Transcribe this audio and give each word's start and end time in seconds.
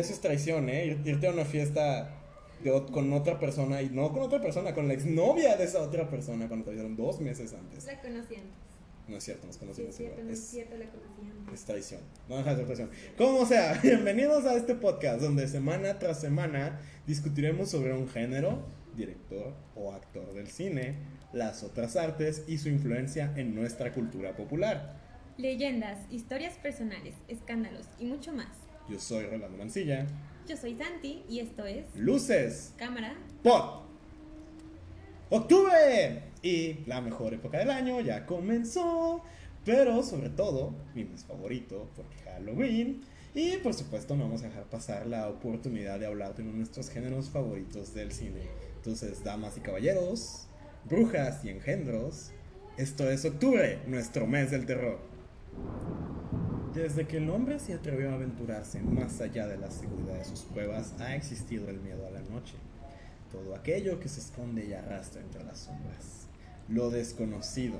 eso 0.00 0.12
es 0.12 0.20
traición, 0.20 0.68
¿eh? 0.68 0.98
Irte 1.04 1.26
a 1.26 1.30
una 1.30 1.44
fiesta 1.44 2.16
con 2.92 3.12
otra 3.12 3.38
persona 3.38 3.80
y 3.82 3.88
no 3.88 4.12
con 4.12 4.22
otra 4.22 4.40
persona, 4.40 4.74
con 4.74 4.88
la 4.88 4.94
exnovia 4.94 5.56
de 5.56 5.64
esa 5.64 5.80
otra 5.80 6.08
persona 6.10 6.48
cuando 6.48 6.66
te 6.66 6.72
vieron 6.72 6.96
dos 6.96 7.20
meses 7.20 7.54
antes. 7.54 7.84
La 7.86 8.00
conocí 8.00 8.34
antes. 8.34 8.70
No 9.08 9.16
es 9.16 9.24
cierto, 9.24 9.46
nos 9.46 9.56
conocimos. 9.56 9.94
Sí, 9.94 10.04
es 10.04 10.08
cierto, 10.08 10.24
no 10.24 10.30
es, 10.30 10.40
cierto, 10.40 10.76
la 10.76 10.86
conocí 10.86 11.38
antes. 11.38 11.54
Es 11.54 11.64
traición. 11.64 12.00
No 12.28 12.36
deja 12.36 12.50
de 12.50 12.56
ser 12.56 12.66
traición. 12.66 12.90
Como 13.16 13.46
sea, 13.46 13.78
bienvenidos 13.82 14.44
a 14.44 14.54
este 14.54 14.74
podcast 14.74 15.20
donde 15.20 15.48
semana 15.48 15.98
tras 15.98 16.20
semana 16.20 16.80
discutiremos 17.06 17.70
sobre 17.70 17.92
un 17.92 18.08
género, 18.08 18.62
director 18.96 19.54
o 19.74 19.92
actor 19.92 20.32
del 20.34 20.48
cine, 20.48 20.96
las 21.32 21.62
otras 21.62 21.96
artes 21.96 22.44
y 22.46 22.58
su 22.58 22.68
influencia 22.68 23.32
en 23.36 23.54
nuestra 23.54 23.92
cultura 23.92 24.36
popular. 24.36 25.00
Leyendas, 25.38 25.98
historias 26.10 26.54
personales, 26.58 27.14
escándalos 27.26 27.86
y 27.98 28.04
mucho 28.04 28.32
más. 28.32 28.69
Yo 28.90 28.98
soy 28.98 29.26
Rolando 29.26 29.56
Mancilla. 29.56 30.04
Yo 30.48 30.56
soy 30.56 30.76
Santi 30.76 31.22
y 31.28 31.38
esto 31.38 31.64
es 31.64 31.84
Luces. 31.94 32.74
Cámara. 32.76 33.14
Pod. 33.40 33.82
Octubre. 35.30 36.24
Y 36.42 36.78
la 36.86 37.00
mejor 37.00 37.32
época 37.34 37.58
del 37.58 37.70
año 37.70 38.00
ya 38.00 38.26
comenzó. 38.26 39.22
Pero 39.64 40.02
sobre 40.02 40.30
todo, 40.30 40.74
mi 40.96 41.04
mes 41.04 41.24
favorito, 41.24 41.88
porque 41.94 42.16
Halloween. 42.24 43.02
Y 43.32 43.58
por 43.58 43.74
supuesto 43.74 44.16
no 44.16 44.24
vamos 44.24 44.42
a 44.42 44.48
dejar 44.48 44.64
pasar 44.64 45.06
la 45.06 45.28
oportunidad 45.28 46.00
de 46.00 46.06
hablar 46.06 46.34
de 46.34 46.42
uno 46.42 46.50
de 46.50 46.58
nuestros 46.58 46.90
géneros 46.90 47.30
favoritos 47.30 47.94
del 47.94 48.10
cine. 48.10 48.48
Entonces, 48.74 49.22
damas 49.22 49.56
y 49.56 49.60
caballeros, 49.60 50.48
brujas 50.88 51.44
y 51.44 51.50
engendros, 51.50 52.32
esto 52.76 53.08
es 53.08 53.24
octubre, 53.24 53.78
nuestro 53.86 54.26
mes 54.26 54.50
del 54.50 54.66
terror. 54.66 54.98
Desde 56.74 57.06
que 57.06 57.16
el 57.16 57.28
hombre 57.30 57.58
se 57.58 57.74
atrevió 57.74 58.10
a 58.10 58.14
aventurarse 58.14 58.80
más 58.80 59.20
allá 59.20 59.48
de 59.48 59.58
la 59.58 59.70
seguridad 59.70 60.14
de 60.14 60.24
sus 60.24 60.42
cuevas, 60.42 60.94
ha 61.00 61.16
existido 61.16 61.68
el 61.68 61.80
miedo 61.80 62.06
a 62.06 62.10
la 62.10 62.22
noche. 62.22 62.54
Todo 63.32 63.56
aquello 63.56 63.98
que 63.98 64.08
se 64.08 64.20
esconde 64.20 64.66
y 64.66 64.72
arrastra 64.72 65.20
entre 65.20 65.42
las 65.42 65.58
sombras. 65.58 66.28
Lo 66.68 66.90
desconocido. 66.90 67.76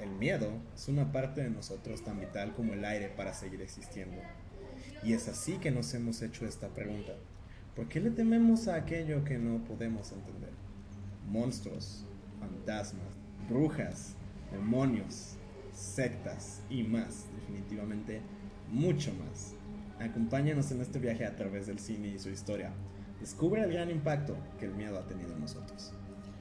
El 0.00 0.10
miedo 0.10 0.50
es 0.74 0.88
una 0.88 1.12
parte 1.12 1.42
de 1.42 1.50
nosotros 1.50 2.04
tan 2.04 2.20
vital 2.20 2.54
como 2.54 2.74
el 2.74 2.84
aire 2.84 3.08
para 3.08 3.32
seguir 3.32 3.62
existiendo. 3.62 4.20
Y 5.02 5.14
es 5.14 5.28
así 5.28 5.58
que 5.58 5.70
nos 5.70 5.92
hemos 5.94 6.20
hecho 6.20 6.46
esta 6.46 6.68
pregunta. 6.68 7.14
¿Por 7.74 7.88
qué 7.88 8.00
le 8.00 8.10
tememos 8.10 8.68
a 8.68 8.74
aquello 8.74 9.24
que 9.24 9.38
no 9.38 9.64
podemos 9.64 10.12
entender? 10.12 10.50
Monstruos, 11.26 12.04
fantasmas, 12.38 13.14
brujas, 13.48 14.14
demonios, 14.52 15.36
sectas 15.80 16.62
y 16.68 16.82
más, 16.82 17.26
definitivamente 17.34 18.20
mucho 18.70 19.12
más. 19.14 19.54
Acompáñanos 19.98 20.70
en 20.70 20.80
este 20.80 20.98
viaje 20.98 21.26
a 21.26 21.36
través 21.36 21.66
del 21.66 21.78
cine 21.78 22.08
y 22.08 22.18
su 22.18 22.30
historia. 22.30 22.72
Descubre 23.18 23.62
el 23.62 23.72
gran 23.72 23.90
impacto 23.90 24.36
que 24.58 24.66
el 24.66 24.74
miedo 24.74 24.98
ha 24.98 25.06
tenido 25.06 25.32
en 25.32 25.40
nosotros. 25.40 25.92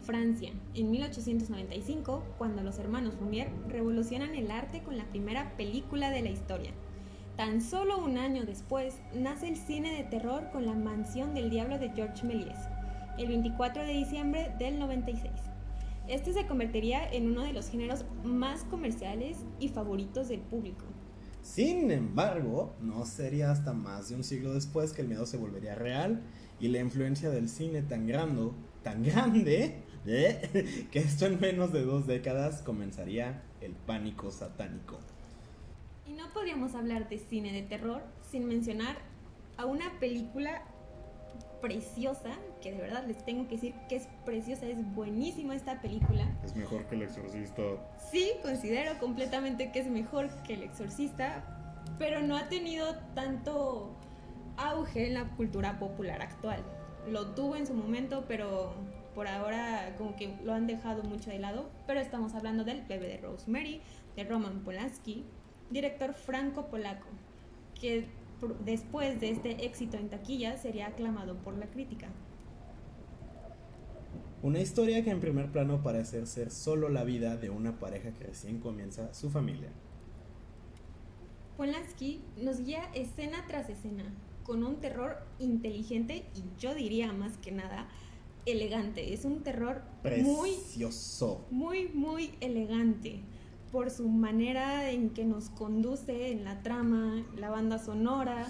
Francia, 0.01 0.51
en 0.73 0.91
1895, 0.91 2.23
cuando 2.37 2.63
los 2.63 2.79
hermanos 2.79 3.15
Lumière 3.19 3.51
revolucionan 3.67 4.33
el 4.35 4.49
arte 4.49 4.81
con 4.81 4.97
la 4.97 5.05
primera 5.05 5.55
película 5.57 6.09
de 6.09 6.21
la 6.21 6.29
historia. 6.29 6.71
Tan 7.35 7.61
solo 7.61 8.03
un 8.03 8.17
año 8.17 8.43
después, 8.45 8.95
nace 9.13 9.47
el 9.47 9.55
cine 9.55 9.95
de 9.95 10.03
terror 10.03 10.49
con 10.51 10.65
La 10.65 10.73
Mansión 10.73 11.33
del 11.33 11.49
Diablo 11.49 11.79
de 11.79 11.89
Georges 11.91 12.23
Méliès, 12.23 12.57
el 13.17 13.27
24 13.27 13.83
de 13.83 13.93
diciembre 13.93 14.53
del 14.57 14.79
96. 14.79 15.48
Este 16.09 16.33
se 16.33 16.47
convertiría 16.47 17.07
en 17.07 17.27
uno 17.27 17.43
de 17.43 17.53
los 17.53 17.69
géneros 17.69 18.03
más 18.23 18.63
comerciales 18.63 19.37
y 19.59 19.69
favoritos 19.69 20.27
del 20.27 20.39
público. 20.39 20.83
Sin 21.43 21.91
embargo, 21.91 22.73
no 22.81 23.05
sería 23.05 23.51
hasta 23.51 23.73
más 23.73 24.09
de 24.09 24.15
un 24.15 24.23
siglo 24.23 24.55
después 24.55 24.91
que 24.91 25.03
el 25.03 25.07
miedo 25.07 25.27
se 25.27 25.37
volvería 25.37 25.75
real 25.75 26.23
y 26.59 26.69
la 26.69 26.79
influencia 26.79 27.29
del 27.29 27.47
cine 27.47 27.83
tan 27.83 28.07
grande, 28.07 28.49
tan 28.81 29.03
grande, 29.03 29.83
¿eh? 30.07 30.87
que 30.91 30.97
esto 30.97 31.27
en 31.27 31.39
menos 31.39 31.71
de 31.71 31.83
dos 31.83 32.07
décadas 32.07 32.63
comenzaría 32.63 33.43
el 33.61 33.73
pánico 33.73 34.31
satánico. 34.31 34.97
Y 36.07 36.13
no 36.13 36.33
podríamos 36.33 36.73
hablar 36.73 37.07
de 37.07 37.19
cine 37.19 37.53
de 37.53 37.61
terror 37.61 38.01
sin 38.31 38.47
mencionar 38.47 38.97
a 39.57 39.67
una 39.67 39.99
película 39.99 40.63
preciosa, 41.61 42.31
que 42.61 42.71
de 42.71 42.77
verdad 42.77 43.05
les 43.07 43.23
tengo 43.23 43.47
que 43.47 43.55
decir 43.55 43.73
que 43.87 43.97
es 43.97 44.07
preciosa, 44.25 44.65
es 44.65 44.77
buenísima 44.93 45.55
esta 45.55 45.81
película. 45.81 46.25
Es 46.43 46.55
mejor 46.55 46.85
que 46.85 46.95
El 46.95 47.03
Exorcista. 47.03 47.63
Sí, 48.11 48.31
considero 48.41 48.97
completamente 48.99 49.71
que 49.71 49.79
es 49.79 49.87
mejor 49.87 50.29
que 50.43 50.53
El 50.55 50.63
Exorcista, 50.63 51.43
pero 51.97 52.21
no 52.21 52.37
ha 52.37 52.49
tenido 52.49 52.95
tanto 53.13 53.95
auge 54.57 55.07
en 55.07 55.13
la 55.13 55.25
cultura 55.35 55.79
popular 55.79 56.21
actual. 56.21 56.63
Lo 57.07 57.27
tuvo 57.27 57.55
en 57.55 57.65
su 57.65 57.73
momento, 57.73 58.25
pero 58.27 58.73
por 59.15 59.27
ahora 59.27 59.95
como 59.97 60.15
que 60.15 60.35
lo 60.43 60.53
han 60.53 60.67
dejado 60.67 61.03
mucho 61.03 61.29
de 61.29 61.39
lado. 61.39 61.69
Pero 61.87 61.99
estamos 61.99 62.35
hablando 62.35 62.63
del 62.63 62.81
bebé 62.83 63.07
de 63.07 63.17
Rosemary, 63.17 63.81
de 64.15 64.23
Roman 64.23 64.63
Polanski, 64.63 65.25
director 65.69 66.13
franco-polaco, 66.13 67.07
que 67.79 68.07
después 68.65 69.19
de 69.19 69.31
este 69.31 69.65
éxito 69.65 69.97
en 69.97 70.09
taquilla 70.09 70.57
sería 70.57 70.87
aclamado 70.87 71.35
por 71.37 71.57
la 71.57 71.67
crítica. 71.67 72.07
Una 74.41 74.59
historia 74.59 75.03
que 75.03 75.09
en 75.09 75.19
primer 75.19 75.51
plano 75.51 75.83
parece 75.83 76.25
ser 76.25 76.49
solo 76.49 76.87
la 76.87 77.03
vida 77.03 77.35
de 77.35 77.49
una 77.49 77.77
pareja 77.77 78.11
que 78.11 78.23
recién 78.23 78.59
comienza 78.59 79.13
su 79.13 79.29
familia. 79.29 79.69
Polanski 81.57 82.21
nos 82.37 82.61
guía 82.61 82.89
escena 82.93 83.43
tras 83.47 83.69
escena, 83.69 84.05
con 84.43 84.63
un 84.63 84.77
terror 84.77 85.17
inteligente 85.39 86.25
y 86.33 86.43
yo 86.57 86.73
diría 86.73 87.11
más 87.11 87.37
que 87.37 87.51
nada 87.51 87.89
elegante. 88.45 89.13
Es 89.13 89.25
un 89.25 89.43
terror 89.43 89.81
Precioso. 90.01 91.45
muy, 91.51 91.89
muy, 91.89 91.93
muy 91.93 92.31
elegante 92.39 93.23
por 93.71 93.89
su 93.91 94.09
manera 94.09 94.91
en 94.91 95.11
que 95.11 95.23
nos 95.25 95.49
conduce 95.49 96.31
en 96.31 96.43
la 96.43 96.61
trama, 96.63 97.23
la 97.37 97.49
banda 97.49 97.79
sonora. 97.79 98.47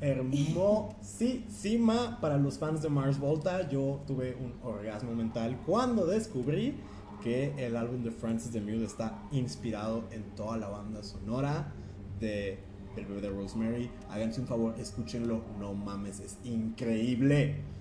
Hermosísima 0.00 2.18
para 2.20 2.38
los 2.38 2.58
fans 2.58 2.82
de 2.82 2.88
Mars 2.88 3.20
Volta. 3.20 3.68
Yo 3.68 4.00
tuve 4.06 4.34
un 4.34 4.54
orgasmo 4.62 5.14
mental 5.14 5.60
cuando 5.64 6.06
descubrí 6.06 6.74
que 7.22 7.54
el 7.56 7.76
álbum 7.76 8.02
de 8.02 8.10
Francis 8.10 8.52
de 8.52 8.60
Mule 8.60 8.84
está 8.84 9.22
inspirado 9.30 10.02
en 10.10 10.24
toda 10.34 10.56
la 10.56 10.66
banda 10.68 11.04
sonora 11.04 11.72
de 12.18 12.58
El 12.96 13.06
bebé 13.06 13.20
de 13.20 13.30
Rosemary. 13.30 13.88
Háganse 14.10 14.40
un 14.40 14.48
favor, 14.48 14.74
escúchenlo. 14.78 15.42
No 15.60 15.74
mames, 15.74 16.18
es 16.20 16.38
increíble. 16.44 17.71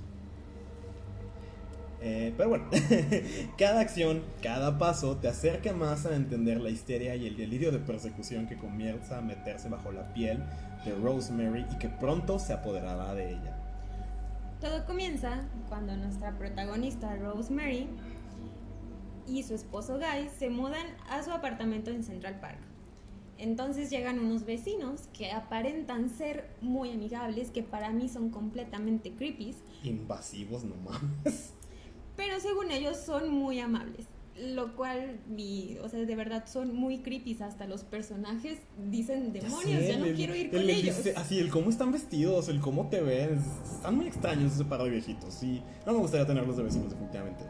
Eh, 2.04 2.34
pero 2.36 2.50
bueno, 2.50 2.66
cada 3.60 3.80
acción, 3.80 4.24
cada 4.42 4.80
paso 4.80 5.18
te 5.18 5.28
acerca 5.28 5.72
más 5.74 6.08
a 6.08 6.16
entender 6.16 6.60
la 6.60 6.72
histeria 6.72 7.16
y 7.16 7.28
el 7.28 7.38
delirio 7.38 7.72
de 7.72 7.78
persecución 7.78 8.48
que 8.48 8.58
comienza 8.58 9.20
a 9.20 9.22
meterse 9.22 9.70
bajo 9.70 9.92
la 9.92 10.12
piel 10.12 10.44
de 10.84 10.96
Rosemary 10.96 11.64
y 11.72 11.78
que 11.78 11.90
pronto 11.90 12.40
se 12.40 12.54
apoderará 12.54 13.14
de 13.14 13.34
ella. 13.34 13.56
Todo 14.60 14.84
comienza 14.88 15.44
cuando 15.70 15.96
nuestra 15.96 16.32
protagonista 16.40 17.16
Rosemary 17.18 17.88
y 19.28 19.44
su 19.44 19.54
esposo 19.54 20.00
Guy 20.00 20.30
se 20.36 20.50
mudan 20.50 20.88
a 21.08 21.22
su 21.22 21.32
apartamento 21.32 21.92
en 21.92 22.04
Central 22.04 22.40
Park. 22.40 22.58
Entonces 23.38 23.92
llegan 23.92 24.20
unos 24.20 24.46
vecinos 24.46 25.08
que 25.14 25.32
aparentan 25.32 26.10
ser 26.10 26.50
muy 26.62 26.92
amigables, 26.92 27.52
que 27.52 27.62
para 27.62 27.92
mí 27.92 28.10
son 28.10 28.32
completamente 28.32 29.14
creepy. 29.14 29.56
Invasivos, 29.84 30.64
no 30.64 30.76
mames 30.78 31.54
pero 32.16 32.40
según 32.40 32.72
ellos 32.72 32.98
son 32.98 33.30
muy 33.30 33.60
amables. 33.60 34.08
Lo 34.38 34.76
cual, 34.76 35.20
o 35.84 35.90
sea, 35.90 36.00
de 36.00 36.16
verdad 36.16 36.46
son 36.48 36.74
muy 36.74 37.00
creepy. 37.00 37.38
Hasta 37.42 37.68
los 37.68 37.84
personajes 37.84 38.60
dicen 38.90 39.34
demonios, 39.34 39.88
ya, 39.88 39.98
no 39.98 40.06
quiero 40.16 40.36
ir 40.36 40.50
con 40.50 40.62
ellos. 40.62 40.96
así, 41.16 41.38
el 41.38 41.50
cómo 41.50 41.70
están 41.70 41.92
vestidos, 41.92 42.48
el 42.50 42.60
cómo 42.60 42.88
te 42.88 43.02
ven. 43.02 43.40
Están 43.64 43.96
muy 43.96 44.08
extraños 44.08 44.54
ese 44.54 44.66
par 44.66 44.82
de 44.84 44.90
viejitos. 44.90 45.44
Y 45.44 45.62
no 45.86 45.94
me 45.94 46.00
gustaría 46.00 46.26
tenerlos 46.26 46.58
de 46.58 46.64
vecinos, 46.64 46.90
definitivamente. 46.90 47.44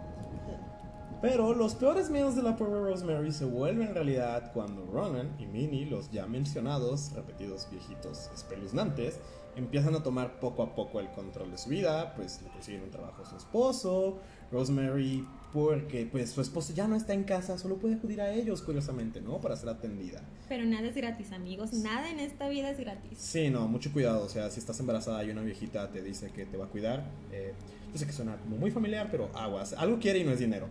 Pero 1.22 1.54
los 1.54 1.76
peores 1.76 2.10
miedos 2.10 2.36
de 2.36 2.42
la 2.42 2.56
pobre 2.56 2.80
Rosemary 2.80 3.32
se 3.32 3.46
vuelven 3.46 3.94
realidad 3.94 4.52
cuando 4.54 4.88
Ronan 4.88 5.36
y 5.38 5.46
Minnie, 5.46 5.86
los 5.86 6.10
ya 6.10 6.26
mencionados, 6.26 7.12
repetidos 7.14 7.68
viejitos 7.70 8.32
espeluznantes, 8.34 9.20
empiezan 9.56 9.94
a 9.94 10.02
tomar 10.02 10.40
poco 10.40 10.64
a 10.64 10.74
poco 10.74 11.00
el 11.00 11.10
control 11.12 11.52
de 11.52 11.60
su 11.60 11.70
vida, 11.70 12.16
pues 12.16 12.42
le 12.42 12.50
consiguen 12.50 12.84
un 12.84 12.90
trabajo 12.90 13.22
a 13.22 13.26
su 13.30 13.36
esposo, 13.36 14.20
Rosemary, 14.52 15.28
porque 15.54 16.08
pues 16.12 16.32
su 16.32 16.42
esposo 16.42 16.74
ya 16.74 16.88
no 16.88 16.96
está 16.96 17.14
en 17.14 17.24
casa, 17.24 17.58
solo 17.60 17.76
puede 17.78 17.96
acudir 17.96 18.20
a 18.22 18.34
ellos, 18.34 18.64
curiosamente, 18.64 19.22
¿no? 19.22 19.40
Para 19.40 19.56
ser 19.56 19.70
atendida. 19.70 20.22
Pero 20.50 20.66
nada 20.66 20.88
es 20.88 20.96
gratis, 20.96 21.32
amigos, 21.34 21.72
nada 21.74 22.10
en 22.10 22.20
esta 22.20 22.50
vida 22.50 22.72
es 22.72 22.80
gratis. 22.80 23.20
Sí, 23.20 23.52
no, 23.52 23.68
mucho 23.68 23.92
cuidado, 23.94 24.26
o 24.26 24.30
sea, 24.30 24.50
si 24.50 24.60
estás 24.60 24.80
embarazada 24.80 25.24
y 25.24 25.30
una 25.30 25.42
viejita 25.42 25.92
te 25.92 26.02
dice 26.02 26.32
que 26.32 26.48
te 26.48 26.58
va 26.58 26.66
a 26.66 26.70
cuidar, 26.70 27.04
eh, 27.32 27.54
yo 27.92 28.00
sé 28.00 28.08
que 28.08 28.14
suena 28.14 28.38
como 28.38 28.58
muy 28.58 28.72
familiar, 28.72 29.10
pero 29.12 29.30
aguas, 29.36 29.74
algo 29.74 30.00
quiere 30.00 30.20
y 30.20 30.24
no 30.24 30.32
es 30.32 30.40
dinero. 30.40 30.68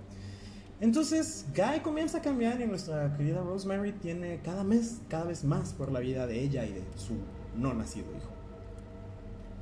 Entonces, 0.80 1.44
Guy 1.54 1.80
comienza 1.80 2.18
a 2.18 2.22
cambiar 2.22 2.58
y 2.60 2.66
nuestra 2.66 3.14
querida 3.14 3.42
Rosemary 3.42 3.92
tiene 3.92 4.40
cada 4.42 4.64
mes, 4.64 5.00
cada 5.08 5.24
vez 5.24 5.44
más 5.44 5.74
por 5.74 5.92
la 5.92 6.00
vida 6.00 6.26
de 6.26 6.40
ella 6.40 6.64
y 6.64 6.72
de 6.72 6.82
su 6.96 7.14
no 7.54 7.74
nacido 7.74 8.06
hijo. 8.16 8.30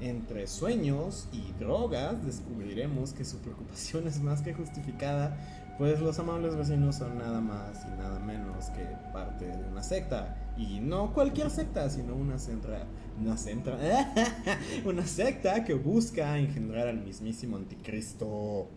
Entre 0.01 0.47
sueños 0.47 1.27
y 1.33 1.53
drogas 1.59 2.25
descubriremos 2.25 3.13
que 3.13 3.25
su 3.25 3.39
preocupación 3.39 4.07
es 4.07 4.21
más 4.21 4.43
que 4.43 4.55
justificada, 4.55 5.37
pues 5.77 6.01
los 6.01 6.21
amables 6.21 6.55
vecinos 6.55 6.97
son 6.97 7.19
nada 7.19 7.41
más 7.41 7.85
y 7.85 7.99
nada 8.01 8.21
menos 8.21 8.67
que 8.67 8.85
parte 9.13 9.47
de 9.47 9.69
una 9.69 9.83
secta. 9.83 10.53
Y 10.57 10.79
no 10.79 11.13
cualquier 11.15 11.51
secta, 11.51 11.91
sino 11.91 12.15
una 12.15 12.39
centra, 12.39 12.85
una 13.21 13.37
centra, 13.37 13.77
una 14.85 15.05
secta 15.05 15.65
que 15.65 15.75
busca 15.75 16.39
engendrar 16.39 16.87
al 16.87 17.01
mismísimo 17.01 17.57
anticristo. 17.57 18.69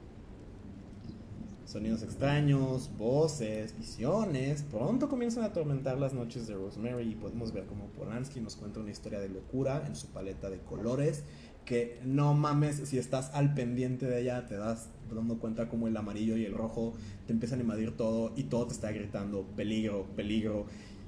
Sonidos 1.72 2.04
extraños, 2.04 2.92
voces, 2.98 3.78
visiones, 3.78 4.64
pronto 4.64 5.08
comienzan 5.08 5.44
a 5.44 5.48
atormentar 5.48 5.98
las 5.98 6.14
noches 6.14 6.46
de 6.46 6.54
Rosemary 6.54 7.12
y 7.12 7.16
podemos 7.16 7.54
ver 7.54 7.66
cómo 7.66 7.86
Polanski 7.94 8.42
nos 8.42 8.58
cuenta 8.58 8.82
una 8.82 8.92
historia 8.92 9.22
de 9.22 9.30
locura 9.30 9.86
en 9.88 9.96
su 9.96 10.08
paleta 10.08 10.50
de 10.50 10.60
colores 10.60 11.24
que 11.64 12.02
no 12.04 12.34
mames, 12.34 12.82
si 12.90 12.98
estás 12.98 13.32
al 13.34 13.54
pendiente 13.54 14.06
de 14.06 14.20
ella 14.20 14.46
te 14.48 14.58
das 14.58 14.90
dando 15.16 15.40
cuenta 15.40 15.70
como 15.70 15.88
el 15.88 15.96
amarillo 15.96 16.36
y 16.36 16.44
el 16.44 16.54
rojo 16.54 16.94
te 17.26 17.32
empiezan 17.32 17.60
a 17.60 17.62
invadir 17.62 17.96
todo 17.96 18.34
y 18.36 18.44
todo 18.44 18.68
te 18.68 18.74
está 18.74 18.92
gritando 18.92 19.44
peligro, 19.56 20.08
peligro 20.14 20.66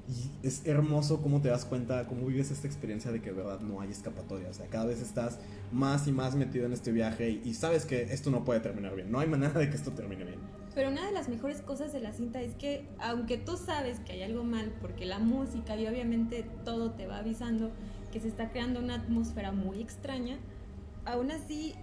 y 0.08 0.46
es 0.46 0.66
hermoso 0.66 1.22
cómo 1.22 1.42
te 1.42 1.48
das 1.48 1.64
cuenta, 1.64 2.08
cómo 2.08 2.28
vives 2.28 2.52
esta 2.52 2.68
experiencia 2.68 3.12
de 3.12 3.22
que 3.22 3.32
verdad 3.32 3.62
no 3.62 3.80
hay 3.80 3.90
escapatoria. 3.90 4.50
O 4.50 4.54
sea, 4.54 4.68
cada 4.68 4.86
vez 4.86 5.02
estás 5.02 5.40
más 5.72 6.08
y 6.08 6.12
más 6.12 6.36
metido 6.36 6.66
en 6.66 6.74
este 6.74 6.92
viaje 6.92 7.42
y, 7.44 7.54
sabes 7.54 7.86
que 7.86 8.04
esto 8.14 8.30
no 8.30 8.44
puede 8.44 8.60
terminar 8.60 8.96
bien. 8.96 9.12
No 9.12 9.20
hay 9.20 9.28
manera 9.28 9.58
de 9.58 9.70
que 9.70 9.76
esto 9.76 9.92
termine 9.92 10.26
bien. 10.26 10.40
Pero 10.76 10.90
una 10.90 11.06
de 11.06 11.12
las 11.14 11.30
mejores 11.30 11.62
cosas 11.62 11.94
de 11.94 12.02
la 12.02 12.12
cinta 12.12 12.42
es 12.42 12.56
que, 12.56 12.86
aunque 13.00 13.38
tú 13.38 13.56
sabes 13.58 14.00
que 14.00 14.14
hay 14.14 14.24
algo 14.24 14.44
mal, 14.44 14.74
porque 14.82 15.06
la 15.06 15.20
música 15.20 15.78
y 15.78 15.88
obviamente 15.88 16.46
todo 16.66 16.92
te 16.92 17.08
va 17.08 17.20
avisando 17.20 17.72
que 18.12 18.20
se 18.20 18.28
está 18.28 18.50
creando 18.50 18.80
una 18.80 18.96
atmósfera 18.96 19.52
muy 19.52 19.82
extraña, 19.82 20.38
aún 21.06 21.32
así 21.32 21.76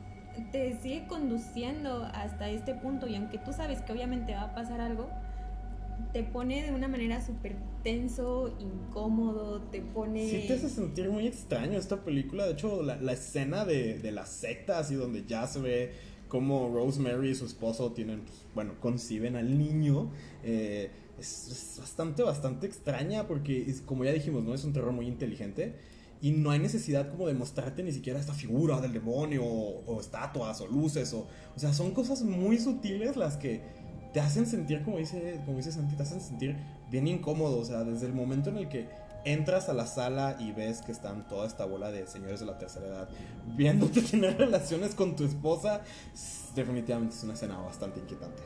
te 0.52 0.78
sigue 0.80 1.06
conduciendo 1.06 2.04
hasta 2.14 2.48
este 2.48 2.74
punto 2.74 3.06
y 3.06 3.16
aunque 3.16 3.38
tú 3.38 3.52
sabes 3.52 3.80
que 3.80 3.92
obviamente 3.92 4.34
va 4.34 4.42
a 4.42 4.54
pasar 4.54 4.80
algo, 4.80 5.08
te 6.12 6.22
pone 6.22 6.62
de 6.62 6.72
una 6.72 6.88
manera 6.88 7.24
súper 7.24 7.56
tenso, 7.82 8.54
incómodo, 8.58 9.60
te 9.70 9.80
pone... 9.80 10.28
Sí, 10.28 10.44
te 10.46 10.54
hace 10.54 10.68
sentir 10.68 11.08
muy 11.08 11.26
extraño 11.26 11.78
esta 11.78 12.04
película. 12.04 12.46
De 12.46 12.52
hecho, 12.52 12.82
la, 12.82 13.12
escena 13.12 13.64
de, 13.64 13.98
de, 13.98 14.12
la 14.12 14.26
secta, 14.26 14.78
así 14.78 14.94
donde 14.94 15.24
ya 15.26 15.46
se 15.46 15.60
ve 15.60 15.92
cómo 16.28 16.70
Rosemary 16.72 17.30
y 17.30 17.34
su 17.34 17.44
esposo 17.44 17.92
tienen, 17.92 18.20
pues, 18.20 18.38
bueno, 18.54 18.74
conciben 18.80 19.36
al 19.36 19.56
niño. 19.58 20.10
Eh, 20.42 20.90
es, 21.18 21.76
bastante, 21.78 22.22
bastante 22.22 22.66
extraña 22.66 23.26
porque, 23.26 23.74
como 23.86 24.04
ya 24.04 24.12
dijimos, 24.12 24.42
¿no? 24.42 24.54
Es 24.54 24.64
un 24.64 24.72
terror 24.72 24.92
muy 24.92 25.06
inteligente. 25.06 25.74
Y 26.22 26.32
no 26.32 26.50
hay 26.50 26.58
necesidad 26.58 27.10
como 27.10 27.26
de 27.28 27.32
mostrarte 27.32 27.82
ni 27.82 27.92
siquiera 27.92 28.20
esta 28.20 28.34
figura 28.34 28.78
del 28.82 28.92
demonio 28.92 29.42
o, 29.42 29.82
o 29.86 30.00
estatuas 30.00 30.60
o 30.60 30.66
luces. 30.66 31.14
O, 31.14 31.26
o 31.56 31.58
sea, 31.58 31.72
son 31.72 31.92
cosas 31.92 32.22
muy 32.22 32.58
sutiles 32.58 33.16
las 33.16 33.38
que 33.38 33.62
te 34.12 34.20
hacen 34.20 34.46
sentir, 34.46 34.82
como 34.82 34.98
dice, 34.98 35.40
como 35.44 35.56
dice 35.56 35.72
Santi, 35.72 35.96
te 35.96 36.02
hacen 36.02 36.20
sentir 36.20 36.56
bien 36.90 37.06
incómodo. 37.06 37.58
O 37.58 37.64
sea, 37.64 37.84
desde 37.84 38.06
el 38.06 38.12
momento 38.12 38.50
en 38.50 38.58
el 38.58 38.68
que 38.68 38.88
entras 39.24 39.68
a 39.68 39.74
la 39.74 39.86
sala 39.86 40.36
y 40.38 40.52
ves 40.52 40.80
que 40.82 40.92
están 40.92 41.28
toda 41.28 41.46
esta 41.46 41.64
bola 41.64 41.90
de 41.90 42.06
señores 42.06 42.40
de 42.40 42.46
la 42.46 42.58
tercera 42.58 42.86
edad 42.86 43.08
viéndote 43.54 44.00
tener 44.10 44.38
relaciones 44.38 44.94
con 44.94 45.14
tu 45.16 45.24
esposa, 45.24 45.82
definitivamente 46.54 47.14
es 47.14 47.24
una 47.24 47.34
escena 47.34 47.58
bastante 47.58 48.00
inquietante. 48.00 48.42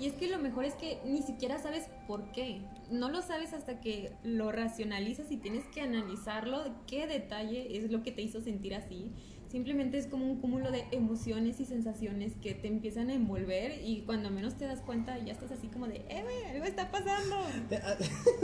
Y 0.00 0.06
es 0.06 0.12
que 0.12 0.28
lo 0.28 0.38
mejor 0.38 0.64
es 0.64 0.74
que 0.74 1.00
ni 1.04 1.22
siquiera 1.22 1.60
sabes 1.60 1.86
por 2.06 2.30
qué. 2.30 2.60
No 2.88 3.10
lo 3.10 3.20
sabes 3.20 3.52
hasta 3.52 3.80
que 3.80 4.12
lo 4.22 4.52
racionalizas 4.52 5.32
y 5.32 5.38
tienes 5.38 5.64
que 5.74 5.80
analizarlo, 5.80 6.62
qué 6.86 7.08
detalle 7.08 7.76
es 7.76 7.90
lo 7.90 8.04
que 8.04 8.12
te 8.12 8.22
hizo 8.22 8.40
sentir 8.40 8.76
así 8.76 9.12
Simplemente 9.48 9.96
es 9.96 10.06
como 10.06 10.26
un 10.26 10.40
cúmulo 10.40 10.70
de 10.70 10.84
emociones 10.92 11.58
y 11.58 11.64
sensaciones 11.64 12.34
que 12.42 12.54
te 12.54 12.68
empiezan 12.68 13.08
a 13.08 13.14
envolver 13.14 13.80
y 13.82 14.02
cuando 14.02 14.30
menos 14.30 14.58
te 14.58 14.66
das 14.66 14.80
cuenta 14.80 15.18
ya 15.18 15.32
estás 15.32 15.52
así 15.52 15.68
como 15.68 15.88
de, 15.88 16.04
¡eh, 16.08 16.24
algo 16.52 16.64
está 16.66 16.90
pasando! 16.90 17.36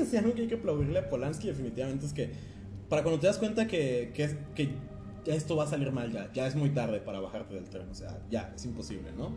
si 0.09 0.17
algo 0.17 0.33
que 0.35 0.43
hay 0.43 0.49
que 0.49 0.55
aplaudirle 0.55 0.99
a 0.99 1.09
Polanski 1.11 1.49
definitivamente 1.49 2.07
es 2.07 2.15
que 2.15 2.31
para 2.89 3.03
cuando 3.03 3.21
te 3.21 3.27
das 3.27 3.37
cuenta 3.37 3.67
que, 3.67 4.13
que, 4.15 4.35
que 4.55 4.71
esto 5.27 5.57
va 5.57 5.65
a 5.65 5.67
salir 5.67 5.93
mal 5.93 6.11
ya, 6.11 6.33
ya 6.33 6.47
es 6.47 6.57
muy 6.57 6.71
tarde 6.71 7.01
para 7.01 7.21
bajarte 7.21 7.55
del 7.55 7.69
tren, 7.69 7.89
o 7.91 7.95
sea, 7.95 8.19
ya, 8.31 8.53
es 8.57 8.65
imposible, 8.65 9.13
¿no? 9.13 9.33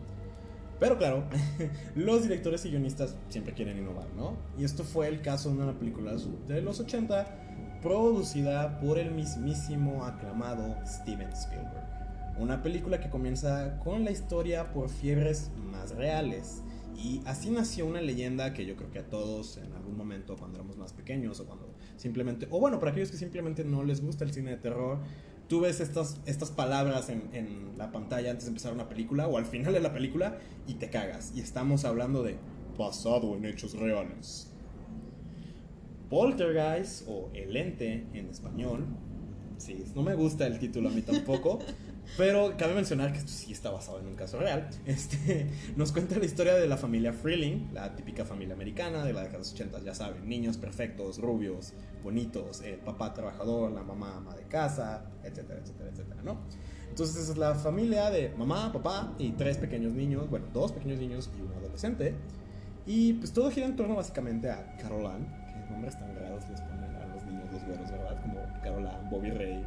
Pero 0.80 0.96
claro, 0.96 1.24
los 1.96 2.22
directores 2.22 2.64
y 2.64 2.70
guionistas 2.70 3.16
siempre 3.28 3.52
quieren 3.52 3.78
innovar, 3.78 4.06
¿no? 4.16 4.36
Y 4.56 4.64
esto 4.64 4.84
fue 4.84 5.08
el 5.08 5.20
caso 5.20 5.50
de 5.50 5.62
una 5.62 5.78
película 5.78 6.14
de 6.46 6.62
los 6.62 6.80
80 6.80 7.47
producida 7.82 8.80
por 8.80 8.98
el 8.98 9.12
mismísimo 9.12 10.04
aclamado 10.04 10.76
Steven 10.84 11.28
Spielberg. 11.32 11.86
Una 12.38 12.62
película 12.62 13.00
que 13.00 13.08
comienza 13.08 13.78
con 13.80 14.04
la 14.04 14.10
historia 14.10 14.72
por 14.72 14.88
fiebres 14.88 15.50
más 15.70 15.94
reales. 15.94 16.62
Y 16.96 17.20
así 17.26 17.50
nació 17.50 17.86
una 17.86 18.00
leyenda 18.00 18.52
que 18.52 18.66
yo 18.66 18.74
creo 18.74 18.90
que 18.90 18.98
a 18.98 19.08
todos 19.08 19.56
en 19.58 19.72
algún 19.72 19.96
momento 19.96 20.36
cuando 20.36 20.58
éramos 20.58 20.76
más 20.76 20.92
pequeños 20.92 21.38
o 21.38 21.46
cuando 21.46 21.72
simplemente, 21.96 22.48
o 22.50 22.58
bueno, 22.58 22.80
para 22.80 22.90
aquellos 22.90 23.12
que 23.12 23.16
simplemente 23.16 23.64
no 23.64 23.84
les 23.84 24.00
gusta 24.00 24.24
el 24.24 24.32
cine 24.32 24.50
de 24.50 24.56
terror, 24.56 24.98
tú 25.48 25.60
ves 25.60 25.78
estas, 25.78 26.20
estas 26.26 26.50
palabras 26.50 27.08
en, 27.08 27.28
en 27.32 27.78
la 27.78 27.92
pantalla 27.92 28.30
antes 28.30 28.46
de 28.46 28.50
empezar 28.50 28.72
una 28.72 28.88
película 28.88 29.28
o 29.28 29.38
al 29.38 29.46
final 29.46 29.72
de 29.72 29.80
la 29.80 29.92
película 29.92 30.38
y 30.66 30.74
te 30.74 30.90
cagas. 30.90 31.32
Y 31.36 31.40
estamos 31.40 31.84
hablando 31.84 32.24
de 32.24 32.36
basado 32.76 33.36
en 33.36 33.44
hechos 33.44 33.74
reales. 33.74 34.52
Poltergeist 36.08 37.04
o 37.08 37.30
El 37.34 37.56
Ente 37.56 38.06
en 38.12 38.28
español. 38.28 38.86
Sí, 39.56 39.84
no 39.94 40.02
me 40.02 40.14
gusta 40.14 40.46
el 40.46 40.58
título 40.58 40.88
a 40.88 40.92
mí 40.92 41.02
tampoco. 41.02 41.58
pero 42.16 42.54
cabe 42.56 42.74
mencionar 42.74 43.12
que 43.12 43.18
esto 43.18 43.30
sí 43.30 43.52
está 43.52 43.70
basado 43.70 44.00
en 44.00 44.06
un 44.06 44.14
caso 44.14 44.38
real. 44.38 44.68
Este, 44.86 45.46
nos 45.76 45.92
cuenta 45.92 46.18
la 46.18 46.24
historia 46.24 46.54
de 46.54 46.66
la 46.66 46.76
familia 46.76 47.12
Freeling, 47.12 47.72
la 47.72 47.94
típica 47.94 48.24
familia 48.24 48.54
americana 48.54 49.04
de 49.04 49.12
la 49.12 49.20
década 49.20 49.38
de 49.38 49.44
los 49.44 49.52
80, 49.52 49.80
ya 49.80 49.94
saben, 49.94 50.28
niños 50.28 50.56
perfectos, 50.56 51.18
rubios, 51.18 51.74
bonitos, 52.02 52.62
el 52.62 52.76
papá 52.76 53.12
trabajador, 53.12 53.70
la 53.72 53.82
mamá 53.82 54.16
ama 54.16 54.34
de 54.34 54.44
casa, 54.44 55.04
etcétera, 55.22 55.60
etcétera, 55.60 55.90
etcétera, 55.90 56.22
¿no? 56.22 56.40
Entonces 56.88 57.28
es 57.28 57.36
la 57.36 57.54
familia 57.54 58.10
de 58.10 58.30
mamá, 58.30 58.72
papá 58.72 59.14
y 59.18 59.32
tres 59.32 59.58
pequeños 59.58 59.92
niños, 59.92 60.28
bueno, 60.30 60.46
dos 60.52 60.72
pequeños 60.72 60.98
niños 60.98 61.30
y 61.38 61.42
un 61.42 61.52
adolescente. 61.52 62.14
Y 62.86 63.12
pues 63.14 63.32
todo 63.32 63.50
gira 63.50 63.66
en 63.66 63.76
torno 63.76 63.94
básicamente 63.94 64.50
a 64.50 64.76
Caroline, 64.78 65.26
nombres 65.70 65.98
tan 65.98 66.14
raros 66.16 66.48
les 66.48 66.60
ponen 66.62 66.94
a 66.96 67.06
los 67.06 67.24
niños 67.24 67.52
los 67.52 67.64
güeros, 67.64 67.90
¿verdad? 67.90 68.20
Como 68.22 68.62
Carola, 68.62 69.00
Bobby 69.10 69.30
Ray. 69.30 69.64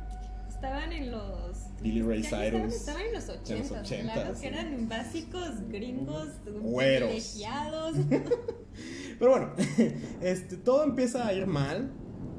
Estaban 0.48 0.91
en 0.91 1.12
los. 1.12 1.58
Billy 1.81 2.01
Ray 2.03 2.22
Cyrus. 2.22 2.74
Estaban, 2.74 3.01
en 3.01 3.13
los 3.13 3.29
80. 3.29 3.53
En 3.53 3.60
los 3.60 3.72
80 3.72 4.13
claro, 4.13 4.39
que 4.39 4.48
eran 4.48 4.89
básicos, 4.89 5.67
gringos, 5.70 6.29
güeros. 6.62 7.38
Pero 9.20 9.31
bueno, 9.31 9.53
este, 10.22 10.58
todo 10.58 10.84
empieza 10.84 11.25
a 11.25 11.34
ir 11.34 11.48
mal 11.48 11.91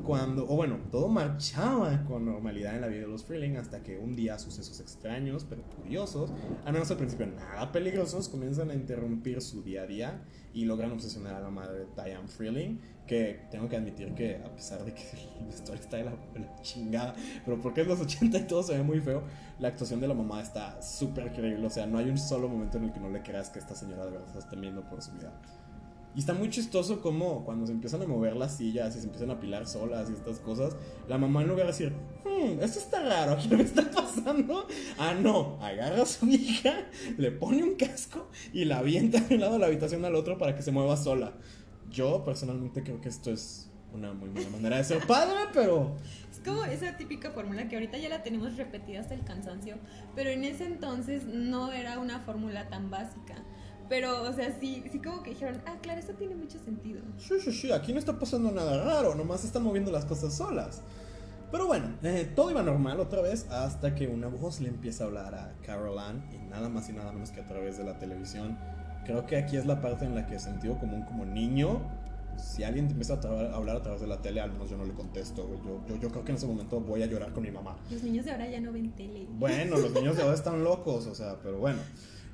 cuando, 0.04 0.44
o 0.48 0.56
bueno, 0.56 0.78
todo 0.90 1.08
marchaba 1.08 2.04
con 2.04 2.24
normalidad 2.24 2.74
en 2.74 2.80
la 2.80 2.88
vida 2.88 3.02
de 3.02 3.06
los 3.06 3.24
Freeling 3.24 3.56
hasta 3.56 3.82
que 3.82 3.98
un 3.98 4.16
día 4.16 4.38
sucesos 4.38 4.80
extraños 4.80 5.46
pero 5.48 5.62
curiosos, 5.62 6.32
al 6.64 6.72
menos 6.72 6.90
al 6.90 6.96
principio 6.96 7.26
nada 7.26 7.70
peligrosos, 7.72 8.28
comienzan 8.28 8.70
a 8.70 8.74
interrumpir 8.74 9.40
su 9.40 9.62
día 9.62 9.82
a 9.82 9.86
día 9.86 10.24
y 10.52 10.64
logran 10.64 10.92
obsesionar 10.92 11.34
a 11.34 11.40
la 11.40 11.50
madre 11.50 11.80
de 11.80 11.86
Diane 11.94 12.28
Freeling, 12.28 12.78
que 13.06 13.46
tengo 13.50 13.68
que 13.68 13.76
admitir 13.76 14.14
que 14.14 14.36
a 14.36 14.48
pesar 14.54 14.84
de 14.84 14.92
que 14.92 15.02
la 15.42 15.48
historia 15.48 15.80
está 15.80 15.96
de 15.96 16.04
la, 16.04 16.12
chingada, 16.62 17.14
pero 17.44 17.60
porque 17.60 17.82
es 17.82 17.86
los 17.86 18.00
80 18.00 18.38
y 18.38 18.46
todo 18.46 18.62
se 18.62 18.76
ve 18.76 18.82
muy 18.82 19.00
feo, 19.00 19.22
la 19.58 19.68
actuación 19.68 20.00
de 20.00 20.08
la 20.08 20.14
mamá 20.14 20.40
está 20.40 20.80
súper 20.80 21.26
increíble, 21.26 21.66
o 21.66 21.70
sea, 21.70 21.86
no 21.86 21.98
hay 21.98 22.08
un 22.08 22.18
solo 22.18 22.48
momento 22.48 22.78
en 22.78 22.84
el 22.84 22.92
que 22.92 23.00
no 23.00 23.10
le 23.10 23.22
creas 23.22 23.50
que 23.50 23.58
esta 23.58 23.74
señora 23.74 24.04
de 24.04 24.12
verdad 24.12 24.28
está 24.36 24.48
temiendo 24.48 24.82
por 24.88 25.02
su 25.02 25.12
vida. 25.12 25.32
Y 26.14 26.18
está 26.20 26.34
muy 26.34 26.50
chistoso 26.50 27.00
como 27.00 27.42
cuando 27.42 27.66
se 27.66 27.72
empiezan 27.72 28.02
a 28.02 28.06
mover 28.06 28.36
las 28.36 28.58
sillas 28.58 28.94
y 28.94 29.00
se 29.00 29.06
empiezan 29.06 29.30
a 29.30 29.34
apilar 29.34 29.66
solas 29.66 30.10
y 30.10 30.12
estas 30.12 30.40
cosas, 30.40 30.76
la 31.08 31.16
mamá 31.16 31.40
en 31.40 31.48
lugar 31.48 31.66
de 31.66 31.72
decir, 31.72 31.92
hmm, 32.24 32.62
esto 32.62 32.78
está 32.80 33.02
raro, 33.02 33.38
¿qué 33.48 33.56
me 33.56 33.62
está 33.62 33.90
pasando? 33.90 34.66
Ah, 34.98 35.14
no, 35.14 35.58
agarra 35.62 36.02
a 36.02 36.06
su 36.06 36.26
hija, 36.26 36.86
le 37.16 37.30
pone 37.30 37.62
un 37.62 37.76
casco 37.76 38.28
y 38.52 38.66
la 38.66 38.78
avienta 38.78 39.20
de 39.20 39.36
un 39.36 39.40
lado 39.40 39.54
de 39.54 39.58
la 39.60 39.66
habitación 39.66 40.04
al 40.04 40.14
otro 40.14 40.36
para 40.36 40.54
que 40.54 40.62
se 40.62 40.70
mueva 40.70 40.98
sola. 40.98 41.32
Yo 41.92 42.24
personalmente 42.24 42.82
creo 42.82 43.00
que 43.00 43.08
esto 43.08 43.30
es 43.30 43.68
una 43.92 44.12
muy 44.12 44.30
buena 44.30 44.50
manera 44.50 44.78
de 44.78 44.84
ser 44.84 45.06
padre, 45.06 45.36
pero... 45.52 45.94
Es 46.30 46.40
como 46.40 46.64
esa 46.64 46.96
típica 46.96 47.30
fórmula 47.30 47.68
que 47.68 47.76
ahorita 47.76 47.98
ya 47.98 48.08
la 48.08 48.22
tenemos 48.22 48.56
repetida 48.56 49.00
hasta 49.00 49.14
el 49.14 49.24
cansancio, 49.24 49.76
pero 50.14 50.30
en 50.30 50.44
ese 50.44 50.64
entonces 50.64 51.24
no 51.24 51.72
era 51.72 51.98
una 51.98 52.20
fórmula 52.20 52.68
tan 52.68 52.90
básica. 52.90 53.34
Pero, 53.88 54.22
o 54.22 54.32
sea, 54.32 54.56
sí, 54.58 54.82
sí 54.90 55.00
como 55.00 55.22
que 55.22 55.30
dijeron, 55.30 55.60
ah, 55.66 55.76
claro, 55.82 56.00
eso 56.00 56.14
tiene 56.14 56.34
mucho 56.34 56.58
sentido. 56.58 57.02
Sí, 57.18 57.34
sí, 57.40 57.52
sí, 57.52 57.72
aquí 57.72 57.92
no 57.92 57.98
está 57.98 58.18
pasando 58.18 58.50
nada 58.50 58.82
raro, 58.82 59.14
nomás 59.14 59.44
están 59.44 59.62
moviendo 59.62 59.92
las 59.92 60.06
cosas 60.06 60.34
solas. 60.34 60.82
Pero 61.50 61.66
bueno, 61.66 61.98
eh, 62.02 62.32
todo 62.34 62.50
iba 62.50 62.62
normal 62.62 62.98
otra 63.00 63.20
vez 63.20 63.46
hasta 63.50 63.94
que 63.94 64.08
una 64.08 64.28
voz 64.28 64.60
le 64.60 64.70
empieza 64.70 65.04
a 65.04 65.08
hablar 65.08 65.34
a 65.34 65.52
Caroline 65.62 66.22
y 66.32 66.38
nada 66.48 66.70
más 66.70 66.88
y 66.88 66.94
nada 66.94 67.12
menos 67.12 67.30
que 67.30 67.42
a 67.42 67.46
través 67.46 67.76
de 67.76 67.84
la 67.84 67.98
televisión. 67.98 68.58
Creo 69.04 69.26
que 69.26 69.36
aquí 69.36 69.56
es 69.56 69.66
la 69.66 69.80
parte 69.80 70.04
en 70.04 70.14
la 70.14 70.26
que 70.26 70.38
sentido 70.38 70.78
común 70.78 71.02
como 71.02 71.24
niño 71.24 71.80
si 72.36 72.64
alguien 72.64 72.86
te 72.88 72.92
empieza 72.92 73.14
a, 73.14 73.56
hablar 73.56 73.76
a 73.76 73.82
través 73.82 74.00
de 74.00 74.06
la 74.06 74.20
tele, 74.20 74.40
al 74.40 74.52
menos 74.52 74.70
yo 74.70 74.76
no 74.76 74.84
le 74.84 74.92
contesto, 74.92 75.48
Yo, 75.64 75.96
yo, 75.96 76.08
creo 76.10 76.24
que 76.24 76.32
en 76.32 76.36
ese 76.36 76.46
momento 76.46 76.80
voy 76.80 77.02
a 77.02 77.06
llorar 77.06 77.32
con 77.32 77.42
mi 77.42 77.50
mamá. 77.50 77.76
Los 77.90 78.02
niños 78.02 78.24
de 78.24 78.32
ahora 78.32 78.48
ya 78.48 78.60
no 78.60 78.72
ven 78.72 78.92
tele. 78.92 79.26
Bueno, 79.38 79.78
los 79.78 79.92
niños 79.94 80.16
de 80.16 80.22
ahora 80.22 80.34
están 80.34 80.64
locos, 80.64 81.06
o 81.06 81.14
sea, 81.14 81.38
pero 81.42 81.58
bueno. 81.58 81.80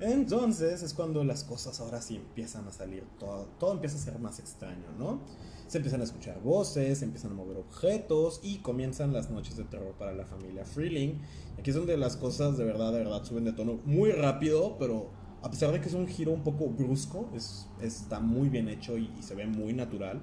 Entonces 0.01 0.83
es 0.85 0.95
cuando 0.95 1.25
las 1.25 1.43
cosas 1.43 1.81
ahora 1.81 2.01
sí 2.01 2.17
empiezan 2.17 2.69
a 2.69 2.73
salir, 2.73 3.05
todo, 3.19 3.49
todo 3.59 3.73
empieza 3.73 3.97
a 3.97 4.01
ser 4.01 4.19
más 4.21 4.39
extraño, 4.39 4.87
¿no? 4.97 5.21
Se 5.67 5.79
empiezan 5.79 6.01
a 6.01 6.05
escuchar 6.05 6.41
voces, 6.41 6.99
se 6.99 7.05
empiezan 7.05 7.33
a 7.33 7.35
mover 7.35 7.57
objetos 7.57 8.41
y 8.45 8.59
comienzan 8.59 9.13
las 9.13 9.29
noches 9.29 9.57
de 9.57 9.65
terror 9.65 9.95
para 9.99 10.13
la 10.15 10.25
familia 10.25 10.65
Freeling. 10.65 11.21
Aquí 11.59 11.71
es 11.71 11.77
donde 11.77 11.97
las 11.97 12.17
cosas 12.17 12.57
de 12.57 12.65
verdad, 12.65 12.93
de 12.93 12.99
verdad 13.01 13.25
suben 13.25 13.45
de 13.45 13.53
tono 13.53 13.81
muy 13.85 14.13
rápido, 14.13 14.77
pero 14.79 15.11
a 15.43 15.51
pesar 15.51 15.73
de 15.73 15.81
que 15.81 15.89
es 15.89 15.95
un 15.95 16.07
giro 16.07 16.33
un 16.33 16.43
poco 16.43 16.69
brusco, 16.69 17.29
es, 17.35 17.67
está 17.81 18.21
muy 18.21 18.49
bien 18.49 18.69
hecho 18.69 18.99
y, 18.99 19.11
se 19.21 19.35
ve 19.35 19.47
muy 19.47 19.73
natural. 19.73 20.21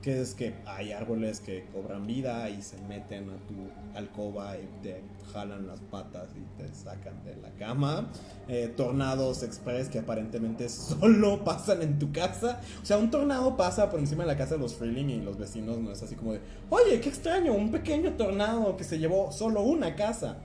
Que 0.00 0.20
es 0.20 0.34
que 0.34 0.54
hay 0.66 0.92
árboles 0.92 1.40
que 1.40 1.64
cobran 1.72 2.06
vida 2.06 2.50
y 2.50 2.60
se 2.60 2.76
meten 2.82 3.30
a 3.30 3.38
tu 3.46 3.54
alcoba 3.98 4.54
y 4.58 4.68
te 4.82 5.02
jalan 5.32 5.66
las 5.66 5.80
patas 5.80 6.28
y 6.36 6.62
te 6.62 6.74
sacan 6.74 7.24
de 7.24 7.36
la 7.36 7.48
cama. 7.52 8.10
Eh, 8.46 8.70
tornados 8.76 9.42
express 9.42 9.88
que 9.88 10.00
aparentemente 10.00 10.68
solo 10.68 11.42
pasan 11.42 11.80
en 11.80 11.98
tu 11.98 12.12
casa. 12.12 12.60
O 12.82 12.84
sea, 12.84 12.98
un 12.98 13.10
tornado 13.10 13.56
pasa 13.56 13.88
por 13.88 13.98
encima 13.98 14.24
de 14.24 14.26
la 14.26 14.36
casa 14.36 14.56
de 14.56 14.60
los 14.60 14.74
Freeling 14.74 15.08
y 15.08 15.20
los 15.22 15.38
vecinos 15.38 15.78
no 15.78 15.90
es 15.90 16.02
así 16.02 16.16
como 16.16 16.34
de, 16.34 16.40
oye, 16.68 17.00
qué 17.00 17.08
extraño, 17.08 17.54
un 17.54 17.70
pequeño 17.70 18.12
tornado 18.12 18.76
que 18.76 18.84
se 18.84 18.98
llevó 18.98 19.32
solo 19.32 19.62
una 19.62 19.96
casa. 19.96 20.36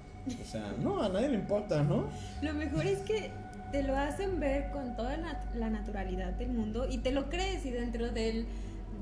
O 0.42 0.46
sea, 0.46 0.74
no, 0.82 1.02
a 1.02 1.10
nadie 1.10 1.30
le 1.30 1.36
importa, 1.36 1.84
¿no? 1.84 2.06
Lo 2.42 2.54
mejor 2.54 2.86
es 2.86 3.00
que 3.00 3.32
te 3.72 3.84
lo 3.84 3.96
hacen 3.98 4.40
ver 4.40 4.72
con 4.72 4.96
toda 4.96 5.18
la 5.56 5.70
naturalidad 5.70 6.34
del 6.34 6.50
mundo 6.50 6.88
y 6.90 7.00
te 7.00 7.12
lo 7.12 7.30
crees 7.30 7.66
y 7.66 7.72
dentro 7.72 8.10
del 8.10 8.46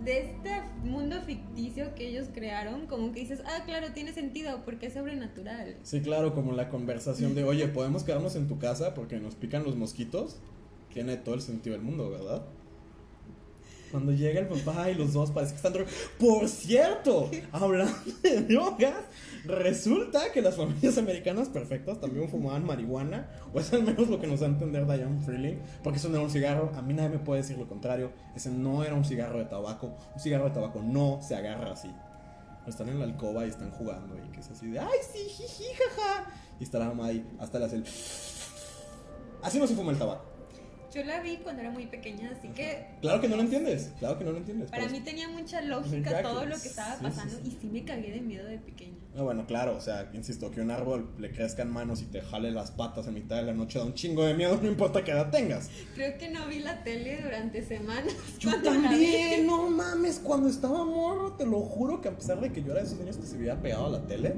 de 0.03 0.19
este 0.19 0.51
mundo 0.83 1.15
ficticio 1.25 1.95
que 1.95 2.07
ellos 2.09 2.27
crearon, 2.33 2.85
como 2.87 3.11
que 3.11 3.21
dices, 3.21 3.41
ah, 3.45 3.63
claro, 3.65 3.87
tiene 3.93 4.13
sentido 4.13 4.61
porque 4.63 4.87
es 4.87 4.93
sobrenatural. 4.93 5.75
Sí, 5.83 6.01
claro, 6.01 6.33
como 6.33 6.53
la 6.53 6.69
conversación 6.69 7.35
de, 7.35 7.43
oye, 7.43 7.67
¿podemos 7.67 8.03
quedarnos 8.03 8.35
en 8.35 8.47
tu 8.47 8.59
casa 8.59 8.93
porque 8.93 9.19
nos 9.19 9.35
pican 9.35 9.63
los 9.63 9.75
mosquitos? 9.75 10.37
Tiene 10.93 11.17
todo 11.17 11.35
el 11.35 11.41
sentido 11.41 11.75
del 11.75 11.83
mundo, 11.83 12.09
¿verdad? 12.09 12.43
Cuando 13.91 14.11
llega 14.11 14.41
el 14.41 14.47
papá 14.47 14.89
y 14.91 14.95
los 14.95 15.13
dos 15.13 15.31
parece 15.31 15.53
que 15.53 15.57
están 15.57 15.73
drogados. 15.73 15.97
Por 16.19 16.47
cierto, 16.47 17.31
hablando 17.51 17.93
de 18.21 18.41
drogas, 18.41 19.05
resulta 19.47 20.31
que 20.31 20.41
las 20.41 20.55
familias 20.55 20.97
americanas 20.97 21.49
perfectas 21.49 21.99
también 21.99 22.29
fumaban 22.29 22.65
marihuana. 22.65 23.29
O 23.53 23.59
es 23.59 23.71
al 23.73 23.83
menos 23.83 24.09
lo 24.09 24.19
que 24.19 24.27
nos 24.27 24.39
da 24.39 24.47
a 24.47 24.49
entender 24.49 24.85
Diane 24.85 25.21
Freeling. 25.21 25.59
Porque 25.83 25.99
eso 25.99 26.09
no 26.09 26.15
era 26.15 26.23
un 26.23 26.31
cigarro. 26.31 26.71
A 26.75 26.81
mí 26.81 26.93
nadie 26.93 27.09
me 27.09 27.19
puede 27.19 27.41
decir 27.41 27.57
lo 27.57 27.67
contrario. 27.67 28.11
Ese 28.35 28.51
no 28.51 28.83
era 28.83 28.95
un 28.95 29.05
cigarro 29.05 29.39
de 29.39 29.45
tabaco. 29.45 29.95
Un 30.13 30.19
cigarro 30.19 30.45
de 30.45 30.51
tabaco 30.51 30.81
no 30.81 31.19
se 31.21 31.35
agarra 31.35 31.71
así. 31.71 31.91
Están 32.67 32.89
en 32.89 32.99
la 32.99 33.05
alcoba 33.05 33.45
y 33.45 33.49
están 33.49 33.71
jugando. 33.71 34.17
Y 34.17 34.29
que 34.31 34.41
es 34.41 34.51
así 34.51 34.69
de, 34.69 34.79
¡ay, 34.79 34.99
sí, 35.13 35.19
jiji, 35.19 35.63
jaja! 35.73 36.25
Y 36.59 36.63
está 36.63 36.79
la 36.79 36.87
mamá 36.87 37.07
ahí. 37.07 37.25
Hasta 37.39 37.59
le 37.59 37.65
hace 37.65 37.75
el. 37.77 37.85
Así 39.43 39.59
no 39.59 39.67
se 39.67 39.75
fuma 39.75 39.91
el 39.91 39.97
tabaco. 39.97 40.26
Yo 40.97 41.03
la 41.03 41.21
vi 41.21 41.37
cuando 41.43 41.61
era 41.61 41.69
muy 41.69 41.85
pequeña, 41.85 42.31
así 42.35 42.47
que... 42.47 42.87
Claro 43.01 43.21
que 43.21 43.29
no 43.29 43.35
lo 43.35 43.43
entiendes, 43.43 43.91
claro 43.99 44.17
que 44.17 44.25
no 44.25 44.31
lo 44.31 44.37
entiendes. 44.37 44.71
Para 44.71 44.89
mí 44.89 44.99
tenía 45.01 45.29
mucha 45.29 45.61
lógica 45.61 46.23
todo 46.23 46.43
lo 46.47 46.59
que 46.59 46.69
estaba 46.69 46.95
pasando 46.95 47.37
y 47.45 47.51
sí 47.51 47.69
me 47.71 47.85
cagué 47.85 48.13
de 48.13 48.21
miedo 48.21 48.47
de 48.47 48.57
pequeña. 48.57 48.97
No, 49.13 49.25
bueno, 49.25 49.45
claro, 49.45 49.77
o 49.77 49.79
sea, 49.79 50.09
insisto, 50.13 50.49
que 50.49 50.59
un 50.59 50.71
árbol 50.71 51.11
le 51.19 51.29
crezcan 51.29 51.71
manos 51.71 52.01
y 52.01 52.05
te 52.05 52.21
jale 52.21 52.49
las 52.49 52.71
patas 52.71 53.05
en 53.05 53.13
mitad 53.13 53.35
de 53.35 53.43
la 53.43 53.53
noche 53.53 53.77
da 53.77 53.85
un 53.85 53.93
chingo 53.93 54.25
de 54.25 54.33
miedo, 54.33 54.57
no 54.63 54.67
importa 54.67 55.03
qué 55.03 55.11
edad 55.11 55.29
tengas. 55.29 55.69
Creo 55.93 56.17
que 56.17 56.29
no 56.29 56.47
vi 56.47 56.61
la 56.61 56.83
tele 56.83 57.21
durante 57.21 57.63
semanas. 57.63 58.15
Yo 58.39 58.59
también, 58.63 59.45
no 59.45 59.69
mames, 59.69 60.17
cuando 60.17 60.49
estaba 60.49 60.83
morro, 60.83 61.33
te 61.33 61.45
lo 61.45 61.59
juro 61.59 62.01
que 62.01 62.09
a 62.09 62.15
pesar 62.15 62.41
de 62.41 62.51
que 62.51 62.63
yo 62.63 62.71
era 62.71 62.81
de 62.81 62.87
esos 62.87 62.97
niños 62.97 63.17
que 63.17 63.27
se 63.27 63.35
había 63.35 63.61
pegado 63.61 63.85
a 63.85 63.89
la 63.89 64.07
tele, 64.07 64.33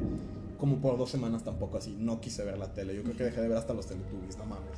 como 0.58 0.82
por 0.82 0.98
dos 0.98 1.10
semanas 1.10 1.44
tampoco 1.44 1.78
así, 1.78 1.96
no 1.98 2.20
quise 2.20 2.44
ver 2.44 2.58
la 2.58 2.74
tele. 2.74 2.94
Yo 2.94 3.04
creo 3.04 3.16
que 3.16 3.24
dejé 3.24 3.42
de 3.42 3.48
ver 3.48 3.58
hasta 3.58 3.74
los 3.74 3.88
Teletubbies, 3.88 4.38
no 4.38 4.46
mames. 4.46 4.78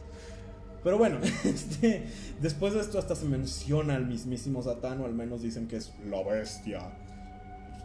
Pero 0.84 0.98
bueno, 0.98 1.20
este, 1.44 2.06
después 2.42 2.74
de 2.74 2.82
esto 2.82 2.98
hasta 3.00 3.16
se 3.16 3.26
menciona 3.26 3.96
al 3.96 4.08
mismísimo 4.08 4.62
Satán, 4.64 5.02
o 5.02 5.06
al 5.06 5.14
menos 5.14 5.42
dicen 5.42 5.68
que 5.68 5.78
es 5.78 5.94
la 6.10 6.24
bestia. 6.24 6.92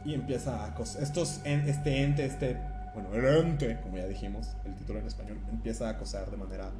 Y 0.04 0.14
empieza 0.14 0.62
a 0.62 0.66
acosar. 0.68 1.02
Estos, 1.02 1.40
este 1.44 2.02
ente, 2.02 2.24
este, 2.24 2.56
bueno, 2.94 3.12
el 3.14 3.46
ente, 3.46 3.80
como 3.82 3.96
ya 3.96 4.06
dijimos, 4.06 4.48
el 4.64 4.74
título 4.76 5.00
en 5.00 5.06
español, 5.06 5.38
empieza 5.50 5.88
a 5.88 5.90
acosar 5.90 6.30
de 6.30 6.36
manera 6.36 6.70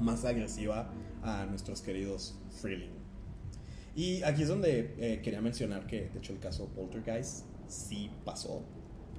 más 0.00 0.24
agresiva 0.24 0.90
a 1.22 1.46
nuestros 1.46 1.80
queridos 1.80 2.38
Freeling. 2.60 2.94
Y 3.94 4.22
aquí 4.22 4.42
es 4.42 4.48
donde 4.48 4.94
eh, 4.98 5.22
quería 5.22 5.40
mencionar 5.40 5.86
que, 5.86 6.10
de 6.10 6.18
hecho, 6.18 6.34
el 6.34 6.38
caso 6.38 6.66
Poltergeist 6.68 7.46
sí 7.66 8.10
pasó. 8.24 8.62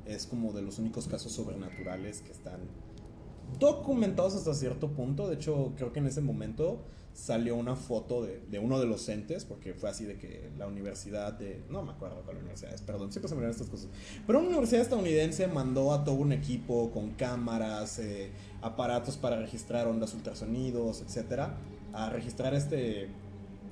Es 0.05 0.27
como 0.27 0.53
de 0.53 0.61
los 0.61 0.77
únicos 0.77 1.07
casos 1.07 1.31
sobrenaturales 1.31 2.21
que 2.21 2.31
están 2.31 2.61
documentados 3.60 4.36
hasta 4.36 4.54
cierto 4.54 4.89
punto. 4.89 5.27
De 5.27 5.36
hecho, 5.36 5.74
creo 5.75 5.94
que 5.94 6.00
en 6.00 6.08
ese 6.08 6.22
momento 6.22 6.84
salió 7.18 7.56
una 7.56 7.75
foto 7.75 8.24
de, 8.24 8.60
uno 8.60 8.80
de 8.80 8.86
los 8.86 9.10
entes, 9.10 9.44
porque 9.44 9.74
fue 9.74 9.89
así 9.89 10.06
de 10.06 10.18
que 10.18 10.51
la 10.56 10.68
universidad 10.68 11.34
de... 11.34 11.63
No 11.68 11.82
me 11.82 11.92
acuerdo 11.92 12.22
cuál 12.24 12.38
universidad 12.38 12.74
es, 12.74 12.82
perdón, 12.82 13.12
siempre 13.12 13.27
se 13.27 13.34
me 13.34 13.39
olvidan 13.39 13.51
estas 13.51 13.70
cosas. 13.70 13.89
Pero 14.27 14.39
una 14.39 14.50
universidad 14.50 14.84
estadounidense 14.84 15.48
mandó 15.48 15.94
a 15.94 16.04
todo 16.04 16.16
un 16.16 16.32
equipo 16.32 16.92
con 16.92 17.12
cámaras, 17.12 17.98
eh, 17.98 18.30
aparatos 18.62 19.18
para 19.18 19.38
registrar 19.38 19.88
ondas 19.88 20.13
ultrasonidos, 20.13 21.01
etcétera, 21.01 21.58
a 21.92 22.12
registrar 22.12 22.54
este, 22.54 23.10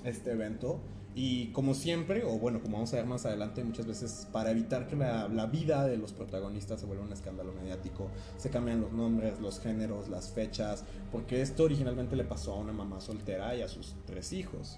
este 0.03 0.32
evento. 0.32 0.79
Y 1.17 1.48
como 1.53 1.74
siempre, 1.74 2.25
o 2.25 2.38
bueno, 2.38 2.62
como 2.62 2.74
vamos 2.74 2.93
a 2.93 2.98
ver 2.98 3.05
más 3.05 3.25
adelante, 3.25 3.63
muchas 3.63 3.86
veces 3.86 4.27
para 4.34 4.51
evitar 4.51 4.86
que 4.86 4.98
la, 4.98 5.29
la, 5.29 5.45
vida 5.45 5.88
de 5.88 5.95
los 5.95 6.12
protagonistas 6.12 6.81
se 6.81 6.86
vuelva 6.86 7.05
un 7.05 7.13
escándalo 7.13 7.53
mediático, 7.53 8.10
se 8.38 8.50
cambian 8.50 8.81
los 8.81 8.91
nombres, 8.91 9.39
los 9.39 9.62
géneros, 9.62 10.10
las 10.10 10.31
fechas, 10.31 10.84
porque 11.13 11.41
esto 11.41 11.63
originalmente 11.63 12.17
le 12.17 12.25
pasó 12.25 12.53
a 12.53 12.57
una 12.57 12.74
mamá 12.74 13.00
soltera 13.00 13.55
y 13.55 13.62
a 13.62 13.69
sus 13.69 13.95
tres 14.05 14.34
hijos. 14.34 14.77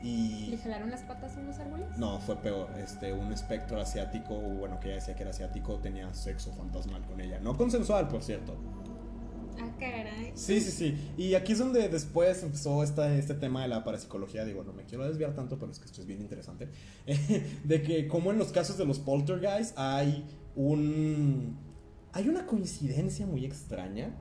Y... 0.00 0.48
¿Le 0.50 0.58
jalaron 0.58 0.90
las 0.90 1.02
patas 1.02 1.36
a 1.36 1.40
unos 1.40 1.58
árboles? 1.58 1.88
No, 1.98 2.20
fue 2.20 2.36
peor. 2.36 2.68
Este, 2.78 3.12
un 3.12 3.32
espectro 3.32 3.80
asiático, 3.80 4.34
bueno, 4.34 4.78
que 4.78 4.88
ella 4.88 4.96
decía 4.96 5.16
que 5.16 5.22
era 5.22 5.30
asiático, 5.30 5.78
tenía 5.78 6.12
sexo 6.14 6.52
fantasmal 6.52 7.02
con 7.06 7.20
ella. 7.20 7.40
No 7.40 7.56
consensual, 7.56 8.06
por 8.06 8.22
cierto. 8.22 8.54
Ah, 9.60 9.70
caray. 9.78 10.32
Sí, 10.34 10.60
sí, 10.60 10.70
sí. 10.70 11.12
Y 11.16 11.34
aquí 11.34 11.52
es 11.52 11.58
donde 11.58 11.88
después 11.88 12.42
empezó 12.42 12.82
esta, 12.82 13.14
este 13.14 13.34
tema 13.34 13.62
de 13.62 13.68
la 13.68 13.84
parapsicología. 13.84 14.44
Digo, 14.44 14.64
no 14.64 14.72
me 14.72 14.84
quiero 14.84 15.06
desviar 15.06 15.34
tanto, 15.34 15.58
pero 15.58 15.72
es 15.72 15.78
que 15.78 15.86
esto 15.86 16.00
es 16.00 16.06
bien 16.06 16.20
interesante. 16.20 16.68
de 17.64 17.82
que, 17.82 18.08
como 18.08 18.30
en 18.30 18.38
los 18.38 18.52
casos 18.52 18.78
de 18.78 18.84
los 18.84 18.98
poltergeists, 18.98 19.74
hay 19.76 20.24
un. 20.56 21.58
Hay 22.12 22.28
una 22.28 22.46
coincidencia 22.46 23.26
muy 23.26 23.44
extraña. 23.44 24.14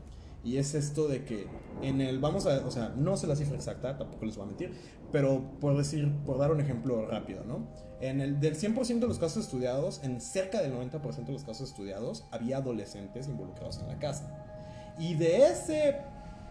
Y 0.46 0.58
es 0.58 0.76
esto 0.76 1.08
de 1.08 1.24
que 1.24 1.48
en 1.82 2.02
el. 2.02 2.20
Vamos 2.20 2.46
a. 2.46 2.66
O 2.66 2.72
sea, 2.72 2.94
no 2.98 3.16
sé 3.16 3.28
la 3.28 3.36
cifra 3.36 3.56
exacta, 3.56 3.98
tampoco 3.98 4.26
les 4.26 4.36
voy 4.36 4.44
a 4.44 4.48
mentir. 4.48 4.72
Pero 5.12 5.44
por 5.60 5.78
decir, 5.78 6.12
por 6.26 6.38
dar 6.38 6.52
un 6.52 6.60
ejemplo 6.60 7.06
rápido, 7.06 7.44
¿no? 7.46 7.68
En 8.02 8.20
el 8.20 8.42
del 8.42 8.58
100% 8.58 9.00
de 9.00 9.08
los 9.08 9.20
casos 9.20 9.46
estudiados, 9.46 10.04
en 10.04 10.20
cerca 10.20 10.62
del 10.62 10.74
90% 10.74 11.26
de 11.26 11.32
los 11.32 11.44
casos 11.44 11.70
estudiados, 11.70 12.26
había 12.32 12.58
adolescentes 12.58 13.28
involucrados 13.28 13.80
en 13.80 13.88
la 13.88 14.00
casa. 14.00 14.53
Y 15.00 15.16
de 15.16 15.48
ese, 15.48 15.98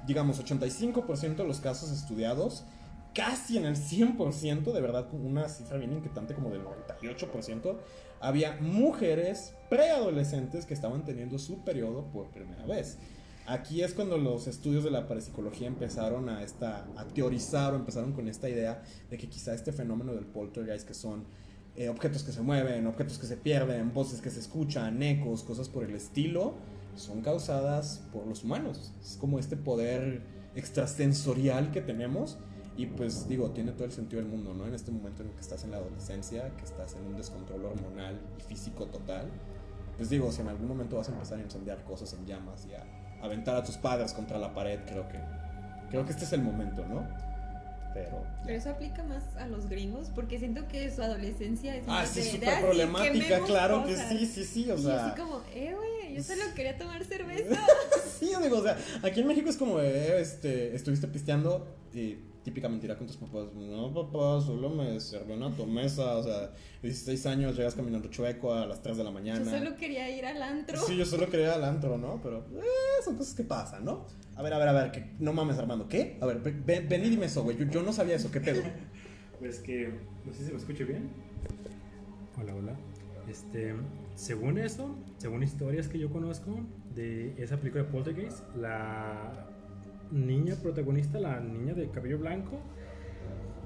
digamos, 0.06 0.42
85% 0.42 1.36
de 1.36 1.44
los 1.44 1.60
casos 1.60 1.90
estudiados, 1.90 2.64
casi 3.14 3.58
en 3.58 3.66
el 3.66 3.76
100%, 3.76 4.72
de 4.72 4.80
verdad, 4.80 5.06
una 5.12 5.48
cifra 5.48 5.78
bien 5.78 5.92
inquietante 5.92 6.34
como 6.34 6.50
del 6.50 6.62
98%, 6.62 7.76
había 8.20 8.56
mujeres 8.60 9.54
preadolescentes 9.68 10.64
que 10.64 10.74
estaban 10.74 11.04
teniendo 11.04 11.38
su 11.38 11.64
periodo 11.64 12.04
por 12.12 12.30
primera 12.30 12.64
vez. 12.66 12.98
Aquí 13.46 13.82
es 13.82 13.92
cuando 13.92 14.18
los 14.18 14.46
estudios 14.46 14.84
de 14.84 14.92
la 14.92 15.08
parapsicología 15.08 15.66
empezaron 15.66 16.28
a, 16.28 16.44
esta, 16.44 16.86
a 16.96 17.04
teorizar 17.06 17.72
o 17.72 17.76
empezaron 17.76 18.12
con 18.12 18.28
esta 18.28 18.48
idea 18.48 18.82
de 19.10 19.18
que 19.18 19.28
quizá 19.28 19.52
este 19.52 19.72
fenómeno 19.72 20.14
del 20.14 20.26
poltergeist, 20.26 20.86
que 20.86 20.94
son 20.94 21.24
eh, 21.74 21.88
objetos 21.88 22.22
que 22.22 22.30
se 22.30 22.40
mueven, 22.40 22.86
objetos 22.86 23.18
que 23.18 23.26
se 23.26 23.36
pierden, 23.36 23.92
voces 23.92 24.20
que 24.20 24.30
se 24.30 24.38
escuchan, 24.38 25.02
ecos, 25.02 25.42
cosas 25.42 25.68
por 25.68 25.82
el 25.82 25.96
estilo, 25.96 26.54
son 26.96 27.22
causadas 27.22 28.02
por 28.12 28.26
los 28.26 28.44
humanos. 28.44 28.92
Es 29.02 29.16
como 29.20 29.38
este 29.38 29.56
poder 29.56 30.22
extrasensorial 30.54 31.70
que 31.70 31.80
tenemos. 31.80 32.38
Y 32.76 32.86
pues 32.86 33.28
digo, 33.28 33.50
tiene 33.50 33.72
todo 33.72 33.84
el 33.84 33.92
sentido 33.92 34.22
del 34.22 34.30
mundo, 34.30 34.54
¿no? 34.54 34.66
En 34.66 34.74
este 34.74 34.90
momento 34.90 35.22
en 35.22 35.28
el 35.28 35.34
que 35.34 35.40
estás 35.40 35.62
en 35.64 35.72
la 35.72 35.76
adolescencia, 35.76 36.56
que 36.56 36.64
estás 36.64 36.94
en 36.94 37.06
un 37.06 37.16
descontrol 37.16 37.66
hormonal 37.66 38.18
y 38.38 38.42
físico 38.42 38.86
total, 38.86 39.28
pues 39.96 40.08
digo, 40.08 40.32
si 40.32 40.40
en 40.40 40.48
algún 40.48 40.68
momento 40.68 40.96
vas 40.96 41.08
a 41.08 41.12
empezar 41.12 41.38
a 41.38 41.42
incendiar 41.42 41.84
cosas 41.84 42.12
en 42.14 42.24
llamas 42.24 42.66
y 42.66 42.74
a 42.74 42.84
aventar 43.22 43.56
a 43.56 43.62
tus 43.62 43.76
padres 43.76 44.14
contra 44.14 44.38
la 44.38 44.54
pared, 44.54 44.80
creo 44.86 45.06
que, 45.08 45.18
creo 45.90 46.04
que 46.06 46.12
este 46.12 46.24
es 46.24 46.32
el 46.32 46.42
momento, 46.42 46.84
¿no? 46.86 47.06
Pero, 47.94 48.24
Pero 48.44 48.58
eso 48.58 48.70
aplica 48.70 49.02
más 49.02 49.22
a 49.36 49.46
los 49.46 49.68
gringos 49.68 50.10
porque 50.14 50.38
siento 50.38 50.66
que 50.68 50.90
su 50.90 51.02
adolescencia 51.02 51.76
es 51.76 51.84
ah, 51.86 52.06
sí, 52.06 52.22
súper 52.22 52.60
problemática, 52.60 53.40
claro 53.40 53.84
que 53.84 53.96
sí, 53.96 54.26
sí, 54.26 54.44
sí, 54.44 54.70
o 54.70 54.78
sea. 54.78 54.94
Y 54.94 54.98
así 54.98 55.20
como, 55.20 55.42
eh, 55.54 55.74
güey, 55.74 56.16
yo 56.16 56.22
solo 56.22 56.42
quería 56.54 56.76
tomar 56.78 57.04
cerveza. 57.04 57.60
sí, 58.18 58.30
yo 58.32 58.40
digo, 58.40 58.58
o 58.58 58.62
sea, 58.62 58.76
aquí 59.02 59.20
en 59.20 59.26
México 59.26 59.50
es 59.50 59.56
como, 59.56 59.80
eh, 59.80 60.20
este, 60.20 60.74
estuviste 60.74 61.06
pisteando 61.08 61.66
y 61.92 62.16
típica 62.42 62.68
mentira 62.68 62.96
con 62.96 63.06
tus 63.06 63.16
papás. 63.16 63.52
No, 63.54 63.92
papá, 63.92 64.40
solo 64.44 64.70
me 64.70 64.98
sirvió 65.00 65.36
una 65.36 65.50
tomesa. 65.50 66.16
O 66.16 66.22
sea, 66.22 66.52
16 66.82 67.26
años, 67.26 67.56
llegas 67.56 67.74
caminando 67.74 68.08
chueco 68.08 68.54
a 68.54 68.66
las 68.66 68.82
3 68.82 68.96
de 68.96 69.04
la 69.04 69.10
mañana. 69.10 69.44
Yo 69.44 69.58
solo 69.58 69.76
quería 69.76 70.10
ir 70.16 70.26
al 70.26 70.42
antro. 70.42 70.78
Sí, 70.78 70.96
yo 70.96 71.04
solo 71.04 71.28
quería 71.28 71.46
ir 71.46 71.52
al 71.52 71.64
antro, 71.64 71.98
¿no? 71.98 72.20
Pero 72.22 72.38
eh, 72.60 73.02
son 73.04 73.16
cosas 73.16 73.34
que 73.34 73.44
pasan, 73.44 73.84
¿no? 73.84 74.06
A 74.36 74.42
ver, 74.42 74.54
a 74.54 74.58
ver, 74.58 74.68
a 74.68 74.72
ver, 74.72 74.90
que, 74.92 75.12
no 75.18 75.32
mames, 75.32 75.58
Armando, 75.58 75.88
¿qué? 75.88 76.18
A 76.20 76.26
ver, 76.26 76.40
ven, 76.40 76.88
ven 76.88 77.04
y 77.04 77.10
dime 77.10 77.26
eso, 77.26 77.42
güey. 77.42 77.56
Yo, 77.56 77.66
yo, 77.66 77.82
no 77.82 77.92
sabía 77.92 78.16
eso, 78.16 78.30
¿qué 78.30 78.40
pedo? 78.40 78.62
Pues 79.38 79.58
que, 79.58 79.92
no 80.24 80.32
sé 80.32 80.44
si 80.44 80.52
me 80.52 80.58
escucho 80.58 80.86
bien. 80.86 81.10
Hola, 82.40 82.54
hola. 82.54 82.76
Este, 83.28 83.74
según 84.14 84.56
eso, 84.58 84.96
según 85.18 85.42
historias 85.42 85.88
que 85.88 85.98
yo 85.98 86.10
conozco 86.10 86.60
de 86.94 87.34
esa 87.42 87.56
película 87.56 87.82
de 87.82 87.90
Poltergeist, 87.90 88.42
la 88.54 89.51
niña 90.12 90.54
protagonista, 90.56 91.18
la 91.18 91.40
niña 91.40 91.74
de 91.74 91.88
cabello 91.90 92.18
blanco, 92.18 92.60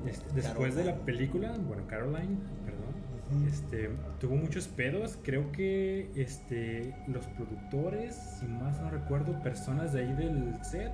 este, 0.07 0.33
después 0.35 0.75
de 0.75 0.85
la 0.85 0.97
película, 0.97 1.53
bueno, 1.67 1.87
Caroline, 1.89 2.39
perdón, 2.65 3.47
este, 3.49 3.91
tuvo 4.21 4.37
muchos 4.37 4.69
pedos. 4.69 5.19
Creo 5.23 5.51
que 5.51 6.11
este, 6.15 6.95
los 7.09 7.27
productores, 7.27 8.15
si 8.39 8.47
más 8.47 8.81
no 8.81 8.91
recuerdo, 8.91 9.43
personas 9.43 9.93
de 9.93 10.01
ahí 10.01 10.13
del 10.13 10.55
set, 10.65 10.93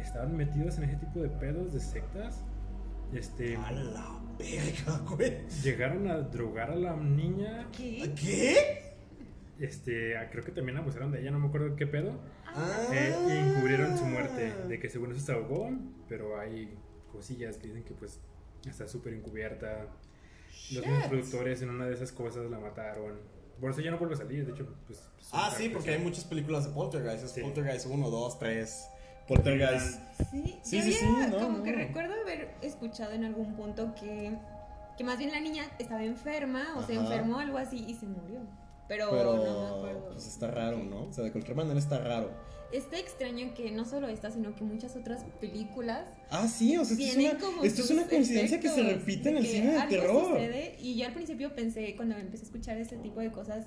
estaban 0.00 0.36
metidos 0.36 0.78
en 0.78 0.84
ese 0.84 0.96
tipo 0.96 1.20
de 1.20 1.28
pedos, 1.28 1.72
de 1.72 1.80
sectas. 1.80 2.42
Este, 3.12 3.56
a 3.56 3.72
la 3.72 4.20
verga, 4.38 4.98
güey. 5.08 5.46
Llegaron 5.62 6.08
a 6.08 6.18
drogar 6.18 6.70
a 6.70 6.76
la 6.76 6.96
niña. 6.96 7.68
¿Qué? 7.76 8.12
¿Qué? 8.14 8.90
Este, 9.58 10.14
creo 10.30 10.42
que 10.42 10.52
también 10.52 10.78
abusaron 10.78 11.12
de 11.12 11.20
ella, 11.20 11.30
no 11.30 11.38
me 11.38 11.48
acuerdo 11.48 11.76
qué 11.76 11.86
pedo. 11.86 12.18
Ah. 12.54 12.86
Eh, 12.92 13.14
y 13.28 13.50
encubrieron 13.50 13.96
su 13.96 14.04
muerte, 14.04 14.52
de 14.68 14.78
que 14.78 14.88
según 14.88 15.12
eso 15.12 15.20
se 15.20 15.32
ahogó, 15.32 15.70
pero 16.08 16.38
hay 16.38 16.74
cosillas 17.12 17.56
que 17.56 17.68
dicen 17.68 17.84
que 17.84 17.94
pues 17.94 18.20
está 18.68 18.88
súper 18.88 19.14
encubierta. 19.14 19.86
Los 20.72 20.86
mismos 20.86 21.06
productores 21.08 21.62
en 21.62 21.70
una 21.70 21.86
de 21.86 21.94
esas 21.94 22.12
cosas 22.12 22.50
la 22.50 22.58
mataron. 22.58 23.18
Por 23.60 23.70
eso 23.70 23.80
ya 23.80 23.90
no 23.90 23.98
vuelve 23.98 24.14
a 24.14 24.18
salir, 24.18 24.46
de 24.46 24.52
hecho, 24.52 24.66
pues... 24.86 25.02
Ah, 25.32 25.52
sí, 25.54 25.68
porque 25.68 25.90
hay 25.90 25.98
muchas 25.98 26.24
películas 26.24 26.64
de 26.64 26.72
Poltergeist. 26.72 27.24
Es 27.24 27.42
Poltergeist 27.42 27.86
1, 27.86 28.10
2, 28.10 28.38
3. 28.38 28.88
Poltergeist. 29.28 30.00
Sí, 30.30 30.58
sí, 30.62 30.82
sí, 30.82 30.92
sí, 30.92 31.06
no, 31.06 31.38
como 31.38 31.62
que 31.62 31.72
recuerdo 31.72 32.14
haber 32.22 32.54
escuchado 32.62 33.12
en 33.12 33.24
algún 33.24 33.54
punto 33.54 33.94
que, 33.94 34.36
que 34.96 35.04
más 35.04 35.18
bien 35.18 35.30
la 35.30 35.40
niña 35.40 35.70
estaba 35.78 36.02
enferma 36.02 36.74
o 36.76 36.82
se 36.82 36.94
enfermó 36.94 37.38
algo 37.38 37.58
así 37.58 37.84
y 37.86 37.94
se 37.94 38.06
murió. 38.06 38.40
Pero, 38.90 39.36
no 39.36 39.60
me 39.62 39.68
acuerdo. 39.68 40.08
Pues 40.14 40.26
está 40.26 40.48
raro, 40.48 40.82
¿no? 40.82 41.04
O 41.04 41.12
sea, 41.12 41.22
de 41.22 41.30
cualquier 41.30 41.56
manera 41.56 41.78
está 41.78 41.98
raro. 41.98 42.32
Está 42.72 42.98
extraño 42.98 43.54
que 43.54 43.70
no 43.70 43.84
solo 43.84 44.08
esta, 44.08 44.32
sino 44.32 44.56
que 44.56 44.64
muchas 44.64 44.96
otras 44.96 45.22
películas. 45.40 46.06
Ah, 46.28 46.48
sí, 46.48 46.76
o 46.76 46.84
sea, 46.84 46.96
esto, 46.96 47.04
es 47.04 47.16
una, 47.16 47.62
esto 47.62 47.82
es 47.82 47.90
una, 47.90 48.08
coincidencia 48.08 48.58
que 48.58 48.68
se 48.68 48.82
repite 48.82 49.28
en 49.28 49.36
el 49.36 49.46
cine 49.46 49.72
de 49.74 49.82
terror. 49.82 50.30
Sucede, 50.30 50.76
y 50.80 50.96
yo 50.96 51.06
al 51.06 51.14
principio 51.14 51.54
pensé, 51.54 51.94
cuando 51.94 52.16
empecé 52.16 52.42
a 52.42 52.46
escuchar 52.46 52.78
este 52.78 52.96
tipo 52.96 53.20
de 53.20 53.30
cosas, 53.30 53.66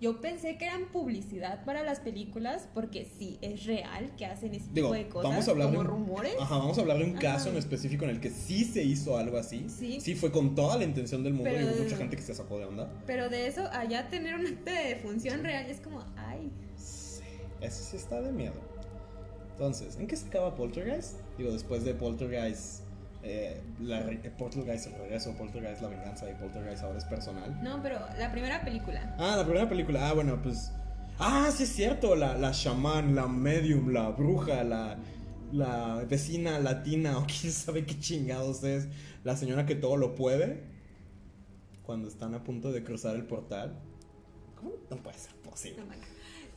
yo 0.00 0.20
pensé 0.20 0.58
que 0.58 0.66
eran 0.66 0.86
publicidad 0.86 1.64
para 1.64 1.82
las 1.82 2.00
películas 2.00 2.68
porque 2.74 3.06
sí, 3.18 3.38
es 3.40 3.64
real 3.64 4.14
que 4.16 4.26
hacen 4.26 4.54
ese 4.54 4.68
tipo 4.68 4.92
de 4.92 5.08
cosas 5.08 5.30
vamos 5.30 5.48
a 5.48 5.50
hablar 5.52 5.68
como 5.68 5.82
de 5.82 5.88
rumores. 5.88 6.34
Ajá, 6.40 6.58
vamos 6.58 6.76
a 6.78 6.80
hablar 6.82 6.98
de 6.98 7.04
un 7.04 7.14
caso 7.14 7.48
en 7.50 7.56
específico 7.56 8.04
en 8.04 8.10
el 8.10 8.20
que 8.20 8.30
sí 8.30 8.64
se 8.64 8.82
hizo 8.82 9.16
algo 9.16 9.38
así. 9.38 9.66
Sí. 9.68 10.00
Sí 10.00 10.14
fue 10.14 10.30
con 10.30 10.54
toda 10.54 10.76
la 10.76 10.84
intención 10.84 11.22
del 11.22 11.34
mundo 11.34 11.50
y 11.50 11.64
hubo 11.64 11.82
mucha 11.82 11.96
gente 11.96 12.16
que 12.16 12.22
se 12.22 12.34
sacó 12.34 12.58
de 12.58 12.66
onda. 12.66 12.92
Pero 13.06 13.28
de 13.28 13.46
eso, 13.46 13.68
allá 13.72 14.08
tener 14.10 14.34
un 14.34 14.46
acto 14.46 14.70
de 14.70 14.96
función 14.96 15.42
real 15.42 15.66
es 15.70 15.80
como, 15.80 16.04
ay. 16.16 16.50
Sí, 16.76 17.22
eso 17.60 17.82
sí 17.82 17.96
está 17.96 18.20
de 18.20 18.32
miedo. 18.32 18.74
Entonces, 19.52 19.96
¿en 19.98 20.08
qué 20.08 20.16
se 20.16 20.26
acaba 20.26 20.54
Poltergeist? 20.56 21.20
Digo, 21.38 21.52
después 21.52 21.84
de 21.84 21.94
Poltergeist 21.94 22.83
eh, 23.26 23.62
la, 23.80 24.00
eh, 24.00 24.30
Poltergeist 24.36 24.88
el 24.88 24.94
regreso, 24.98 25.34
Poltergeist 25.34 25.80
la 25.80 25.88
venganza 25.88 26.30
y 26.30 26.34
Poltergeist 26.34 26.82
ahora 26.82 26.98
es 26.98 27.04
personal. 27.06 27.58
No, 27.62 27.82
pero 27.82 27.98
la 28.18 28.30
primera 28.30 28.62
película. 28.62 29.16
Ah, 29.18 29.36
la 29.36 29.44
primera 29.44 29.66
película. 29.66 30.10
Ah, 30.10 30.12
bueno, 30.12 30.42
pues. 30.42 30.70
Ah, 31.18 31.50
sí 31.50 31.62
es 31.62 31.70
cierto. 31.70 32.14
La, 32.16 32.36
la 32.36 32.52
chamán, 32.52 33.14
la 33.14 33.26
medium, 33.26 33.88
la 33.94 34.10
bruja, 34.10 34.62
la, 34.62 34.98
la 35.52 36.04
vecina 36.06 36.58
latina 36.58 37.16
o 37.18 37.26
quién 37.26 37.50
sabe 37.50 37.86
qué 37.86 37.98
chingados 37.98 38.62
es. 38.62 38.88
La 39.24 39.36
señora 39.36 39.64
que 39.64 39.74
todo 39.74 39.96
lo 39.96 40.14
puede. 40.14 40.62
Cuando 41.82 42.08
están 42.08 42.34
a 42.34 42.44
punto 42.44 42.72
de 42.72 42.84
cruzar 42.84 43.16
el 43.16 43.24
portal. 43.24 43.80
¿Cómo 44.56 44.72
no 44.90 44.96
puede 44.98 45.16
ser 45.16 45.34
posible? 45.36 45.82
No, 45.82 46.13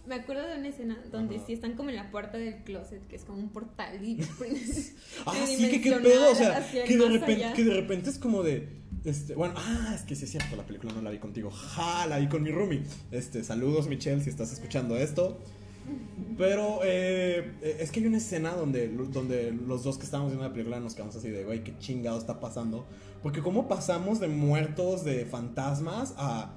me 0.08 0.16
acuerdo 0.16 0.48
de 0.48 0.58
una 0.58 0.68
escena 0.70 0.98
donde 1.12 1.40
sí 1.46 1.54
están 1.54 1.74
como 1.76 1.90
en 1.90 1.96
la 1.96 2.10
puerta 2.12 2.38
del 2.38 2.64
closet, 2.64 3.06
que 3.08 3.16
es 3.16 3.26
como 3.26 3.40
un 3.40 3.50
portal. 3.50 4.04
Y, 4.04 4.22
ah, 5.26 5.34
sí, 5.46 5.70
que 5.70 5.82
qué 5.82 5.92
pedo. 5.92 6.32
O 6.32 6.36
sea, 6.36 6.66
que 6.72 6.98
de, 6.98 7.10
repente, 7.10 7.54
que 7.56 7.64
de 7.64 7.74
repente 7.74 8.10
es 8.10 8.18
como 8.18 8.44
de. 8.44 8.70
Este, 9.04 9.36
bueno, 9.36 9.54
ah, 9.58 9.94
es 9.96 10.02
que 10.02 10.16
sí 10.16 10.26
es 10.26 10.32
cierto, 10.32 10.56
la 10.56 10.66
película 10.66 10.94
no 10.94 11.02
la 11.02 11.12
vi 11.12 11.20
contigo. 11.20 11.52
Ja, 11.52 12.08
la 12.08 12.20
vi 12.20 12.28
con 12.28 12.44
mi 12.44 12.52
roomie. 12.52 12.84
Este, 13.12 13.44
saludos, 13.44 13.88
Michelle, 13.88 14.22
si 14.22 14.30
estás 14.30 14.52
escuchando 14.52 14.98
esto. 14.98 15.40
Pero 16.38 16.82
eh, 16.84 17.54
es 17.80 17.92
que 17.92 18.02
hay 18.02 18.08
una 18.08 18.18
escena 18.18 18.52
donde, 18.52 18.90
donde 18.90 19.52
los 19.52 19.84
dos 19.84 19.98
que 19.98 20.04
estábamos 20.04 20.32
viendo 20.32 20.46
la 20.48 20.54
película 20.54 20.80
nos 20.80 20.94
quedamos 20.94 21.16
así 21.16 21.30
de, 21.30 21.46
güey, 21.46 21.64
qué 21.64 21.78
chingado 21.80 22.20
está 22.20 22.40
pasando. 22.40 22.86
Porque 23.24 23.42
cómo 23.42 23.68
pasamos 23.68 24.20
de 24.20 24.28
muertos, 24.28 25.04
de 25.04 25.26
fantasmas, 25.26 26.14
a 26.18 26.54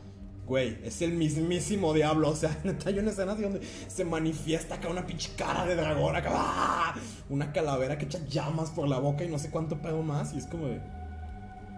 güey, 0.50 0.78
es 0.82 1.00
el 1.00 1.12
mismísimo 1.12 1.94
diablo. 1.94 2.28
O 2.28 2.34
sea, 2.34 2.58
hay 2.84 2.98
una 2.98 3.12
escena 3.12 3.32
así 3.32 3.42
donde 3.42 3.60
se 3.86 4.04
manifiesta 4.04 4.74
acá 4.74 4.88
una 4.88 5.06
pinche 5.06 5.30
cara 5.36 5.64
de 5.64 5.76
dragón, 5.76 6.16
acá, 6.16 6.30
¡ah! 6.34 6.94
una 7.28 7.52
calavera 7.52 7.96
que 7.96 8.06
echa 8.06 8.18
llamas 8.28 8.70
por 8.70 8.88
la 8.88 8.98
boca 8.98 9.22
y 9.22 9.28
no 9.28 9.38
sé 9.38 9.48
cuánto 9.50 9.80
pedo 9.80 10.02
más. 10.02 10.34
Y 10.34 10.38
es 10.38 10.46
como 10.46 10.66
de. 10.66 10.80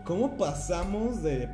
¿Cómo 0.06 0.38
pasamos 0.38 1.22
de 1.22 1.50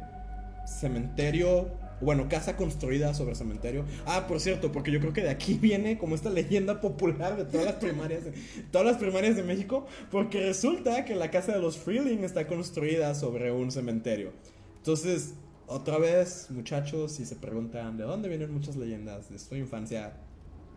cementerio 0.65 1.67
bueno, 2.01 2.29
casa 2.29 2.55
construida 2.55 3.13
sobre 3.13 3.35
cementerio. 3.35 3.85
Ah, 4.07 4.29
por 4.29 4.39
cierto, 4.39 4.71
porque 4.71 4.93
yo 4.93 5.01
creo 5.01 5.13
que 5.13 5.23
de 5.23 5.31
aquí 5.31 5.55
viene 5.61 5.99
como 5.99 6.15
esta 6.15 6.31
leyenda 6.31 6.81
popular 6.81 7.37
de 7.37 7.45
todas 7.45 7.67
las 7.67 7.75
primarias, 7.75 8.25
de, 8.25 8.33
todas 8.71 8.87
las 8.87 8.99
primarias 8.99 9.35
de 9.35 9.43
México, 9.43 9.85
porque 10.09 10.47
resulta 10.47 11.05
que 11.05 11.17
la 11.17 11.33
casa 11.33 11.51
de 11.51 11.59
los 11.59 11.77
Freeling 11.77 12.23
está 12.23 12.47
construida 12.47 13.17
sobre 13.17 13.51
un 13.51 13.73
cementerio. 13.73 14.31
Entonces, 14.77 15.35
otra 15.69 15.99
vez, 15.99 16.47
muchachos, 16.51 17.13
si 17.13 17.27
se 17.27 17.37
preguntan 17.37 17.97
de 17.97 18.05
dónde 18.05 18.29
vienen 18.29 18.53
muchas 18.53 18.77
leyendas 18.77 19.31
de 19.31 19.39
su 19.39 19.55
infancia, 19.57 20.15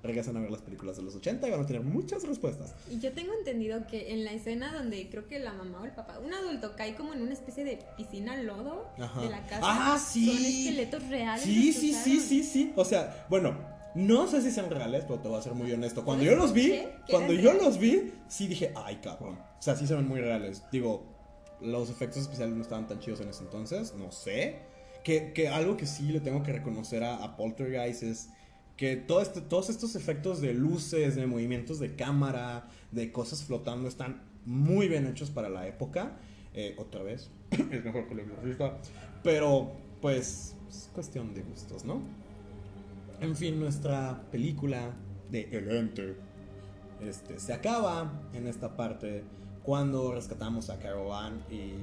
regresan 0.03 0.35
a 0.37 0.41
ver 0.41 0.51
las 0.51 0.61
películas 0.61 0.97
de 0.97 1.03
los 1.03 1.15
80 1.15 1.47
y 1.47 1.51
van 1.51 1.61
a 1.61 1.65
tener 1.65 1.83
muchas 1.83 2.23
respuestas. 2.23 2.73
Y 2.89 2.99
yo 2.99 3.13
tengo 3.13 3.33
entendido 3.33 3.85
que 3.87 4.13
en 4.13 4.25
la 4.25 4.33
escena 4.33 4.73
donde 4.73 5.09
creo 5.09 5.27
que 5.27 5.39
la 5.39 5.53
mamá 5.53 5.81
o 5.81 5.85
el 5.85 5.91
papá, 5.91 6.19
un 6.19 6.33
adulto 6.33 6.75
cae 6.75 6.95
como 6.95 7.13
en 7.13 7.21
una 7.21 7.33
especie 7.33 7.63
de 7.63 7.79
piscina 7.97 8.35
lodo 8.41 8.89
de 8.97 9.29
la 9.29 9.45
casa. 9.45 9.61
Ah, 9.63 9.99
sí. 9.99 10.25
Son 10.25 10.37
esqueletos 10.37 11.07
reales. 11.07 11.43
Sí, 11.43 11.71
sí, 11.71 11.93
sí, 11.93 12.19
sí, 12.19 12.43
sí. 12.43 12.73
O 12.75 12.83
sea, 12.83 13.25
bueno, 13.29 13.55
no 13.95 14.27
sé 14.27 14.41
si 14.41 14.51
sean 14.51 14.69
reales, 14.69 15.03
pero 15.05 15.19
te 15.19 15.27
voy 15.27 15.37
a 15.37 15.41
ser 15.41 15.53
muy 15.53 15.71
honesto. 15.71 16.03
Cuando 16.03 16.23
yo 16.23 16.35
los 16.35 16.53
vi, 16.53 16.81
cuando 17.09 17.33
yo 17.33 17.53
los 17.53 17.77
vi, 17.77 18.13
sí 18.27 18.47
dije, 18.47 18.73
ay, 18.75 18.97
cabrón. 18.97 19.37
O 19.37 19.61
sea, 19.61 19.75
sí 19.75 19.85
se 19.85 19.95
ven 19.95 20.07
muy 20.07 20.19
reales. 20.19 20.63
Digo, 20.71 21.05
los 21.61 21.89
efectos 21.89 22.23
especiales 22.23 22.55
no 22.55 22.63
estaban 22.63 22.87
tan 22.87 22.99
chidos 22.99 23.21
en 23.21 23.29
ese 23.29 23.43
entonces, 23.43 23.93
no 23.93 24.11
sé. 24.11 24.70
Que, 25.03 25.47
algo 25.51 25.77
que 25.77 25.85
sí 25.85 26.11
le 26.11 26.19
tengo 26.19 26.43
que 26.43 26.53
reconocer 26.53 27.03
a, 27.03 27.35
Poltergeist 27.35 28.03
es 28.03 28.29
que 28.77 28.95
todo 28.95 29.21
este, 29.21 29.41
todos 29.41 29.69
estos 29.69 29.95
efectos 29.95 30.41
de 30.41 30.53
luces, 30.53 31.15
de 31.15 31.25
movimientos 31.27 31.79
de 31.79 31.95
cámara, 31.95 32.67
de 32.91 33.11
cosas 33.11 33.43
flotando, 33.43 33.87
están 33.87 34.21
muy 34.45 34.87
bien 34.87 35.07
hechos 35.07 35.29
para 35.29 35.49
la 35.49 35.67
época. 35.67 36.17
Eh, 36.53 36.75
otra 36.77 37.01
vez, 37.01 37.31
es 37.51 37.83
mejor 37.83 38.07
que 38.07 38.15
lo 38.15 38.23
Pero, 39.23 39.71
pues, 40.01 40.55
es 40.69 40.89
cuestión 40.93 41.33
de 41.33 41.41
gustos, 41.43 41.85
¿no? 41.85 42.01
En 43.21 43.35
fin, 43.35 43.59
nuestra 43.59 44.21
película 44.31 44.93
de 45.29 45.47
El 45.51 45.71
Ente 45.71 46.15
este, 47.01 47.39
se 47.39 47.53
acaba 47.53 48.11
en 48.33 48.47
esta 48.47 48.75
parte 48.75 49.23
cuando 49.63 50.13
rescatamos 50.13 50.69
a 50.69 50.79
Carol 50.79 51.13
Ann 51.13 51.43
y 51.49 51.73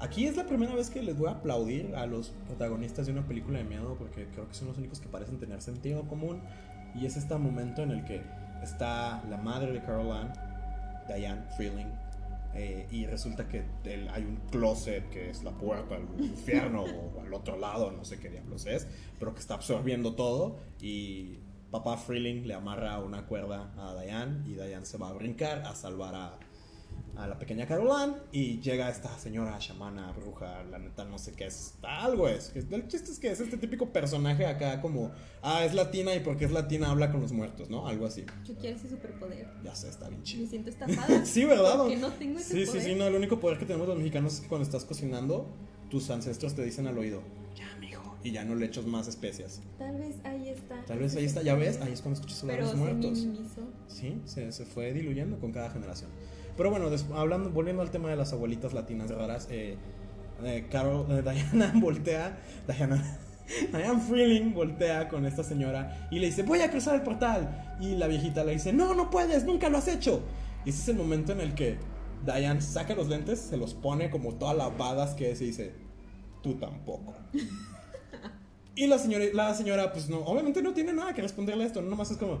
Aquí 0.00 0.26
es 0.26 0.36
la 0.36 0.46
primera 0.46 0.74
vez 0.74 0.90
que 0.90 1.02
les 1.02 1.18
voy 1.18 1.28
a 1.28 1.32
aplaudir 1.32 1.96
a 1.96 2.06
los 2.06 2.28
protagonistas 2.46 3.06
de 3.06 3.12
una 3.12 3.26
película 3.26 3.58
de 3.58 3.64
miedo 3.64 3.96
porque 3.98 4.28
creo 4.28 4.46
que 4.46 4.54
son 4.54 4.68
los 4.68 4.78
únicos 4.78 5.00
que 5.00 5.08
parecen 5.08 5.38
tener 5.38 5.60
sentido 5.60 6.06
común. 6.06 6.40
Y 6.94 7.06
es 7.06 7.16
este 7.16 7.36
momento 7.36 7.82
en 7.82 7.90
el 7.90 8.04
que 8.04 8.22
está 8.62 9.22
la 9.28 9.36
madre 9.36 9.72
de 9.72 9.82
Caroline, 9.82 10.32
Diane 11.08 11.42
Freeling, 11.56 11.90
eh, 12.54 12.86
y 12.90 13.06
resulta 13.06 13.46
que 13.46 13.64
hay 14.10 14.22
un 14.24 14.36
closet 14.50 15.08
que 15.10 15.30
es 15.30 15.42
la 15.42 15.50
puerta 15.52 15.96
al 15.96 16.24
infierno 16.24 16.82
o 16.84 17.20
al 17.20 17.32
otro 17.34 17.56
lado, 17.58 17.90
no 17.90 18.04
sé 18.04 18.18
qué 18.18 18.30
diablos 18.30 18.66
es, 18.66 18.86
pero 19.18 19.34
que 19.34 19.40
está 19.40 19.54
absorbiendo 19.54 20.14
todo. 20.14 20.56
Y 20.80 21.38
papá 21.70 21.96
Freeling 21.96 22.46
le 22.46 22.54
amarra 22.54 22.98
una 23.00 23.26
cuerda 23.26 23.72
a 23.76 24.00
Diane 24.00 24.48
y 24.48 24.54
Diane 24.54 24.86
se 24.86 24.96
va 24.96 25.08
a 25.08 25.12
brincar 25.12 25.62
a 25.66 25.74
salvar 25.74 26.14
a, 26.14 26.38
a 27.16 27.26
la 27.26 27.38
pequeña 27.38 27.66
Caroline 27.66 28.14
y 28.30 28.60
llega 28.60 28.88
esta 28.88 29.18
señora 29.18 29.58
chamana, 29.58 30.12
bruja, 30.12 30.62
la 30.64 30.78
neta 30.78 31.04
no 31.04 31.18
sé 31.18 31.32
qué 31.32 31.46
es, 31.46 31.74
algo 31.82 32.28
es. 32.28 32.52
El 32.54 32.86
chiste 32.86 33.10
es 33.10 33.18
que 33.18 33.30
es 33.30 33.40
este 33.40 33.56
típico 33.56 33.92
personaje 33.92 34.46
acá 34.46 34.80
como, 34.80 35.10
ah, 35.42 35.64
es 35.64 35.74
latina 35.74 36.14
y 36.14 36.20
porque 36.20 36.44
es 36.44 36.52
latina 36.52 36.90
habla 36.90 37.10
con 37.10 37.20
los 37.20 37.32
muertos, 37.32 37.70
¿no? 37.70 37.88
Algo 37.88 38.06
así. 38.06 38.24
Yo 38.44 38.54
quiero 38.54 38.76
ese 38.76 38.88
superpoder. 38.88 39.48
Ya 39.64 39.74
sé, 39.74 39.88
está 39.88 40.08
bien 40.08 40.22
chido. 40.22 40.44
Me 40.44 40.48
siento 40.48 40.70
estafada. 40.70 41.24
sí, 41.24 41.44
¿verdad? 41.44 41.78
Porque 41.78 41.96
no 41.96 42.12
tengo 42.12 42.38
ese 42.38 42.54
sí, 42.54 42.66
poder. 42.66 42.82
sí, 42.82 42.90
sí, 42.90 42.94
no, 42.94 43.06
el 43.06 43.14
único 43.16 43.40
poder 43.40 43.58
que 43.58 43.66
tenemos 43.66 43.88
los 43.88 43.96
mexicanos 43.96 44.34
es 44.34 44.40
que 44.40 44.48
cuando 44.48 44.64
estás 44.64 44.84
cocinando, 44.84 45.48
tus 45.90 46.10
ancestros 46.10 46.54
te 46.54 46.64
dicen 46.64 46.86
al 46.86 46.96
oído, 46.98 47.22
ya, 47.56 47.76
mijo, 47.80 48.16
y 48.22 48.30
ya 48.30 48.44
no 48.44 48.54
le 48.54 48.66
echas 48.66 48.86
más 48.86 49.08
especias. 49.08 49.60
Tal 49.78 49.98
vez 49.98 50.16
ahí 50.24 50.50
está. 50.50 50.84
Tal 50.84 50.98
vez 51.00 51.16
ahí 51.16 51.24
está, 51.24 51.42
ya 51.42 51.56
ves, 51.56 51.80
ahí 51.80 51.92
es 51.92 52.00
cuando 52.00 52.20
escuchas 52.20 52.42
hablar 52.42 52.60
a 52.60 52.62
los 52.62 52.76
muertos. 52.76 53.18
minimizó. 53.18 53.62
Sí, 53.88 54.20
se, 54.24 54.52
se 54.52 54.64
fue 54.64 54.92
diluyendo 54.92 55.40
con 55.40 55.50
cada 55.50 55.70
generación. 55.70 56.10
Pero 56.58 56.70
bueno, 56.70 56.90
hablando, 57.14 57.50
volviendo 57.50 57.82
al 57.82 57.92
tema 57.92 58.10
de 58.10 58.16
las 58.16 58.32
abuelitas 58.32 58.72
latinas 58.72 59.10
raras, 59.10 59.46
eh, 59.48 59.76
eh, 60.42 60.66
Carol, 60.68 61.06
eh, 61.08 61.22
Diana 61.52 61.72
voltea, 61.76 62.36
Diana, 62.66 63.18
Diane 63.72 64.00
Freeling 64.00 64.52
voltea 64.52 65.08
con 65.08 65.24
esta 65.24 65.44
señora 65.44 66.08
y 66.10 66.18
le 66.18 66.26
dice, 66.26 66.42
voy 66.42 66.60
a 66.60 66.70
cruzar 66.70 66.96
el 66.96 67.02
portal. 67.02 67.76
Y 67.80 67.94
la 67.94 68.08
viejita 68.08 68.42
le 68.42 68.54
dice, 68.54 68.72
no, 68.72 68.92
no 68.92 69.08
puedes, 69.08 69.44
nunca 69.44 69.68
lo 69.68 69.78
has 69.78 69.86
hecho. 69.86 70.20
Y 70.64 70.70
ese 70.70 70.82
es 70.82 70.88
el 70.88 70.96
momento 70.96 71.30
en 71.30 71.40
el 71.40 71.54
que 71.54 71.78
Diane 72.26 72.60
saca 72.60 72.96
los 72.96 73.06
lentes, 73.06 73.38
se 73.38 73.56
los 73.56 73.74
pone 73.74 74.10
como 74.10 74.34
toda 74.34 74.52
la 74.52 74.68
badass 74.68 75.14
que 75.14 75.30
es 75.30 75.40
y 75.40 75.46
dice, 75.46 75.74
tú 76.42 76.54
tampoco. 76.54 77.14
Y 78.74 78.86
la 78.86 78.96
señora, 78.96 79.24
la 79.34 79.54
señora, 79.54 79.92
pues 79.92 80.08
no, 80.08 80.18
obviamente 80.18 80.62
no 80.62 80.72
tiene 80.72 80.92
nada 80.92 81.12
que 81.12 81.20
responderle 81.20 81.64
a 81.64 81.66
esto, 81.66 81.82
no 81.82 81.90
nomás 81.90 82.12
es 82.12 82.16
como, 82.16 82.38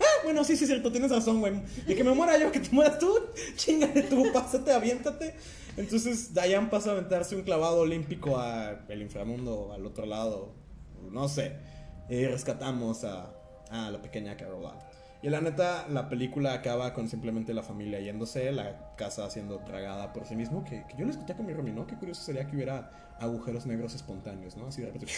ah, 0.00 0.24
bueno, 0.24 0.44
sí, 0.44 0.56
sí, 0.56 0.66
cierto, 0.66 0.90
tienes 0.90 1.10
razón, 1.10 1.40
güey. 1.40 1.62
De 1.86 1.94
que 1.94 2.04
me 2.04 2.12
muera 2.12 2.38
yo, 2.38 2.50
que 2.50 2.60
te 2.60 2.70
mueras 2.70 2.98
tú, 2.98 3.12
chingale 3.56 4.02
tú, 4.02 4.24
pásate, 4.32 4.72
aviéntate. 4.72 5.34
Entonces, 5.76 6.34
Diane 6.34 6.68
pasa 6.68 6.90
a 6.90 6.92
aventarse 6.92 7.36
un 7.36 7.42
clavado 7.42 7.80
olímpico 7.80 8.38
al 8.38 9.00
inframundo, 9.00 9.72
al 9.72 9.86
otro 9.86 10.06
lado, 10.06 10.54
no 11.10 11.28
sé. 11.28 11.56
Y 12.08 12.26
rescatamos 12.26 13.04
a, 13.04 13.32
la 13.70 14.02
pequeña 14.02 14.36
Caroline. 14.36 14.90
Y 15.22 15.28
la 15.28 15.40
neta, 15.40 15.86
la 15.88 16.08
película 16.08 16.54
acaba 16.54 16.94
con 16.94 17.08
simplemente 17.08 17.52
la 17.52 17.62
familia 17.62 18.00
yéndose, 18.00 18.50
la 18.52 18.94
casa 18.96 19.28
siendo 19.30 19.58
tragada 19.60 20.12
por 20.12 20.26
sí 20.26 20.34
mismo. 20.34 20.64
Que, 20.64 20.84
que 20.86 20.96
yo 20.96 21.04
lo 21.04 21.10
escuché 21.10 21.34
con 21.34 21.46
mi 21.46 21.52
Romy, 21.52 21.72
¿no? 21.72 21.86
Qué 21.86 21.94
curioso 21.94 22.22
sería 22.22 22.46
que 22.46 22.56
hubiera 22.56 23.16
agujeros 23.20 23.66
negros 23.66 23.94
espontáneos, 23.94 24.56
¿no? 24.56 24.66
Así 24.66 24.80
de 24.80 24.86
repente, 24.86 25.12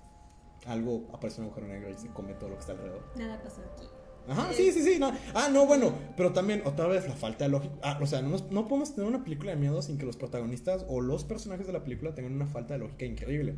algo 0.66 1.08
aparece 1.12 1.40
un 1.40 1.46
agujero 1.46 1.66
negro 1.66 1.90
y 1.90 1.96
se 1.96 2.08
come 2.08 2.34
todo 2.34 2.50
lo 2.50 2.56
que 2.56 2.60
está 2.60 2.72
alrededor. 2.72 3.02
Nada 3.16 3.42
pasó 3.42 3.62
aquí. 3.74 3.86
Ajá, 4.28 4.52
sí, 4.52 4.70
sí, 4.72 4.82
sí. 4.82 4.98
No. 4.98 5.12
Ah, 5.34 5.48
no, 5.52 5.66
bueno, 5.66 5.92
pero 6.16 6.32
también 6.32 6.62
otra 6.64 6.86
vez 6.86 7.08
la 7.08 7.14
falta 7.14 7.44
de 7.44 7.50
lógica. 7.50 7.74
Ah, 7.82 7.98
o 8.00 8.06
sea, 8.06 8.20
no, 8.22 8.28
nos- 8.28 8.50
no 8.50 8.68
podemos 8.68 8.94
tener 8.94 9.08
una 9.08 9.24
película 9.24 9.52
de 9.52 9.56
miedo 9.56 9.80
sin 9.82 9.96
que 9.98 10.04
los 10.06 10.16
protagonistas 10.16 10.84
o 10.88 11.00
los 11.00 11.24
personajes 11.24 11.66
de 11.66 11.72
la 11.72 11.82
película 11.84 12.14
tengan 12.14 12.32
una 12.34 12.46
falta 12.46 12.74
de 12.74 12.80
lógica 12.80 13.04
increíble. 13.06 13.54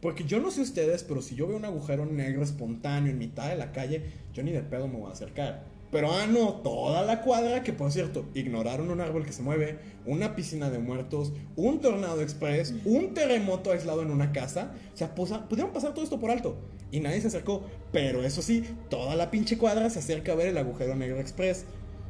Porque 0.00 0.24
yo 0.24 0.40
no 0.40 0.50
sé 0.50 0.62
ustedes, 0.62 1.04
pero 1.04 1.20
si 1.22 1.34
yo 1.34 1.46
veo 1.46 1.56
un 1.56 1.64
agujero 1.64 2.06
negro 2.06 2.42
espontáneo 2.42 3.10
en 3.12 3.18
mitad 3.18 3.48
de 3.48 3.56
la 3.56 3.72
calle, 3.72 4.02
yo 4.32 4.42
ni 4.42 4.50
de 4.52 4.62
pedo 4.62 4.88
me 4.88 4.96
voy 4.98 5.10
a 5.10 5.12
acercar. 5.12 5.64
Pero 5.90 6.12
ah, 6.12 6.26
no, 6.26 6.52
toda 6.62 7.02
la 7.02 7.20
cuadra, 7.20 7.62
que 7.64 7.72
por 7.72 7.90
cierto, 7.90 8.24
ignoraron 8.34 8.90
un 8.90 9.00
árbol 9.00 9.26
que 9.26 9.32
se 9.32 9.42
mueve, 9.42 9.78
una 10.06 10.36
piscina 10.36 10.70
de 10.70 10.78
muertos, 10.78 11.32
un 11.56 11.80
tornado 11.80 12.22
express, 12.22 12.72
un 12.84 13.12
terremoto 13.12 13.72
aislado 13.72 14.02
en 14.02 14.10
una 14.10 14.32
casa. 14.32 14.70
O 14.94 14.96
sea, 14.96 15.14
posa- 15.14 15.48
pudieron 15.48 15.72
pasar 15.72 15.92
todo 15.92 16.04
esto 16.04 16.20
por 16.20 16.30
alto. 16.30 16.56
Y 16.90 17.00
nadie 17.00 17.20
se 17.20 17.28
acercó. 17.28 17.64
Pero 17.92 18.24
eso 18.24 18.42
sí, 18.42 18.64
toda 18.88 19.14
la 19.16 19.30
pinche 19.30 19.58
cuadra 19.58 19.90
se 19.90 19.98
acerca 19.98 20.32
a 20.32 20.34
ver 20.36 20.48
el 20.48 20.58
agujero 20.58 20.94
negro 20.94 21.20
express. 21.20 21.64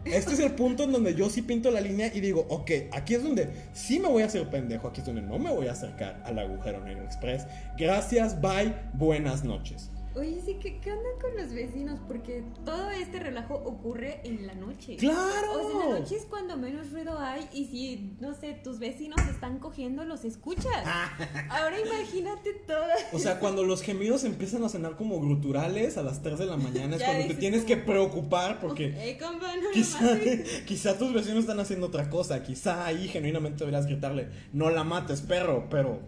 Este 0.04 0.32
es 0.32 0.40
el 0.40 0.52
punto 0.52 0.84
en 0.84 0.92
donde 0.92 1.14
yo 1.14 1.28
sí 1.28 1.42
pinto 1.42 1.70
la 1.70 1.80
línea 1.80 2.10
y 2.12 2.20
digo, 2.20 2.46
ok, 2.48 2.70
aquí 2.92 3.14
es 3.14 3.22
donde 3.22 3.50
sí 3.74 3.98
me 3.98 4.08
voy 4.08 4.22
a 4.22 4.26
hacer 4.26 4.48
pendejo, 4.48 4.88
aquí 4.88 5.00
es 5.00 5.06
donde 5.06 5.20
no 5.20 5.38
me 5.38 5.50
voy 5.50 5.66
a 5.66 5.72
acercar 5.72 6.22
al 6.24 6.38
agujero 6.38 6.82
negro 6.82 7.04
express. 7.04 7.46
Gracias, 7.76 8.40
bye, 8.40 8.74
buenas 8.94 9.44
noches. 9.44 9.90
Oye, 10.20 10.38
sí, 10.44 10.58
¿qué, 10.60 10.78
¿qué 10.80 10.92
onda 10.92 11.08
con 11.18 11.34
los 11.42 11.54
vecinos? 11.54 11.98
Porque 12.06 12.44
todo 12.66 12.90
este 12.90 13.20
relajo 13.20 13.54
ocurre 13.54 14.20
en 14.24 14.46
la 14.46 14.54
noche. 14.54 14.96
¡Claro! 14.96 15.52
O 15.54 15.70
sea, 15.70 15.70
en 15.70 15.78
la 15.92 15.98
noche 16.00 16.16
es 16.16 16.26
cuando 16.26 16.58
menos 16.58 16.92
ruido 16.92 17.18
hay 17.18 17.48
y 17.54 17.64
si, 17.64 18.16
no 18.20 18.34
sé, 18.34 18.52
tus 18.62 18.78
vecinos 18.78 19.18
están 19.30 19.58
cogiendo, 19.60 20.04
los 20.04 20.26
escuchas. 20.26 20.66
Ahora 21.48 21.80
imagínate 21.80 22.52
todas. 22.66 23.00
O 23.14 23.18
sea, 23.18 23.38
cuando 23.40 23.64
los 23.64 23.80
gemidos 23.80 24.24
empiezan 24.24 24.62
a 24.62 24.68
sonar 24.68 24.96
como 24.96 25.18
gruturales 25.22 25.96
a 25.96 26.02
las 26.02 26.20
3 26.20 26.38
de 26.38 26.44
la 26.46 26.58
mañana 26.58 26.96
es 26.96 27.00
Ya 27.00 27.06
cuando 27.06 27.26
te 27.28 27.34
tienes 27.36 27.60
como- 27.62 27.68
que 27.68 27.76
preocupar 27.78 28.60
porque 28.60 28.88
Eh, 28.98 29.16
compa, 29.18 29.56
no 29.56 29.70
quizá, 29.72 29.98
quizá 30.66 30.98
tus 30.98 31.14
vecinos 31.14 31.38
están 31.40 31.60
haciendo 31.60 31.86
otra 31.86 32.10
cosa, 32.10 32.42
quizá 32.42 32.84
ahí 32.84 33.08
genuinamente 33.08 33.60
deberías 33.60 33.86
gritarle, 33.86 34.28
no 34.52 34.68
la 34.68 34.84
mates, 34.84 35.22
perro, 35.22 35.68
pero 35.70 35.98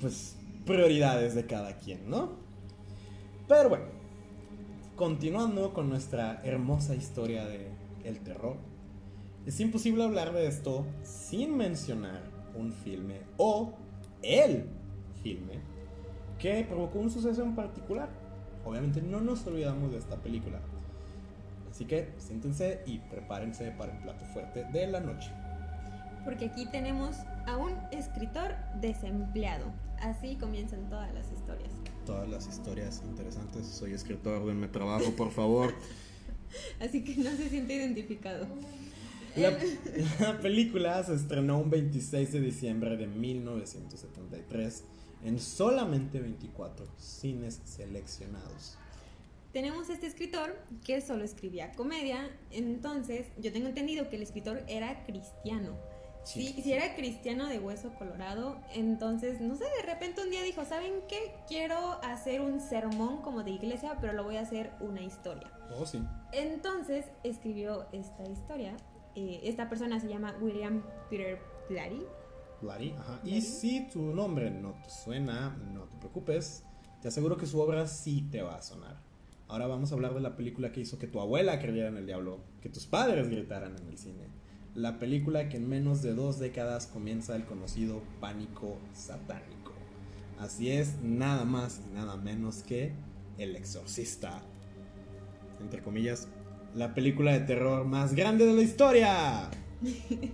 pues 0.00 0.36
prioridades 0.64 1.34
de 1.34 1.44
cada 1.44 1.76
quien, 1.76 2.08
¿no? 2.08 2.45
Pero 3.48 3.68
bueno, 3.68 3.84
continuando 4.96 5.72
con 5.72 5.88
nuestra 5.88 6.40
hermosa 6.42 6.96
historia 6.96 7.46
de 7.46 7.70
el 8.02 8.20
terror, 8.20 8.56
es 9.46 9.60
imposible 9.60 10.02
hablar 10.02 10.32
de 10.32 10.48
esto 10.48 10.84
sin 11.04 11.56
mencionar 11.56 12.22
un 12.56 12.72
filme 12.72 13.20
o 13.36 13.74
el 14.22 14.64
filme 15.22 15.60
que 16.40 16.64
provocó 16.68 16.98
un 16.98 17.10
suceso 17.10 17.44
en 17.44 17.54
particular. 17.54 18.08
Obviamente 18.64 19.00
no 19.00 19.20
nos 19.20 19.46
olvidamos 19.46 19.92
de 19.92 19.98
esta 19.98 20.16
película. 20.16 20.60
Así 21.70 21.84
que 21.84 22.14
siéntense 22.18 22.82
y 22.84 22.98
prepárense 22.98 23.70
para 23.70 23.92
un 23.92 24.00
plato 24.00 24.24
fuerte 24.24 24.64
de 24.72 24.88
la 24.88 24.98
noche. 24.98 25.30
Porque 26.24 26.46
aquí 26.46 26.66
tenemos 26.66 27.16
a 27.46 27.56
un 27.56 27.72
escritor 27.92 28.56
desempleado. 28.80 29.66
Así 30.00 30.34
comienzan 30.36 30.88
todas 30.88 31.14
las 31.14 31.30
historias. 31.30 31.75
Todas 32.06 32.28
las 32.28 32.46
historias 32.46 33.02
interesantes. 33.04 33.66
Soy 33.66 33.92
escritor, 33.92 34.46
denme 34.46 34.68
trabajo, 34.68 35.10
por 35.16 35.32
favor. 35.32 35.74
Así 36.80 37.02
que 37.02 37.16
no 37.16 37.30
se 37.36 37.48
siente 37.48 37.74
identificado. 37.74 38.46
La, 39.34 39.50
la 40.20 40.40
película 40.40 41.02
se 41.02 41.14
estrenó 41.14 41.58
un 41.58 41.68
26 41.68 42.32
de 42.32 42.40
diciembre 42.40 42.96
de 42.96 43.08
1973 43.08 44.84
en 45.24 45.40
solamente 45.40 46.20
24 46.20 46.86
cines 46.96 47.60
seleccionados. 47.64 48.78
Tenemos 49.52 49.90
este 49.90 50.06
escritor 50.06 50.56
que 50.84 51.00
solo 51.00 51.24
escribía 51.24 51.72
comedia, 51.72 52.30
entonces 52.52 53.26
yo 53.38 53.52
tengo 53.52 53.68
entendido 53.68 54.08
que 54.08 54.16
el 54.16 54.22
escritor 54.22 54.62
era 54.68 55.04
cristiano. 55.06 55.76
Sí. 56.26 56.60
Si 56.60 56.72
era 56.72 56.96
cristiano 56.96 57.46
de 57.46 57.60
hueso 57.60 57.94
colorado, 57.94 58.58
entonces, 58.74 59.40
no 59.40 59.54
sé, 59.54 59.64
de 59.80 59.86
repente 59.86 60.22
un 60.22 60.30
día 60.30 60.42
dijo, 60.42 60.64
¿saben 60.64 60.94
qué? 61.08 61.36
Quiero 61.46 62.00
hacer 62.02 62.40
un 62.40 62.60
sermón 62.60 63.22
como 63.22 63.44
de 63.44 63.52
iglesia, 63.52 63.96
pero 64.00 64.12
lo 64.12 64.24
voy 64.24 64.36
a 64.36 64.40
hacer 64.40 64.72
una 64.80 65.02
historia. 65.02 65.48
Oh, 65.72 65.86
sí. 65.86 66.02
Entonces 66.32 67.06
escribió 67.22 67.86
esta 67.92 68.24
historia. 68.28 68.76
eh, 69.14 69.40
esta 69.44 69.68
persona 69.68 70.00
se 70.00 70.08
llama 70.08 70.34
William 70.40 70.82
Peter 71.08 71.38
Blatty. 71.70 72.02
Blatty, 72.60 72.90
ajá. 72.98 73.20
Y 73.24 73.40
si 73.40 73.88
tu 73.88 74.02
nombre 74.02 74.50
no 74.50 74.72
te 74.82 74.90
suena, 74.90 75.56
no 75.72 75.84
te 75.84 75.96
preocupes. 75.98 76.64
Te 77.00 77.08
aseguro 77.08 77.36
que 77.36 77.46
su 77.46 77.60
obra 77.60 77.86
sí 77.86 78.26
te 78.32 78.42
va 78.42 78.56
a 78.56 78.62
sonar. 78.62 78.96
Ahora 79.48 79.68
vamos 79.68 79.92
a 79.92 79.94
hablar 79.94 80.12
de 80.12 80.20
la 80.20 80.34
película 80.34 80.72
que 80.72 80.80
hizo 80.80 80.98
que 80.98 81.06
tu 81.06 81.20
abuela 81.20 81.60
creyera 81.60 81.88
en 81.88 81.96
el 81.96 82.06
diablo, 82.06 82.40
que 82.60 82.68
tus 82.68 82.86
padres 82.86 83.28
gritaran 83.28 83.76
en 83.76 83.86
el 83.86 83.96
cine. 83.96 84.26
La 84.76 84.98
película 84.98 85.48
que 85.48 85.56
en 85.56 85.66
menos 85.70 86.02
de 86.02 86.12
dos 86.12 86.38
décadas 86.38 86.86
comienza 86.86 87.34
el 87.34 87.46
conocido 87.46 88.02
pánico 88.20 88.76
satánico. 88.92 89.72
Así 90.38 90.70
es, 90.70 91.00
nada 91.02 91.46
más 91.46 91.80
y 91.90 91.94
nada 91.94 92.18
menos 92.18 92.56
que 92.62 92.92
El 93.38 93.56
Exorcista. 93.56 94.42
Entre 95.62 95.80
comillas, 95.80 96.28
la 96.74 96.92
película 96.92 97.32
de 97.32 97.40
terror 97.40 97.86
más 97.86 98.14
grande 98.14 98.44
de 98.44 98.52
la 98.52 98.62
historia. 98.62 99.50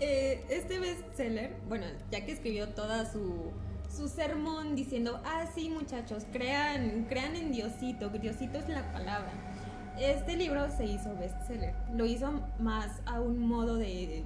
Eh, 0.00 0.44
este 0.50 0.80
bestseller, 0.80 1.54
bueno, 1.68 1.86
ya 2.10 2.26
que 2.26 2.32
escribió 2.32 2.68
toda 2.70 3.10
su, 3.10 3.52
su 3.88 4.08
sermón 4.08 4.74
diciendo, 4.74 5.22
ah, 5.24 5.46
sí 5.54 5.70
muchachos, 5.70 6.24
crean, 6.32 7.06
crean 7.08 7.36
en 7.36 7.52
Diosito, 7.52 8.10
que 8.10 8.18
Diosito 8.18 8.58
es 8.58 8.68
la 8.68 8.92
palabra. 8.92 9.53
Este 9.98 10.36
libro 10.36 10.68
se 10.70 10.86
hizo 10.86 11.14
bestseller. 11.14 11.74
Lo 11.92 12.04
hizo 12.04 12.42
más 12.58 13.00
a 13.06 13.20
un 13.20 13.38
modo 13.38 13.76
de, 13.76 14.24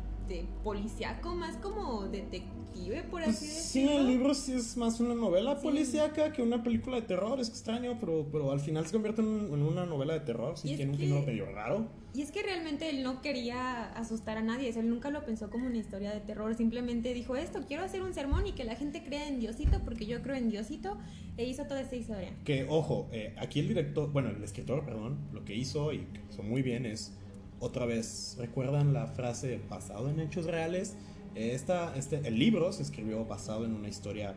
policíaco, 0.65 1.35
más 1.35 1.57
como 1.59 2.09
detective, 2.09 2.58
por 2.87 3.23
Pues 3.23 3.29
así 3.29 3.47
sí, 3.47 3.81
decirlo. 3.83 4.01
el 4.01 4.07
libro 4.07 4.35
sí 4.35 4.53
es 4.53 4.77
más 4.77 5.01
una 5.01 5.15
novela 5.15 5.57
Sí. 5.57 5.63
policíaca 5.63 6.33
que 6.33 6.43
una 6.43 6.63
película 6.63 6.97
de 6.97 7.03
terror, 7.03 7.41
es 7.41 7.49
extraño, 7.49 7.97
pero, 8.01 8.27
pero 8.31 8.53
al 8.53 8.61
final 8.61 8.87
se 8.87 8.93
convierte 8.93 9.21
en, 9.23 9.29
en 9.53 9.63
una 9.63 9.85
novela 9.87 10.15
de 10.15 10.21
terror, 10.21 10.57
sí 10.57 10.75
tiene 10.77 10.93
un 10.93 10.99
que- 10.99 11.05
género 11.07 11.27
medio 11.27 11.47
raro. 11.53 11.87
Y 12.15 12.23
es 12.23 12.33
que 12.33 12.43
realmente 12.43 12.89
él 12.89 13.03
no 13.03 13.21
quería 13.21 13.85
asustar 13.93 14.39
a 14.39 14.43
nadie, 14.43 14.71
él 14.71 14.89
nunca 14.89 15.11
lo 15.11 15.25
pensó 15.25 15.51
como 15.51 15.67
una 15.67 15.77
historia 15.77 16.11
de 16.13 16.21
terror, 16.21 16.55
simplemente 16.57 17.13
dijo 17.15 17.37
esto, 17.37 17.61
quiero 17.69 17.85
hacer 17.85 18.03
un 18.03 18.15
sermón 18.15 18.47
y 18.47 18.53
que 18.53 18.65
la 18.65 18.75
gente 18.77 19.05
crea 19.05 19.29
en 19.29 19.39
Diosito 19.41 19.81
porque 19.85 20.07
yo 20.07 20.21
creo 20.23 20.35
en 20.35 20.49
Diosito 20.51 20.97
e 21.37 21.45
hizo 21.45 21.65
toda 21.65 21.81
esta 21.81 21.97
historia. 21.97 22.33
Que, 22.45 22.67
ojo, 22.69 23.09
eh, 23.13 23.35
aquí 23.39 23.61
el 23.61 23.69
director, 23.69 24.11
bueno, 24.11 24.31
el 24.31 24.43
escritor, 24.43 24.85
perdón, 24.85 25.19
lo 25.33 25.45
que 25.45 25.55
hizo 25.55 25.93
y 25.93 25.99
que 25.99 26.21
hizo 26.31 26.43
muy 26.43 26.63
bien 26.63 26.87
es 26.87 27.13
otra 27.61 27.87
vez, 27.87 28.37
¿recuerdan 28.39 28.93
la 28.95 29.07
frase 29.09 29.61
basado 29.69 30.09
en 30.11 30.21
hechos 30.21 30.47
reales? 30.47 30.97
Este, 31.39 32.27
el 32.27 32.37
libro 32.37 32.73
se 32.73 32.83
escribió 32.83 33.25
basado 33.25 33.65
en 33.65 33.73
una 33.73 33.89
historia 33.89 34.35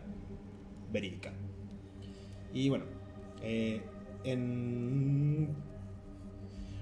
verídica. 0.91 1.31
Y 2.53 2.69
bueno, 2.69 2.85
eh, 3.41 3.81
en... 4.23 5.49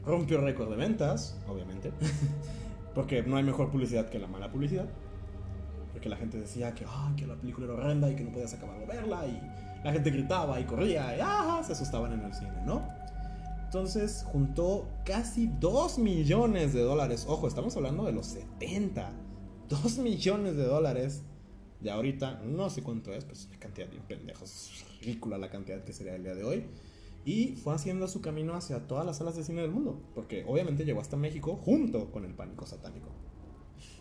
rompió 0.05 0.41
récord 0.41 0.69
de 0.69 0.75
ventas, 0.75 1.39
obviamente, 1.47 1.93
porque 2.95 3.23
no 3.23 3.37
hay 3.37 3.43
mejor 3.43 3.71
publicidad 3.71 4.09
que 4.09 4.19
la 4.19 4.27
mala 4.27 4.51
publicidad. 4.51 4.89
Porque 5.93 6.09
la 6.09 6.17
gente 6.17 6.37
decía 6.37 6.75
que, 6.75 6.85
que 7.15 7.25
la 7.25 7.35
película 7.35 7.67
era 7.67 7.75
horrenda 7.75 8.11
y 8.11 8.15
que 8.15 8.25
no 8.25 8.31
podías 8.31 8.53
acabar 8.53 8.77
de 8.77 8.85
verla, 8.87 9.25
y 9.25 9.41
la 9.85 9.93
gente 9.93 10.11
gritaba 10.11 10.59
y 10.59 10.65
corría 10.65 11.15
y 11.15 11.19
ah, 11.23 11.61
se 11.65 11.71
asustaban 11.71 12.11
en 12.11 12.25
el 12.25 12.33
cine, 12.33 12.61
¿no? 12.65 12.85
Entonces 13.63 14.25
juntó 14.27 14.89
casi 15.05 15.47
2 15.47 15.99
millones 15.99 16.73
de 16.73 16.81
dólares. 16.81 17.25
Ojo, 17.29 17.47
estamos 17.47 17.77
hablando 17.77 18.03
de 18.03 18.11
los 18.11 18.25
70. 18.25 19.11
2 19.69 19.99
millones 19.99 20.55
de 20.55 20.63
dólares 20.63 21.21
de 21.79 21.91
ahorita. 21.91 22.41
No 22.43 22.69
sé 22.69 22.83
cuánto 22.83 23.13
es, 23.13 23.25
pues 23.25 23.41
es 23.41 23.45
una 23.47 23.59
cantidad 23.59 23.87
de 23.87 23.99
pendejos. 23.99 24.51
Es 24.51 24.99
ridícula 25.01 25.37
la 25.37 25.49
cantidad 25.49 25.83
que 25.83 25.93
sería 25.93 26.15
el 26.15 26.23
día 26.23 26.35
de 26.35 26.43
hoy. 26.43 26.65
Y 27.25 27.55
fue 27.57 27.75
haciendo 27.75 28.07
su 28.07 28.21
camino 28.21 28.55
hacia 28.55 28.87
todas 28.87 29.05
las 29.05 29.17
salas 29.17 29.35
de 29.35 29.43
cine 29.43 29.61
del 29.61 29.71
mundo. 29.71 30.01
Porque 30.15 30.43
obviamente 30.47 30.85
llegó 30.85 31.01
hasta 31.01 31.17
México 31.17 31.55
junto 31.55 32.11
con 32.11 32.25
el 32.25 32.33
pánico 32.33 32.65
satánico. 32.65 33.09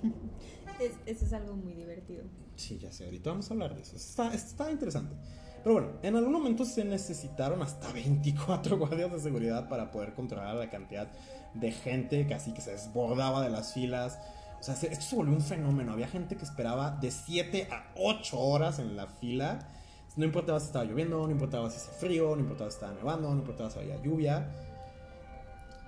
eso 1.06 1.24
es 1.24 1.32
algo 1.32 1.54
muy 1.54 1.74
divertido. 1.74 2.24
Sí, 2.56 2.78
ya 2.78 2.90
sé, 2.92 3.04
ahorita 3.04 3.30
vamos 3.30 3.50
a 3.50 3.54
hablar 3.54 3.74
de 3.74 3.82
eso. 3.82 3.96
Está, 3.96 4.32
está 4.34 4.70
interesante. 4.70 5.14
Pero 5.62 5.74
bueno, 5.74 5.98
en 6.02 6.16
algún 6.16 6.32
momento 6.32 6.64
se 6.64 6.84
necesitaron 6.84 7.62
hasta 7.62 7.92
24 7.92 8.78
guardias 8.78 9.12
de 9.12 9.20
seguridad 9.20 9.68
para 9.68 9.90
poder 9.90 10.14
controlar 10.14 10.54
la 10.54 10.70
cantidad 10.70 11.10
de 11.54 11.72
gente 11.72 12.26
que 12.26 12.34
así 12.34 12.52
que 12.52 12.60
se 12.60 12.72
desbordaba 12.72 13.42
de 13.42 13.50
las 13.50 13.74
filas. 13.74 14.18
O 14.60 14.62
sea, 14.62 14.74
esto 14.74 15.04
se 15.04 15.16
volvió 15.16 15.34
un 15.34 15.42
fenómeno. 15.42 15.92
Había 15.92 16.08
gente 16.08 16.36
que 16.36 16.44
esperaba 16.44 16.90
de 16.90 17.10
7 17.10 17.68
a 17.70 17.92
8 17.96 18.38
horas 18.38 18.78
en 18.78 18.96
la 18.96 19.06
fila. 19.06 19.70
No 20.16 20.24
importaba 20.24 20.58
si 20.58 20.66
estaba 20.66 20.84
lloviendo, 20.84 21.24
no 21.24 21.30
importaba 21.30 21.70
si 21.70 21.76
hacía 21.76 21.92
frío, 21.92 22.34
no 22.34 22.42
importaba 22.42 22.70
si 22.70 22.74
estaba 22.74 22.92
nevando, 22.92 23.30
no 23.30 23.38
importaba 23.38 23.70
si 23.70 23.78
había 23.78 24.02
lluvia. 24.02 24.48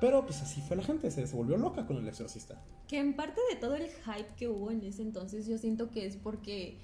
Pero 0.00 0.24
pues 0.24 0.40
así 0.40 0.60
fue 0.62 0.76
la 0.76 0.84
gente, 0.84 1.10
se, 1.10 1.26
se 1.26 1.36
volvió 1.36 1.56
loca 1.56 1.84
con 1.86 1.96
el 1.96 2.08
exorcista. 2.08 2.60
Que 2.86 2.98
en 2.98 3.14
parte 3.14 3.40
de 3.50 3.56
todo 3.56 3.74
el 3.74 3.88
hype 3.88 4.34
que 4.36 4.48
hubo 4.48 4.70
en 4.70 4.82
ese 4.84 5.02
entonces, 5.02 5.46
yo 5.46 5.58
siento 5.58 5.90
que 5.90 6.06
es 6.06 6.16
porque 6.16 6.78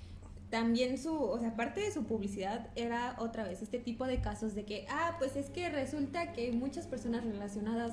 también 0.50 0.98
su, 0.98 1.14
o 1.14 1.38
sea, 1.38 1.56
parte 1.56 1.80
de 1.80 1.92
su 1.92 2.04
publicidad 2.04 2.68
era 2.76 3.16
otra 3.18 3.44
vez 3.44 3.62
este 3.62 3.78
tipo 3.78 4.06
de 4.06 4.20
casos 4.20 4.54
de 4.54 4.64
que, 4.64 4.86
ah, 4.88 5.16
pues 5.18 5.36
es 5.36 5.50
que 5.50 5.68
resulta 5.70 6.32
que 6.32 6.52
muchas 6.52 6.86
personas 6.86 7.24
relacionadas 7.24 7.92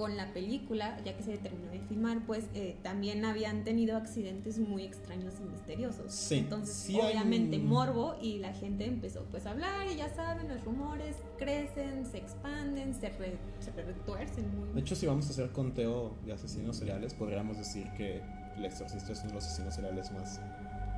con 0.00 0.16
la 0.16 0.32
película, 0.32 0.96
ya 1.04 1.14
que 1.14 1.22
se 1.22 1.36
terminó 1.36 1.70
de 1.70 1.80
filmar, 1.80 2.24
pues 2.24 2.46
eh, 2.54 2.74
también 2.82 3.22
habían 3.26 3.64
tenido 3.64 3.98
accidentes 3.98 4.58
muy 4.58 4.82
extraños 4.82 5.34
y 5.40 5.44
misteriosos. 5.44 6.10
Sí, 6.10 6.38
Entonces, 6.38 6.96
obviamente, 6.96 7.58
morbo 7.58 8.16
y 8.18 8.38
la 8.38 8.54
gente 8.54 8.86
empezó 8.86 9.24
pues 9.30 9.44
a 9.44 9.50
hablar 9.50 9.86
y 9.92 9.96
ya 9.96 10.08
saben, 10.08 10.48
los 10.48 10.64
rumores 10.64 11.16
crecen, 11.38 12.06
se 12.10 12.16
expanden, 12.16 12.94
se, 12.94 13.10
se 13.10 13.82
retuercen 13.82 14.58
muy. 14.58 14.70
De 14.72 14.80
hecho, 14.80 14.96
si 14.96 15.04
vamos 15.04 15.26
a 15.26 15.30
hacer 15.32 15.50
conteo 15.50 16.14
de 16.24 16.32
asesinos 16.32 16.78
seriales, 16.78 17.12
podríamos 17.12 17.58
decir 17.58 17.86
que 17.94 18.22
El 18.56 18.64
Exorcista 18.64 19.12
es 19.12 19.18
uno 19.18 19.28
de 19.28 19.34
los 19.34 19.44
asesinos 19.44 19.74
seriales 19.74 20.10
más 20.12 20.40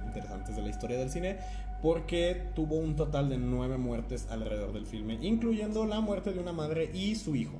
interesantes 0.07 0.55
de 0.55 0.62
la 0.62 0.69
historia 0.69 0.97
del 0.99 1.11
cine, 1.11 1.38
porque 1.83 2.51
tuvo 2.55 2.77
un 2.77 2.95
total 2.95 3.31
de 3.31 3.38
nueve 3.38 3.79
muertes 3.79 4.29
alrededor 4.31 4.73
del 4.73 4.87
filme, 4.87 5.19
incluyendo 5.21 5.87
la 5.87 6.01
muerte 6.01 6.33
de 6.33 6.38
una 6.38 6.53
madre 6.53 6.88
y 6.95 7.17
su 7.17 7.35
hijo. 7.35 7.59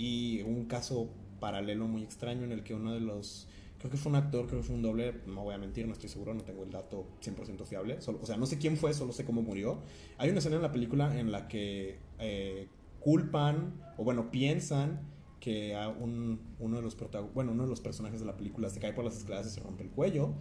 Y 0.00 0.40
un 0.40 0.64
caso 0.64 1.10
paralelo 1.40 1.86
muy 1.86 2.02
extraño 2.02 2.44
en 2.44 2.52
el 2.52 2.62
que 2.62 2.72
uno 2.72 2.94
de 2.94 3.00
los 3.00 3.46
creo 3.78 3.90
que 3.90 3.98
fue 3.98 4.08
un 4.08 4.16
actor, 4.16 4.46
creo 4.46 4.60
que 4.60 4.66
fue 4.66 4.74
un 4.74 4.80
doble, 4.80 5.20
no 5.26 5.44
voy 5.44 5.54
a 5.54 5.58
mentir, 5.58 5.86
no 5.86 5.92
estoy 5.92 6.08
seguro, 6.08 6.32
no 6.32 6.42
tengo 6.42 6.64
el 6.64 6.70
dato 6.70 7.06
100% 7.22 7.66
fiable, 7.66 8.00
solo, 8.00 8.18
o 8.22 8.26
sea, 8.26 8.38
no 8.38 8.46
sé 8.46 8.56
quién 8.56 8.78
fue, 8.78 8.94
solo 8.94 9.12
sé 9.12 9.26
cómo 9.26 9.42
murió. 9.42 9.82
Hay 10.16 10.30
una 10.30 10.38
escena 10.38 10.56
en 10.56 10.62
la 10.62 10.72
película 10.72 11.18
en 11.18 11.30
la 11.30 11.48
que 11.48 11.98
eh, 12.18 12.68
culpan, 12.98 13.74
o 13.98 14.04
bueno, 14.04 14.30
piensan 14.30 15.00
que 15.38 15.76
un, 15.98 16.40
uno, 16.58 16.76
de 16.76 16.82
los 16.82 16.96
bueno, 17.34 17.52
uno 17.52 17.64
de 17.64 17.68
los 17.68 17.82
personajes 17.82 18.20
de 18.20 18.26
la 18.26 18.38
película 18.38 18.70
se 18.70 18.80
cae 18.80 18.94
por 18.94 19.04
las 19.04 19.18
escaleras 19.18 19.48
y 19.48 19.50
se 19.50 19.60
rompe 19.60 19.82
el 19.82 19.90
cuello. 19.90 20.32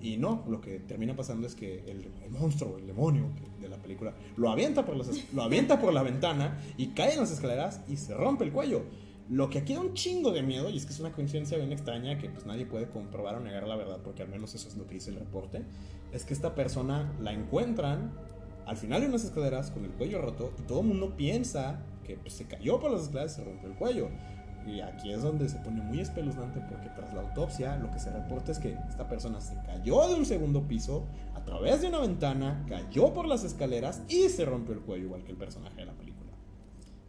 Y 0.00 0.16
no, 0.16 0.44
lo 0.48 0.60
que 0.60 0.78
termina 0.80 1.16
pasando 1.16 1.46
es 1.46 1.54
que 1.54 1.84
el, 1.86 2.10
monstruo, 2.30 2.78
el 2.78 2.86
demonio 2.86 3.26
de 3.60 3.68
la 3.68 3.76
película, 3.76 4.14
lo 4.36 4.50
avienta, 4.50 4.84
por 4.84 4.96
las, 4.96 5.32
lo 5.32 5.42
avienta 5.42 5.80
por 5.80 5.92
la 5.92 6.02
ventana 6.02 6.60
y 6.76 6.88
cae 6.88 7.14
en 7.14 7.20
las 7.20 7.32
escaleras 7.32 7.80
y 7.88 7.96
se 7.96 8.14
rompe 8.14 8.44
el 8.44 8.52
cuello. 8.52 8.82
Lo 9.28 9.50
que 9.50 9.58
aquí 9.58 9.74
da 9.74 9.80
un 9.80 9.92
chingo 9.92 10.32
de 10.32 10.42
miedo, 10.42 10.70
y 10.70 10.76
es 10.76 10.86
que 10.86 10.92
es 10.92 11.00
una 11.00 11.12
coincidencia 11.12 11.58
bien 11.58 11.72
extraña 11.72 12.16
que 12.16 12.30
pues 12.30 12.46
nadie 12.46 12.64
puede 12.64 12.88
comprobar 12.88 13.34
o 13.34 13.40
negar 13.40 13.66
la 13.66 13.76
verdad, 13.76 13.98
porque 14.02 14.22
al 14.22 14.28
menos 14.28 14.54
eso 14.54 14.68
es 14.68 14.76
lo 14.76 14.86
que 14.86 14.94
dice 14.94 15.10
el 15.10 15.16
reporte, 15.16 15.64
es 16.12 16.24
que 16.24 16.32
esta 16.32 16.54
persona 16.54 17.12
la 17.20 17.32
encuentran 17.32 18.12
al 18.64 18.76
final 18.76 19.00
de 19.00 19.08
unas 19.08 19.24
escaleras 19.24 19.70
con 19.70 19.84
el 19.84 19.90
cuello 19.90 20.20
roto 20.20 20.52
y 20.58 20.62
todo 20.62 20.80
el 20.80 20.86
mundo 20.86 21.16
piensa 21.16 21.82
que 22.04 22.16
pues, 22.16 22.34
se 22.34 22.46
cayó 22.46 22.80
por 22.80 22.90
las 22.90 23.02
escaleras 23.02 23.32
y 23.32 23.36
se 23.36 23.44
rompió 23.44 23.68
el 23.68 23.76
cuello. 23.76 24.08
Y 24.68 24.80
aquí 24.82 25.12
es 25.12 25.22
donde 25.22 25.48
se 25.48 25.56
pone 25.58 25.80
muy 25.80 26.00
espeluznante 26.00 26.60
porque 26.68 26.90
tras 26.90 27.14
la 27.14 27.22
autopsia 27.22 27.76
lo 27.78 27.90
que 27.90 27.98
se 27.98 28.10
reporta 28.10 28.52
es 28.52 28.58
que 28.58 28.76
esta 28.88 29.08
persona 29.08 29.40
se 29.40 29.54
cayó 29.62 30.06
de 30.08 30.14
un 30.14 30.26
segundo 30.26 30.68
piso 30.68 31.06
a 31.34 31.42
través 31.42 31.80
de 31.80 31.88
una 31.88 32.00
ventana, 32.00 32.64
cayó 32.68 33.14
por 33.14 33.26
las 33.26 33.44
escaleras 33.44 34.02
y 34.08 34.28
se 34.28 34.44
rompió 34.44 34.74
el 34.74 34.80
cuello 34.80 35.04
igual 35.04 35.24
que 35.24 35.32
el 35.32 35.38
personaje 35.38 35.76
de 35.76 35.86
la 35.86 35.94
película. 35.94 36.32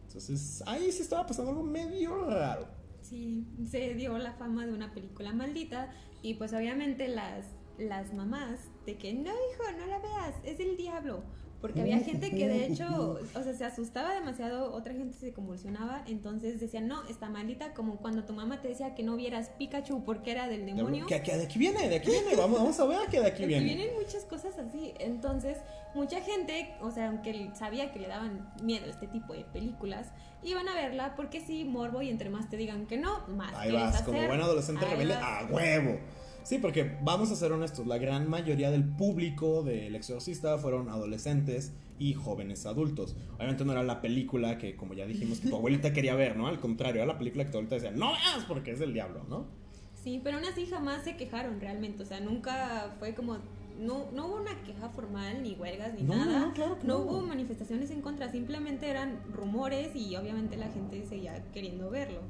Entonces 0.06 0.62
ahí 0.66 0.90
sí 0.90 1.02
estaba 1.02 1.26
pasando 1.26 1.50
algo 1.50 1.62
medio 1.62 2.24
raro. 2.24 2.66
Sí, 3.02 3.46
se 3.68 3.94
dio 3.94 4.16
la 4.16 4.32
fama 4.32 4.66
de 4.66 4.72
una 4.72 4.94
película 4.94 5.32
maldita 5.32 5.90
y 6.22 6.34
pues 6.34 6.54
obviamente 6.54 7.08
las, 7.08 7.44
las 7.78 8.14
mamás 8.14 8.60
de 8.86 8.96
que 8.96 9.12
no 9.12 9.30
hijo, 9.30 9.78
no 9.78 9.86
la 9.86 9.98
veas, 9.98 10.34
es 10.44 10.60
el 10.60 10.76
diablo 10.76 11.22
porque 11.60 11.80
había 11.80 11.98
gente 11.98 12.30
que 12.30 12.48
de 12.48 12.66
hecho, 12.66 13.18
o 13.34 13.42
sea, 13.42 13.54
se 13.54 13.64
asustaba 13.64 14.14
demasiado, 14.14 14.72
otra 14.72 14.94
gente 14.94 15.14
se 15.14 15.32
convulsionaba, 15.32 16.02
entonces 16.06 16.60
decían, 16.60 16.88
no, 16.88 17.06
está 17.08 17.28
malita, 17.28 17.74
como 17.74 17.96
cuando 17.96 18.24
tu 18.24 18.32
mamá 18.32 18.60
te 18.60 18.68
decía 18.68 18.94
que 18.94 19.02
no 19.02 19.16
vieras 19.16 19.50
Pikachu 19.58 20.04
porque 20.04 20.32
era 20.32 20.48
del 20.48 20.66
demonio. 20.66 21.06
Que, 21.06 21.20
de 21.20 21.44
aquí 21.44 21.58
viene, 21.58 21.88
de 21.88 21.96
aquí 21.96 22.10
viene, 22.10 22.36
vamos, 22.36 22.58
vamos 22.58 22.80
a 22.80 22.86
ver 22.86 23.08
que 23.10 23.20
de 23.20 23.26
aquí 23.26 23.44
viene. 23.46 23.64
Vienen 23.64 23.94
muchas 23.94 24.24
cosas 24.24 24.58
así, 24.58 24.94
entonces 24.98 25.58
mucha 25.94 26.20
gente, 26.20 26.74
o 26.80 26.90
sea, 26.90 27.08
aunque 27.08 27.50
sabía 27.54 27.92
que 27.92 27.98
le 27.98 28.08
daban 28.08 28.52
miedo 28.62 28.86
este 28.86 29.06
tipo 29.06 29.34
de 29.34 29.44
películas, 29.44 30.08
iban 30.42 30.68
a 30.68 30.74
verla 30.74 31.14
porque 31.16 31.40
sí, 31.40 31.64
morbo 31.64 32.02
y 32.02 32.08
entre 32.08 32.30
más 32.30 32.48
te 32.48 32.56
digan 32.56 32.86
que 32.86 32.96
no, 32.96 33.26
más. 33.28 33.54
Ahí 33.54 33.72
vas, 33.72 34.02
como 34.02 34.26
buen 34.26 34.40
adolescente 34.40 34.84
rebelde, 34.86 35.14
a 35.14 35.46
huevo. 35.50 35.98
Sí, 36.42 36.58
porque 36.58 36.96
vamos 37.02 37.30
a 37.30 37.36
ser 37.36 37.52
honestos, 37.52 37.86
la 37.86 37.98
gran 37.98 38.28
mayoría 38.28 38.70
del 38.70 38.84
público 38.84 39.62
del 39.62 39.94
exorcista 39.94 40.58
fueron 40.58 40.88
adolescentes 40.88 41.72
y 41.98 42.14
jóvenes 42.14 42.66
adultos. 42.66 43.14
Obviamente 43.36 43.64
no 43.64 43.72
era 43.72 43.82
la 43.82 44.00
película 44.00 44.58
que, 44.58 44.74
como 44.74 44.94
ya 44.94 45.06
dijimos, 45.06 45.40
que 45.40 45.48
tu 45.48 45.56
abuelita 45.56 45.92
quería 45.92 46.14
ver, 46.14 46.36
¿no? 46.36 46.46
Al 46.46 46.58
contrario, 46.58 47.02
era 47.02 47.12
la 47.12 47.18
película 47.18 47.44
que 47.44 47.50
tu 47.50 47.58
abuelita 47.58 47.76
decía, 47.76 47.90
no 47.92 48.12
veas 48.12 48.44
porque 48.48 48.72
es 48.72 48.78
del 48.78 48.92
diablo, 48.92 49.24
¿no? 49.28 49.46
Sí, 50.02 50.20
pero 50.24 50.38
aún 50.38 50.46
así 50.46 50.66
jamás 50.66 51.04
se 51.04 51.16
quejaron 51.16 51.60
realmente, 51.60 52.02
o 52.02 52.06
sea, 52.06 52.20
nunca 52.20 52.94
fue 52.98 53.14
como 53.14 53.36
no, 53.80 54.10
no 54.12 54.26
hubo 54.26 54.36
una 54.36 54.62
queja 54.62 54.88
formal, 54.90 55.42
ni 55.42 55.54
huelgas, 55.54 55.94
ni 55.94 56.02
nada. 56.02 56.38
No, 56.38 56.52
claro 56.52 56.78
no, 56.84 56.98
hubo 56.98 57.22
manifestaciones 57.22 57.90
en 57.90 58.02
contra, 58.02 58.30
simplemente 58.30 58.88
eran 58.88 59.20
rumores 59.32 59.94
y 59.96 60.14
obviamente 60.16 60.56
la 60.56 60.68
gente 60.68 61.04
seguía 61.06 61.42
queriendo 61.52 61.90
verlo. 61.90 62.20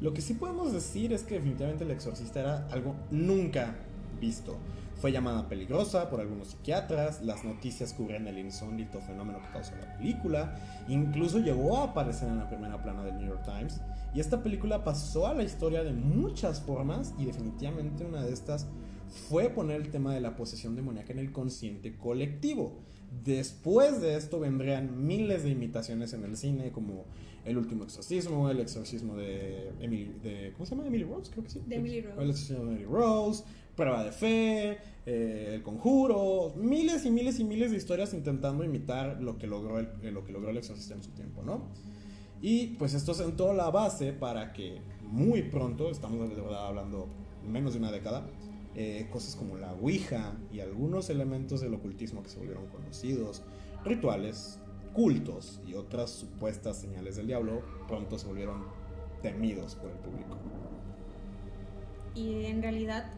Lo 0.00 0.14
que 0.14 0.20
sí 0.20 0.34
podemos 0.34 0.72
decir 0.72 1.12
es 1.12 1.24
que 1.24 1.34
definitivamente 1.34 1.84
el 1.84 1.90
exorcista 1.90 2.40
era 2.40 2.68
algo 2.68 2.94
nunca 3.10 3.74
visto. 4.20 4.56
Fue 5.00 5.12
llamada 5.12 5.48
peligrosa 5.48 6.08
por 6.10 6.20
algunos 6.20 6.48
psiquiatras, 6.48 7.22
las 7.22 7.44
noticias 7.44 7.92
cubrían 7.92 8.26
el 8.26 8.38
insólito 8.38 9.00
fenómeno 9.00 9.40
que 9.40 9.52
causó 9.52 9.76
la 9.76 9.96
película, 9.96 10.56
incluso 10.88 11.38
llegó 11.38 11.78
a 11.78 11.84
aparecer 11.84 12.28
en 12.28 12.38
la 12.38 12.48
primera 12.48 12.82
plana 12.82 13.04
del 13.04 13.16
New 13.16 13.28
York 13.28 13.44
Times, 13.44 13.80
y 14.14 14.20
esta 14.20 14.42
película 14.42 14.82
pasó 14.82 15.28
a 15.28 15.34
la 15.34 15.44
historia 15.44 15.84
de 15.84 15.92
muchas 15.92 16.60
formas 16.60 17.14
y 17.18 17.26
definitivamente 17.26 18.04
una 18.04 18.24
de 18.24 18.32
estas 18.32 18.66
fue 19.28 19.50
poner 19.50 19.80
el 19.80 19.90
tema 19.90 20.14
de 20.14 20.20
la 20.20 20.36
posesión 20.36 20.74
demoníaca 20.74 21.12
en 21.12 21.18
el 21.20 21.32
consciente 21.32 21.96
colectivo. 21.96 22.80
Después 23.24 24.00
de 24.00 24.16
esto 24.16 24.40
vendrían 24.40 25.06
miles 25.06 25.42
de 25.42 25.50
imitaciones 25.50 26.12
en 26.12 26.24
el 26.24 26.36
cine 26.36 26.72
como 26.72 27.04
el 27.48 27.58
último 27.58 27.84
exorcismo, 27.84 28.50
el 28.50 28.60
exorcismo 28.60 29.16
de 29.16 29.72
Emily, 29.80 30.12
de, 30.22 30.52
¿cómo 30.52 30.66
se 30.66 30.74
llama? 30.74 30.86
Emily 30.86 31.04
Rose, 31.04 31.30
creo 31.30 31.44
que 31.44 31.50
sí. 31.50 31.62
De 31.66 31.76
Emily 31.76 32.00
Rose. 32.02 32.22
El 32.22 32.30
exorcismo 32.30 32.64
de 32.64 32.70
Emily 32.70 32.84
Rose, 32.84 33.44
Prueba 33.74 34.04
de 34.04 34.12
Fe, 34.12 34.78
eh, 35.06 35.52
El 35.54 35.62
Conjuro, 35.62 36.52
miles 36.56 37.06
y 37.06 37.10
miles 37.10 37.38
y 37.40 37.44
miles 37.44 37.70
de 37.70 37.76
historias 37.76 38.12
intentando 38.12 38.64
imitar 38.64 39.22
lo 39.22 39.38
que 39.38 39.46
logró 39.46 39.78
el, 39.78 39.88
lo 40.12 40.24
que 40.24 40.32
logró 40.32 40.50
el 40.50 40.58
exorcista 40.58 40.94
en 40.94 41.02
su 41.02 41.10
tiempo, 41.10 41.42
¿no? 41.42 41.68
Y 42.40 42.68
pues 42.76 42.94
esto 42.94 43.14
sentó 43.14 43.52
la 43.52 43.70
base 43.70 44.12
para 44.12 44.52
que 44.52 44.80
muy 45.02 45.42
pronto, 45.42 45.90
estamos 45.90 46.28
de 46.28 46.36
verdad 46.36 46.66
hablando 46.66 47.08
menos 47.46 47.72
de 47.72 47.78
una 47.78 47.90
década, 47.90 48.28
eh, 48.74 49.08
cosas 49.10 49.34
como 49.34 49.56
la 49.56 49.72
Ouija 49.72 50.36
y 50.52 50.60
algunos 50.60 51.10
elementos 51.10 51.60
del 51.60 51.74
ocultismo 51.74 52.22
que 52.22 52.28
se 52.28 52.38
volvieron 52.38 52.66
conocidos, 52.66 53.42
rituales, 53.84 54.60
cultos 55.02 55.60
y 55.64 55.74
otras 55.74 56.10
supuestas 56.10 56.76
señales 56.76 57.14
del 57.14 57.28
diablo 57.28 57.62
pronto 57.86 58.18
se 58.18 58.26
volvieron 58.26 58.64
temidos 59.22 59.76
por 59.76 59.92
el 59.92 59.96
público. 59.98 60.36
Y 62.16 62.46
en 62.46 62.60
realidad 62.62 63.08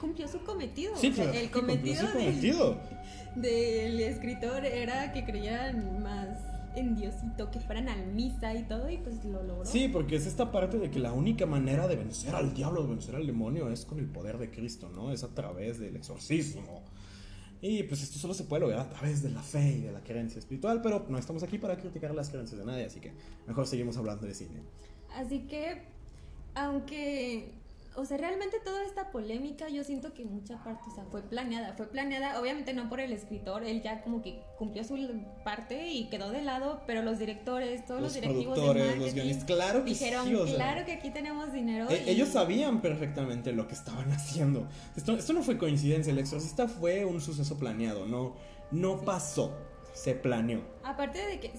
cumplió 0.00 0.28
su 0.28 0.38
cometido. 0.44 0.94
Sí, 0.96 1.08
O 1.08 1.12
sea, 1.12 1.24
claro, 1.24 1.40
el 1.40 1.50
cometido, 1.50 1.96
su 1.96 2.16
del- 2.18 2.26
cometido. 2.26 2.78
del 3.34 3.98
escritor 4.00 4.64
era 4.64 5.12
que 5.12 5.24
creyeran 5.24 6.04
más 6.04 6.38
en 6.76 6.94
Diosito, 6.94 7.50
que 7.50 7.58
fueran 7.58 7.88
al 7.88 8.06
misa 8.06 8.54
y 8.54 8.62
todo, 8.68 8.88
y 8.88 8.98
pues 8.98 9.24
lo 9.24 9.42
logró. 9.42 9.64
Sí, 9.64 9.88
porque 9.88 10.14
es 10.14 10.26
esta 10.26 10.52
parte 10.52 10.78
de 10.78 10.88
que 10.88 11.00
la 11.00 11.12
única 11.12 11.46
manera 11.46 11.88
de 11.88 11.96
vencer 11.96 12.36
al 12.36 12.54
diablo, 12.54 12.82
de 12.82 12.90
vencer 12.90 13.16
al 13.16 13.26
demonio, 13.26 13.70
es 13.70 13.84
con 13.84 13.98
el 13.98 14.06
poder 14.06 14.38
de 14.38 14.50
Cristo, 14.52 14.88
¿no? 14.94 15.10
Es 15.10 15.24
a 15.24 15.34
través 15.34 15.80
del 15.80 15.96
exorcismo. 15.96 16.84
Y 17.66 17.82
pues 17.84 18.02
esto 18.02 18.18
solo 18.18 18.34
se 18.34 18.44
puede 18.44 18.60
lograr 18.60 18.80
a 18.80 18.90
través 18.90 19.22
de 19.22 19.30
la 19.30 19.42
fe 19.42 19.76
y 19.78 19.80
de 19.80 19.90
la 19.90 20.02
creencia 20.02 20.38
espiritual, 20.38 20.82
pero 20.82 21.06
no 21.08 21.16
estamos 21.16 21.42
aquí 21.42 21.56
para 21.56 21.78
criticar 21.78 22.14
las 22.14 22.28
creencias 22.28 22.60
de 22.60 22.66
nadie, 22.66 22.84
así 22.84 23.00
que 23.00 23.10
mejor 23.46 23.66
seguimos 23.66 23.96
hablando 23.96 24.26
de 24.26 24.34
cine. 24.34 24.60
Así 25.14 25.46
que, 25.48 25.80
aunque, 26.54 27.54
o 27.96 28.04
sea, 28.04 28.16
realmente 28.16 28.58
toda 28.64 28.82
esta 28.84 29.10
polémica 29.10 29.68
yo 29.68 29.84
siento 29.84 30.12
que 30.12 30.24
mucha 30.24 30.62
parte, 30.64 30.82
o 30.90 30.94
sea, 30.94 31.04
fue 31.10 31.22
planeada, 31.22 31.74
fue 31.74 31.86
planeada, 31.88 32.40
obviamente 32.40 32.72
no 32.74 32.88
por 32.88 33.00
el 33.00 33.12
escritor, 33.12 33.64
él 33.64 33.82
ya 33.82 34.02
como 34.02 34.20
que 34.22 34.42
cumplió 34.58 34.82
su 34.84 34.96
parte 35.44 35.88
y 35.88 36.08
quedó 36.10 36.30
de 36.30 36.42
lado, 36.42 36.82
pero 36.86 37.02
los 37.02 37.18
directores, 37.18 37.84
todos 37.86 38.00
los, 38.00 38.12
Los 38.14 38.22
directivos 38.22 38.60
de 38.60 38.66
marketing 38.66 39.00
los 39.00 39.14
guionistas, 39.14 39.44
claro 39.44 39.84
que 39.84 39.90
dijeron, 39.90 40.26
sí, 40.26 40.34
o 40.34 40.46
sea, 40.46 40.56
claro 40.56 40.84
que 40.86 40.92
aquí 40.92 41.10
tenemos 41.10 41.52
dinero. 41.52 41.88
e- 41.90 42.02
y- 42.04 42.10
ellos 42.10 42.28
sabían 42.30 42.80
perfectamente 42.82 43.52
lo 43.52 43.68
que 43.68 43.74
estaban 43.74 44.10
haciendo. 44.12 44.66
Esto, 44.96 45.12
esto 45.12 45.32
no 45.32 45.42
fue 45.42 45.56
coincidencia, 45.58 46.12
el 46.12 46.18
exorcista 46.18 46.66
fue 46.68 47.04
un 47.04 47.20
suceso 47.20 47.58
planeado, 47.58 48.06
no, 48.06 48.34
no 48.70 48.98
Sí. 48.98 49.04
pasó, 49.06 49.56
se 49.92 50.14
planeó. 50.14 50.62
Aparte 50.82 51.24
de 51.24 51.38
que, 51.38 51.52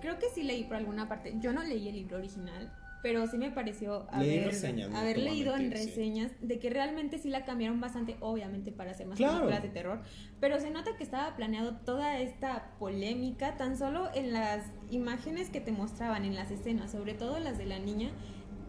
creo 0.00 0.18
que 0.18 0.26
sí 0.34 0.42
leí 0.42 0.64
por 0.64 0.76
alguna 0.76 1.08
parte, 1.08 1.34
yo 1.38 1.52
no 1.52 1.62
leí 1.62 1.88
el 1.88 1.94
libro 1.94 2.16
original, 2.16 2.72
pero 3.02 3.26
sí 3.26 3.38
me 3.38 3.50
pareció 3.50 4.06
haber, 4.10 4.46
reseñas, 4.46 4.92
haber 4.94 5.18
leído 5.18 5.54
en 5.56 5.68
sí. 5.68 5.70
reseñas 5.70 6.32
de 6.40 6.58
que 6.58 6.70
realmente 6.70 7.18
sí 7.18 7.28
la 7.28 7.44
cambiaron 7.44 7.80
bastante, 7.80 8.16
obviamente 8.20 8.72
para 8.72 8.90
hacer 8.90 9.06
más 9.06 9.18
Claro. 9.18 9.34
películas 9.34 9.62
de 9.62 9.68
terror, 9.68 10.00
pero 10.40 10.58
se 10.60 10.70
nota 10.70 10.96
que 10.96 11.04
estaba 11.04 11.36
planeado 11.36 11.76
toda 11.84 12.18
esta 12.18 12.72
polémica 12.78 13.56
tan 13.56 13.76
solo 13.78 14.08
en 14.14 14.32
las 14.32 14.64
imágenes 14.90 15.50
que 15.50 15.60
te 15.60 15.72
mostraban, 15.72 16.24
en 16.24 16.34
las 16.34 16.50
escenas, 16.50 16.90
sobre 16.92 17.14
todo 17.14 17.38
las 17.38 17.58
de 17.58 17.66
la 17.66 17.78
niña, 17.78 18.10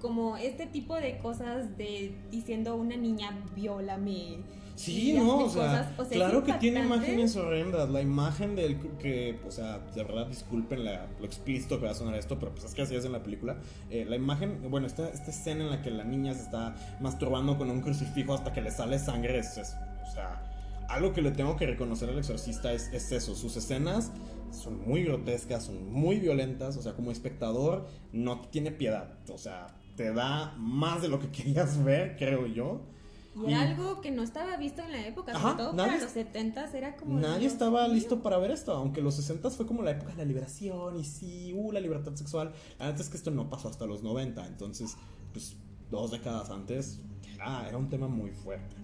como 0.02 0.38
este 0.38 0.66
tipo 0.66 0.96
de 0.96 1.18
cosas 1.18 1.78
de 1.78 2.16
diciendo 2.32 2.76
una 2.76 2.96
niña 2.96 3.38
viólame. 3.56 4.38
Sí, 4.80 5.14
no, 5.14 5.40
o 5.40 5.50
sea, 5.50 5.94
o 5.98 6.06
claro 6.06 6.44
que 6.44 6.54
tiene 6.54 6.80
imágenes 6.86 7.36
horrendas. 7.36 7.90
La 7.90 8.02
imagen 8.02 8.56
del 8.56 8.78
que, 8.98 9.38
o 9.46 9.52
sea, 9.52 9.80
de 9.80 10.04
verdad 10.04 10.28
disculpen 10.28 10.86
la- 10.86 11.06
lo 11.20 11.26
explícito 11.26 11.80
que 11.80 11.86
va 11.86 11.92
a 11.92 11.96
sonar 11.96 12.16
esto, 12.16 12.40
pero 12.40 12.54
pues 12.54 12.64
es 12.64 12.74
que 12.74 12.84
así 12.84 12.96
es 12.96 13.04
en 13.04 13.12
la 13.12 13.22
película. 13.22 13.58
Eh, 13.90 14.06
la 14.08 14.16
imagen, 14.16 14.70
bueno, 14.70 14.88
esta, 14.88 15.10
esta 15.10 15.32
escena 15.32 15.66
en 15.66 15.70
la 15.70 15.82
que 15.82 15.92
la 15.92 16.06
niña 16.06 16.34
se 16.34 16.44
está 16.44 16.76
masturbando 17.02 17.58
con 17.58 17.70
un 17.70 17.82
crucifijo 17.82 18.34
hasta 18.34 18.54
que 18.54 18.62
le 18.62 18.72
sale 18.72 19.00
sangre, 19.00 19.40
es, 19.40 19.58
es- 19.58 19.76
o 20.08 20.12
sea, 20.14 20.42
algo 20.88 21.12
que 21.14 21.22
le 21.22 21.32
tengo 21.32 21.58
que 21.58 21.68
reconocer 21.68 22.10
al 22.10 22.18
exorcista 22.18 22.72
es, 22.72 22.88
es 22.94 23.12
eso. 23.12 23.36
Sus 23.36 23.58
escenas 23.58 24.12
son 24.52 24.80
muy 24.88 25.04
grotescas, 25.04 25.64
son 25.66 25.92
muy 25.92 26.20
violentas, 26.20 26.78
o 26.78 26.82
sea, 26.82 26.94
como 26.94 27.12
espectador 27.12 27.86
no 28.14 28.40
tiene 28.50 28.72
piedad, 28.72 29.12
o 29.30 29.38
sea, 29.38 29.68
te 29.98 30.14
da 30.14 30.54
más 30.58 31.02
de 31.02 31.10
lo 31.10 31.20
que 31.20 31.28
querías 31.32 31.84
ver, 31.84 32.16
creo 32.18 32.48
yo. 32.48 32.82
Y 33.48 33.54
era 33.54 33.66
Y- 33.66 33.68
algo 33.72 34.02
que 34.02 34.12
no 34.12 34.24
estaba 34.24 34.58
visto 34.58 34.82
en 34.82 34.92
la 34.92 35.08
época, 35.08 35.32
Ajá, 35.34 35.42
sobre 35.52 35.58
todo 35.64 35.74
nadie- 35.74 35.92
para 35.92 36.04
los 36.04 36.12
70 36.12 36.70
era 36.78 36.96
como... 36.98 37.20
Nadie 37.20 37.40
Dios 37.42 37.54
estaba 37.54 37.84
mío. 37.86 37.94
listo 37.94 38.22
para 38.22 38.38
ver 38.38 38.52
esto, 38.52 38.74
aunque 38.74 39.02
los 39.02 39.16
60 39.16 39.50
fue 39.52 39.66
como 39.66 39.82
la 39.82 39.92
época 39.92 40.12
de 40.12 40.18
la 40.18 40.26
liberación 40.26 41.00
y 41.00 41.04
sí, 41.06 41.54
uh, 41.56 41.72
la 41.72 41.80
libertad 41.80 42.14
sexual. 42.16 42.52
La 42.78 42.86
verdad 42.88 43.02
es 43.02 43.10
que 43.10 43.18
esto 43.18 43.32
no 43.32 43.50
pasó 43.50 43.70
hasta 43.70 43.86
los 43.86 44.04
90, 44.04 44.46
entonces, 44.48 44.96
pues 45.32 45.56
dos 45.90 46.12
décadas 46.12 46.50
antes, 46.50 47.00
ah, 47.42 47.66
era 47.68 47.78
un 47.78 47.90
tema 47.90 48.08
muy 48.08 48.32
fuerte. 48.32 48.76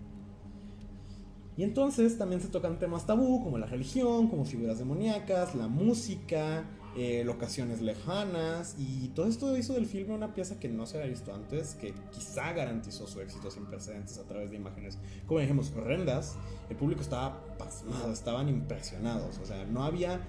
Y 1.57 1.63
entonces 1.63 2.17
también 2.17 2.41
se 2.41 2.49
tocan 2.49 2.79
temas 2.79 3.05
tabú 3.05 3.41
como 3.43 3.57
la 3.57 3.65
religión, 3.65 4.27
como 4.27 4.43
figuras 4.43 4.77
demoníacas, 4.77 5.55
la 5.55 5.67
música, 5.69 6.65
eh, 6.97 7.23
locaciones 7.25 7.81
lejanas 7.81 8.75
y 8.77 9.09
todo 9.09 9.27
esto 9.27 9.55
hizo 9.57 9.73
del 9.73 9.85
filme 9.85 10.13
una 10.13 10.33
pieza 10.33 10.59
que 10.59 10.69
no 10.69 10.85
se 10.85 10.97
había 10.97 11.09
visto 11.09 11.33
antes, 11.33 11.75
que 11.75 11.93
quizá 12.11 12.53
garantizó 12.53 13.05
su 13.07 13.19
éxito 13.21 13.51
sin 13.51 13.65
precedentes 13.65 14.17
a 14.17 14.23
través 14.23 14.49
de 14.51 14.55
imágenes, 14.55 14.97
como 15.27 15.39
dijimos, 15.41 15.73
horrendas. 15.75 16.35
El 16.69 16.77
público 16.77 17.01
estaba 17.01 17.43
pasmado, 17.57 18.11
estaban 18.13 18.47
impresionados, 18.49 19.37
o 19.39 19.45
sea, 19.45 19.65
no 19.65 19.83
había 19.83 20.21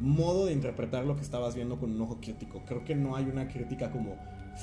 modo 0.00 0.46
de 0.46 0.52
interpretar 0.52 1.04
lo 1.04 1.16
que 1.16 1.22
estabas 1.22 1.54
viendo 1.54 1.78
con 1.78 1.90
un 1.90 2.00
ojo 2.00 2.18
crítico. 2.20 2.62
Creo 2.66 2.84
que 2.84 2.94
no 2.94 3.16
hay 3.16 3.24
una 3.24 3.48
crítica 3.48 3.90
como 3.90 4.16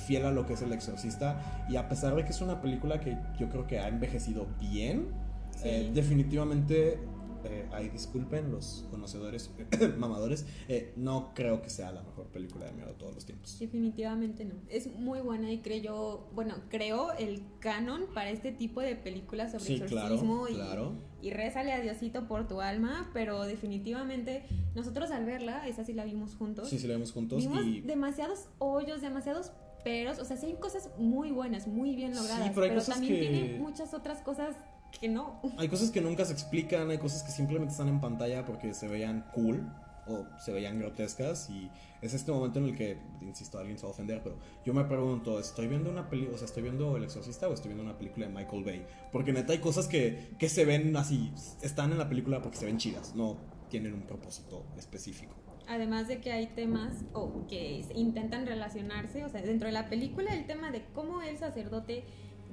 fiel 0.07 0.25
a 0.25 0.31
lo 0.31 0.45
que 0.45 0.53
es 0.53 0.61
el 0.61 0.71
exorcista 0.71 1.65
y 1.69 1.75
a 1.75 1.89
pesar 1.89 2.15
de 2.15 2.23
que 2.23 2.29
es 2.29 2.41
una 2.41 2.61
película 2.61 2.99
que 2.99 3.17
yo 3.39 3.49
creo 3.49 3.65
que 3.67 3.79
ha 3.79 3.87
envejecido 3.87 4.47
bien, 4.59 5.07
Sí. 5.51 5.63
eh, 5.67 5.91
definitivamente, 5.93 6.99
eh, 7.45 7.67
ay, 7.71 7.89
disculpen 7.89 8.51
los 8.51 8.85
conocedores, 8.89 9.51
mamadores, 9.97 10.45
eh, 10.67 10.93
no 10.95 11.31
creo 11.33 11.61
que 11.61 11.69
sea 11.69 11.91
la 11.91 12.01
mejor 12.03 12.27
película 12.27 12.65
de 12.65 12.73
miedo 12.73 12.87
de 12.89 12.95
todos 12.95 13.13
los 13.15 13.25
tiempos. 13.25 13.57
Definitivamente 13.59 14.45
no. 14.45 14.55
Es 14.69 14.87
muy 14.95 15.21
buena 15.21 15.51
y 15.51 15.59
creo, 15.59 16.27
bueno, 16.33 16.55
creo 16.69 17.13
el 17.13 17.43
canon 17.59 18.03
para 18.13 18.29
este 18.29 18.51
tipo 18.51 18.81
de 18.81 18.95
películas 18.95 19.51
sobre 19.51 19.63
Sí, 19.65 19.79
claro, 19.81 20.15
exorcismo 20.15 20.47
y, 20.47 20.55
claro. 20.55 20.93
y 21.21 21.31
rézale 21.31 21.71
a 21.73 21.79
Diosito 21.79 22.27
por 22.27 22.47
tu 22.47 22.61
alma, 22.61 23.09
pero 23.13 23.43
definitivamente 23.45 24.43
nosotros 24.75 25.11
al 25.11 25.25
verla, 25.25 25.67
esa 25.67 25.83
sí 25.85 25.93
la 25.93 26.05
vimos 26.05 26.35
juntos, 26.35 26.69
Sí, 26.69 26.79
sí, 26.79 26.87
la 26.87 26.93
vemos 26.95 27.11
juntos 27.11 27.39
vimos 27.41 27.65
y... 27.65 27.81
demasiados 27.81 28.47
hoyos, 28.59 29.01
demasiados 29.01 29.51
peros, 29.83 30.19
o 30.19 30.25
sea, 30.25 30.35
sí 30.35 30.47
hay 30.47 30.55
cosas 30.55 30.89
muy 30.97 31.31
buenas, 31.31 31.65
muy 31.67 31.95
bien 31.95 32.13
Sí, 32.13 32.19
logradas, 32.19 32.51
pero 32.53 32.63
hay 32.63 32.73
cosas 32.75 32.95
también 32.95 33.13
que- 33.13 33.19
tiene 33.21 33.59
muchas 33.59 33.93
otras 33.93 34.21
cosas 34.21 34.55
que 34.91 35.07
no. 35.07 35.41
Hay 35.57 35.67
cosas 35.67 35.91
que 35.91 36.01
nunca 36.01 36.25
se 36.25 36.33
explican, 36.33 36.89
hay 36.89 36.97
cosas 36.97 37.23
que 37.23 37.31
simplemente 37.31 37.71
están 37.71 37.87
en 37.87 38.01
pantalla 38.01 38.45
porque 38.45 38.73
se 38.73 38.87
veían 38.87 39.25
cool 39.33 39.67
o 40.07 40.25
se 40.39 40.51
veían 40.51 40.79
grotescas 40.79 41.49
y 41.49 41.69
es 42.01 42.13
este 42.13 42.31
momento 42.31 42.59
en 42.59 42.65
el 42.65 42.75
que, 42.75 42.97
insisto, 43.21 43.59
alguien 43.59 43.77
se 43.77 43.83
va 43.83 43.89
a 43.89 43.91
ofender, 43.91 44.21
pero 44.23 44.37
yo 44.65 44.73
me 44.73 44.83
pregunto, 44.85 45.39
¿estoy 45.39 45.67
viendo 45.67 45.89
una 45.89 46.09
película, 46.09 46.35
o 46.35 46.37
sea, 46.37 46.47
estoy 46.47 46.63
viendo 46.63 46.97
El 46.97 47.03
Exorcista 47.03 47.47
o 47.47 47.53
estoy 47.53 47.69
viendo 47.69 47.83
una 47.83 47.97
película 47.97 48.27
de 48.27 48.33
Michael 48.33 48.63
Bay? 48.63 48.85
Porque 49.11 49.33
neta 49.33 49.53
hay 49.53 49.59
cosas 49.59 49.87
que, 49.87 50.31
que 50.39 50.49
se 50.49 50.65
ven 50.65 50.95
así, 50.95 51.31
están 51.61 51.91
en 51.91 51.97
la 51.97 52.09
película 52.09 52.41
porque 52.41 52.57
se 52.57 52.65
ven 52.65 52.77
chidas, 52.77 53.15
no 53.15 53.37
tienen 53.69 53.93
un 53.93 54.01
propósito 54.01 54.65
específico. 54.77 55.35
Además 55.67 56.07
de 56.07 56.19
que 56.19 56.31
hay 56.31 56.47
temas 56.47 57.03
o 57.13 57.45
que 57.47 57.85
intentan 57.93 58.47
relacionarse, 58.47 59.23
o 59.23 59.29
sea, 59.29 59.41
dentro 59.43 59.67
de 59.67 59.73
la 59.73 59.87
película 59.87 60.33
el 60.33 60.47
tema 60.47 60.71
de 60.71 60.83
cómo 60.95 61.21
el 61.21 61.37
sacerdote 61.37 62.05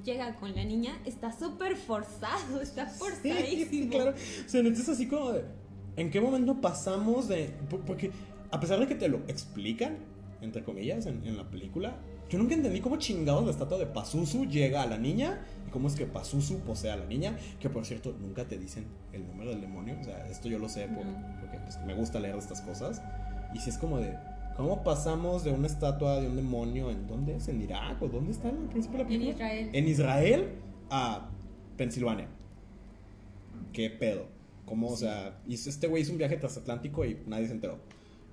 llega 0.05 0.35
con 0.37 0.55
la 0.55 0.65
niña 0.65 0.99
está 1.05 1.33
súper 1.37 1.77
forzado, 1.77 2.61
está 2.61 2.87
forzadísimo. 2.87 3.71
Sí, 3.71 3.89
claro. 3.91 4.11
O 4.13 4.49
sea, 4.49 4.63
neta 4.63 4.81
es 4.81 4.89
así 4.89 5.07
como 5.09 5.33
de. 5.33 5.45
¿En 5.97 6.11
qué 6.11 6.21
momento 6.21 6.61
pasamos 6.61 7.29
de.? 7.29 7.55
por- 7.71 7.81
Porque 7.81 8.11
a 8.51 8.61
pesar 8.61 8.79
de 8.81 8.87
que 8.87 8.95
te 8.95 9.09
lo 9.09 9.19
explican, 9.29 9.97
entre 10.43 10.63
comillas, 10.63 11.07
en, 11.07 11.25
en 11.27 11.37
la 11.37 11.49
película, 11.49 11.97
yo 12.29 12.39
nunca 12.39 12.55
entendí 12.55 12.81
cómo 12.81 12.97
chingados 12.97 13.45
la 13.45 13.51
estatua 13.53 13.79
de 13.79 13.87
Pazuzu 13.87 14.47
llega 14.47 14.83
a 14.83 14.87
la 14.87 14.99
niña 14.99 15.41
y 15.67 15.71
cómo 15.71 15.89
es 15.89 15.95
que 15.95 16.07
Pazuzu 16.07 16.59
posee 16.61 16.91
a 16.91 16.97
la 16.97 17.07
niña. 17.07 17.39
Que 17.61 17.71
por 17.71 17.87
cierto, 17.87 18.15
nunca 18.21 18.45
te 18.47 18.59
dicen 18.59 18.85
el 19.13 19.27
nombre 19.27 19.49
del 19.51 19.61
demonio. 19.61 19.97
O 20.01 20.05
sea, 20.05 20.27
esto 20.29 20.49
yo 20.49 20.59
lo 20.59 20.69
sé 20.69 20.87
por- 20.89 21.07
porque 21.41 21.59
pues, 21.59 21.79
me 21.87 21.95
gusta 21.95 22.21
leer 22.21 22.37
estas 22.37 22.61
cosas. 22.61 23.01
Y 23.55 23.59
si 23.61 23.71
es 23.71 23.79
como 23.79 23.99
de. 23.99 24.17
¿Cómo 24.57 24.83
pasamos 24.83 25.45
de 25.45 25.53
una 25.53 25.67
estatua 25.67 26.21
de 26.21 26.29
un 26.29 26.37
demonio 26.37 26.91
en 26.91 27.07
dónde 27.07 27.37
es? 27.37 27.49
¿En 27.49 27.61
Irak? 27.61 28.01
¿O 28.03 28.09
dónde 28.09 28.33
está 28.33 28.49
el 28.49 28.57
principio 28.57 28.99
de 28.99 29.05
la 29.05 29.11
En 29.11 29.21
película? 29.21 29.35
Israel. 29.55 29.71
En 29.75 29.89
Israel 29.89 30.49
a 30.91 31.29
Pensilvania. 31.77 32.29
¿Qué 33.73 33.91
pedo? 33.91 34.27
¿Cómo, 34.65 34.89
o 34.89 34.97
sea, 34.97 35.39
hizo- 35.47 35.69
este 35.69 35.87
güey 35.87 36.03
hizo 36.03 36.13
un 36.13 36.19
viaje 36.19 36.37
transatlántico 36.39 37.05
y 37.05 37.19
nadie 37.27 37.47
se 37.47 37.53
enteró. 37.53 37.79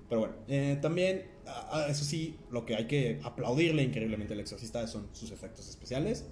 Pero 0.08 0.20
bueno, 0.22 0.34
eh, 0.48 0.78
también, 0.80 1.24
ah, 1.46 1.68
ah, 1.72 1.86
eso 1.88 2.04
sí, 2.04 2.36
lo 2.50 2.64
que 2.64 2.74
hay 2.76 2.86
que 2.86 3.20
aplaudirle 3.22 3.82
increíblemente 3.82 4.32
al 4.32 4.40
exorcista 4.40 4.86
son 4.86 5.08
sus 5.12 5.30
efectos 5.30 5.68
especiales. 5.68 6.24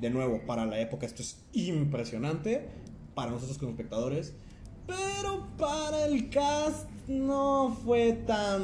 De 0.00 0.10
nuevo, 0.10 0.40
para 0.46 0.64
la 0.64 0.80
época 0.80 1.06
esto 1.06 1.22
es 1.22 1.42
impresionante, 1.52 2.68
para 3.14 3.32
nosotros 3.32 3.58
como 3.58 3.72
espectadores. 3.72 4.34
Pero 4.96 5.46
para 5.56 6.06
el 6.06 6.28
cast 6.30 6.88
no 7.08 7.76
fue 7.84 8.12
tan 8.12 8.62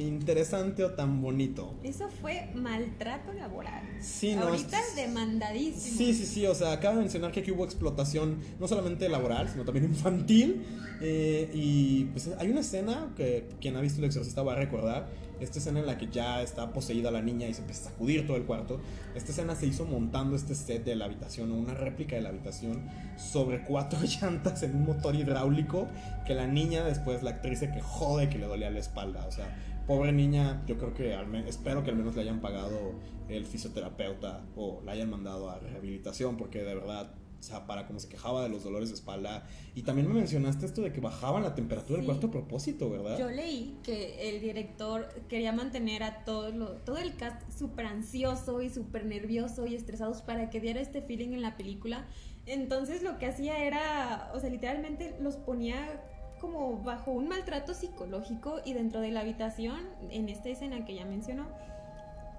interesante 0.00 0.82
o 0.82 0.90
tan 0.92 1.22
bonito. 1.22 1.74
Eso 1.84 2.08
fue 2.20 2.48
maltrato 2.54 3.32
laboral. 3.32 3.82
Sí, 4.00 4.34
no, 4.34 4.42
Ahorita 4.48 4.80
es- 4.80 4.96
demandadísimo. 4.96 5.96
Sí, 5.96 6.12
sí, 6.14 6.26
sí, 6.26 6.46
o 6.46 6.54
sea, 6.54 6.72
acaba 6.72 6.94
de 6.96 7.02
mencionar 7.02 7.30
que 7.30 7.40
aquí 7.40 7.52
hubo 7.52 7.64
explotación 7.64 8.38
no 8.58 8.66
solamente 8.66 9.08
laboral, 9.08 9.48
sino 9.48 9.64
también 9.64 9.84
infantil. 9.90 10.64
eh, 11.00 11.50
y 11.54 12.04
pues 12.06 12.28
hay 12.38 12.50
una 12.50 12.60
escena 12.60 13.12
que 13.16 13.48
quien 13.60 13.76
ha 13.76 13.80
visto 13.80 13.98
El 14.00 14.06
Exorcista 14.06 14.42
va 14.42 14.54
a 14.54 14.56
recordar. 14.56 15.06
Esta 15.40 15.58
escena 15.58 15.80
en 15.80 15.86
la 15.86 15.98
que 15.98 16.08
ya 16.08 16.42
está 16.42 16.72
poseída 16.72 17.10
la 17.10 17.22
niña 17.22 17.46
y 17.46 17.54
se 17.54 17.60
empieza 17.60 17.88
a 17.88 17.92
sacudir 17.92 18.26
todo 18.26 18.36
el 18.36 18.44
cuarto. 18.44 18.80
Esta 19.14 19.32
escena 19.32 19.54
se 19.54 19.66
hizo 19.66 19.84
montando 19.84 20.36
este 20.36 20.54
set 20.54 20.84
de 20.84 20.96
la 20.96 21.04
habitación, 21.04 21.52
o 21.52 21.56
una 21.56 21.74
réplica 21.74 22.16
de 22.16 22.22
la 22.22 22.30
habitación, 22.30 22.88
sobre 23.16 23.64
cuatro 23.64 23.98
llantas 24.20 24.62
en 24.62 24.74
un 24.74 24.86
motor 24.86 25.14
hidráulico. 25.14 25.88
Que 26.26 26.34
la 26.34 26.46
niña 26.46 26.84
después, 26.84 27.22
la 27.22 27.30
actriz 27.30 27.60
se 27.60 27.70
quejó 27.70 28.18
de 28.18 28.28
que 28.28 28.38
le 28.38 28.46
dolía 28.46 28.70
la 28.70 28.80
espalda. 28.80 29.26
O 29.26 29.30
sea, 29.30 29.54
pobre 29.86 30.12
niña, 30.12 30.62
yo 30.66 30.78
creo 30.78 30.94
que 30.94 31.14
al 31.14 31.34
espero 31.46 31.84
que 31.84 31.90
al 31.90 31.96
menos 31.96 32.16
le 32.16 32.22
hayan 32.22 32.40
pagado 32.40 32.94
el 33.28 33.44
fisioterapeuta 33.44 34.42
o 34.56 34.82
la 34.84 34.92
hayan 34.92 35.10
mandado 35.10 35.50
a 35.50 35.58
rehabilitación, 35.58 36.36
porque 36.36 36.62
de 36.62 36.74
verdad 36.74 37.12
sea, 37.46 37.66
para 37.66 37.86
como 37.86 38.00
se 38.00 38.08
quejaba 38.08 38.42
de 38.42 38.48
los 38.48 38.64
dolores 38.64 38.88
de 38.88 38.94
espalda. 38.94 39.46
Y 39.74 39.82
también 39.82 40.08
me 40.08 40.14
mencionaste 40.14 40.66
esto 40.66 40.82
de 40.82 40.92
que 40.92 41.00
bajaban 41.00 41.42
la 41.42 41.54
temperatura 41.54 41.98
del 41.98 42.06
cuarto 42.06 42.28
a 42.28 42.30
propósito, 42.30 42.90
¿verdad? 42.90 43.18
Yo 43.18 43.30
leí 43.30 43.78
que 43.82 44.28
el 44.30 44.40
director 44.40 45.08
quería 45.28 45.52
mantener 45.52 46.02
a 46.02 46.24
todo, 46.24 46.50
lo, 46.50 46.72
todo 46.78 46.98
el 46.98 47.16
cast 47.16 47.42
súper 47.56 47.86
ansioso 47.86 48.62
y 48.62 48.70
súper 48.70 49.06
nervioso 49.06 49.66
y 49.66 49.74
estresados 49.74 50.22
para 50.22 50.50
que 50.50 50.60
diera 50.60 50.80
este 50.80 51.02
feeling 51.02 51.32
en 51.32 51.42
la 51.42 51.56
película. 51.56 52.06
Entonces 52.46 53.02
lo 53.02 53.18
que 53.18 53.26
hacía 53.26 53.64
era, 53.64 54.30
o 54.34 54.40
sea, 54.40 54.50
literalmente 54.50 55.16
los 55.20 55.36
ponía 55.36 56.02
como 56.40 56.82
bajo 56.82 57.12
un 57.12 57.28
maltrato 57.28 57.74
psicológico 57.74 58.60
y 58.64 58.74
dentro 58.74 59.00
de 59.00 59.10
la 59.10 59.20
habitación, 59.20 59.80
en 60.10 60.28
esta 60.28 60.48
escena 60.48 60.84
que 60.84 60.94
ya 60.94 61.04
mencionó, 61.04 61.48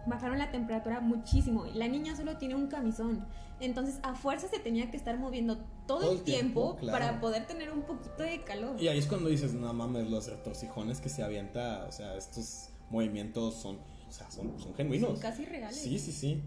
bajaron 0.08 0.38
la 0.38 0.52
temperatura 0.52 1.00
muchísimo. 1.00 1.66
La 1.74 1.88
niña 1.88 2.16
solo 2.16 2.38
tiene 2.38 2.56
un 2.56 2.68
camisón. 2.68 3.26
Entonces, 3.60 4.00
a 4.04 4.14
fuerza 4.14 4.48
se 4.48 4.60
tenía 4.60 4.92
que 4.92 4.98
estar 4.98 5.18
moviendo 5.18 5.58
todo, 5.88 6.12
el 6.12 6.22
tiempo, 6.22 6.78
para 6.86 7.20
poder 7.20 7.48
tener 7.48 7.72
un 7.72 7.82
poquito 7.82 8.24
de 8.24 8.44
calor. 8.44 8.80
Y 8.80 8.88
ahí 8.88 9.00
es 9.00 9.08
cuando 9.08 9.30
dices, 9.30 9.54
no 9.54 9.74
mames, 9.74 10.10
los 10.10 10.28
retorcijones 10.28 11.02
que 11.02 11.10
se 11.10 11.24
avienta, 11.24 11.86
o 11.88 11.92
sea, 11.92 12.16
estos 12.16 12.70
movimientos 12.90 13.56
son, 13.56 13.78
o 14.08 14.12
sea, 14.12 14.30
son, 14.30 14.60
son 14.60 14.76
genuinos. 14.76 15.12
Son 15.12 15.20
casi 15.20 15.46
reales. 15.46 15.78
Sí, 15.78 15.98
sí, 15.98 16.12
sí. 16.12 16.42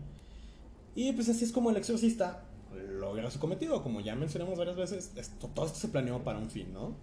Y 0.94 1.12
pues 1.12 1.28
así 1.28 1.44
es 1.44 1.52
como 1.52 1.70
el 1.70 1.76
exorcista 1.76 2.44
logra 2.74 3.30
su 3.30 3.38
cometido. 3.38 3.82
Como 3.82 4.00
ya 4.00 4.14
mencionamos 4.14 4.58
varias 4.58 4.76
veces, 4.76 5.12
esto, 5.16 5.48
todo 5.48 5.66
esto 5.66 5.78
se 5.78 5.88
planeó 5.88 6.22
para 6.22 6.38
un 6.38 6.50
fin, 6.50 6.72
¿no? 6.72 6.94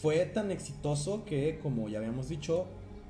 Fue 0.00 0.24
tan 0.26 0.50
exitoso 0.50 1.24
que, 1.24 1.58
como 1.62 1.88
ya 1.88 1.98
habíamos 1.98 2.28
dicho, 2.28 2.66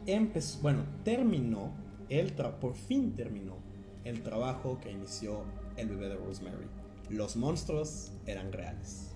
empezó, 0.06 0.60
bueno, 0.62 0.84
terminó, 1.04 1.72
el 2.10 2.32
por 2.32 2.74
fin 2.74 3.14
terminó 3.14 3.56
el 4.04 4.22
trabajo 4.22 4.78
que 4.80 4.90
inició 4.90 5.44
el 5.76 5.88
bebé 5.88 6.08
de 6.08 6.16
Rosemary. 6.16 6.66
Los 7.08 7.36
monstruos 7.36 8.12
eran 8.26 8.52
reales. 8.52 9.12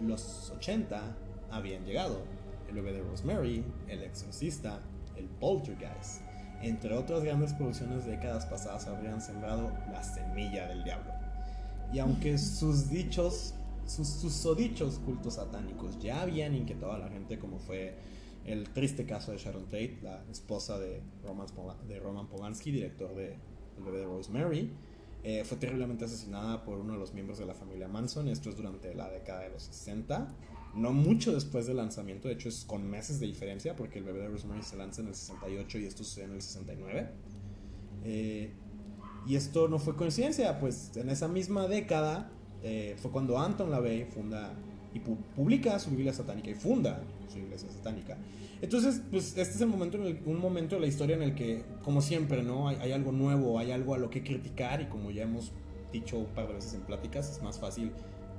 Los 0.00 0.50
80 0.56 1.16
habían 1.50 1.84
llegado. 1.84 2.22
El 2.68 2.76
bebé 2.76 2.92
de 2.92 3.02
Rosemary, 3.02 3.64
El 3.86 4.02
Exorcista, 4.02 4.80
El 5.16 5.26
Poltergeist, 5.26 6.22
entre 6.62 6.94
otras 6.96 7.22
grandes 7.22 7.52
producciones 7.52 8.04
de 8.04 8.12
décadas 8.12 8.46
pasadas, 8.46 8.86
habrían 8.86 9.20
sembrado 9.20 9.70
la 9.92 10.02
semilla 10.02 10.68
del 10.68 10.82
diablo. 10.82 11.12
Y 11.92 11.98
aunque 11.98 12.38
sus 12.38 12.88
dichos, 12.88 13.54
sus 13.86 14.08
susodichos 14.08 14.98
cultos 15.00 15.34
satánicos 15.34 15.98
ya 16.00 16.22
habían 16.22 16.54
inquietado 16.54 16.92
a 16.92 16.98
la 16.98 17.08
gente, 17.08 17.38
como 17.38 17.58
fue 17.58 17.94
el 18.46 18.70
triste 18.70 19.06
caso 19.06 19.32
de 19.32 19.38
Sharon 19.38 19.64
Tate, 19.64 19.98
la 20.02 20.24
esposa 20.30 20.78
de 20.78 21.00
Roman, 21.22 21.46
de 21.88 22.00
Polanski, 22.30 22.72
director 22.72 23.14
de 23.14 23.36
El 23.78 23.84
bebé 23.84 23.98
de 23.98 24.04
Rosemary, 24.06 24.70
eh, 25.24 25.44
fue 25.44 25.56
terriblemente 25.56 26.04
asesinada 26.04 26.64
por 26.64 26.78
uno 26.78 26.94
de 26.94 26.98
los 26.98 27.14
miembros 27.14 27.38
de 27.38 27.46
la 27.46 27.54
familia 27.54 27.86
Manson. 27.86 28.28
Esto 28.28 28.50
es 28.50 28.56
durante 28.56 28.92
la 28.94 29.08
década 29.08 29.40
de 29.42 29.50
los 29.50 29.62
60. 29.64 30.34
No 30.74 30.92
mucho 30.92 31.32
después 31.32 31.66
del 31.66 31.76
lanzamiento, 31.76 32.28
de 32.28 32.34
hecho 32.34 32.48
es 32.48 32.64
con 32.64 32.88
meses 32.88 33.20
de 33.20 33.26
diferencia, 33.26 33.76
porque 33.76 33.98
el 33.98 34.04
bebé 34.04 34.20
de 34.20 34.28
Rosemary 34.28 34.62
se 34.62 34.76
lanza 34.76 35.02
en 35.02 35.08
el 35.08 35.14
68 35.14 35.78
y 35.78 35.84
esto 35.84 36.02
sucede 36.02 36.24
en 36.24 36.32
el 36.32 36.42
69. 36.42 37.08
Eh, 38.04 38.52
y 39.26 39.36
esto 39.36 39.68
no 39.68 39.78
fue 39.78 39.94
coincidencia, 39.94 40.58
pues 40.58 40.96
en 40.96 41.08
esa 41.08 41.28
misma 41.28 41.68
década 41.68 42.32
eh, 42.62 42.96
fue 43.00 43.12
cuando 43.12 43.38
Anton 43.38 43.70
LaVey 43.70 44.06
funda 44.06 44.54
y 44.94 45.00
publica 45.00 45.78
su 45.78 45.90
Biblia 45.90 46.12
satánica 46.12 46.50
y 46.50 46.54
funda 46.54 47.02
su 47.28 47.38
iglesia 47.38 47.68
satánica. 47.70 48.18
Entonces, 48.60 49.02
pues 49.10 49.36
este 49.36 49.54
es 49.54 49.60
el 49.60 49.68
momento 49.68 49.98
un 49.98 50.40
momento 50.40 50.76
de 50.76 50.82
la 50.82 50.86
historia 50.86 51.16
en 51.16 51.22
el 51.22 51.34
que, 51.34 51.64
como 51.82 52.00
siempre, 52.00 52.42
¿no? 52.42 52.68
Hay, 52.68 52.92
algo 52.92 53.10
nuevo, 53.10 53.58
hay 53.58 53.72
algo 53.72 53.94
a 53.94 53.98
lo 53.98 54.10
que 54.10 54.22
criticar 54.22 54.80
y 54.80 54.86
como 54.86 55.10
ya 55.10 55.24
hemos 55.24 55.52
dicho 55.92 56.18
un 56.18 56.26
par 56.26 56.46
de 56.46 56.54
veces 56.54 56.74
en 56.74 56.82
pláticas, 56.82 57.30
es 57.30 57.42
más 57.42 57.58
fácil 57.58 57.90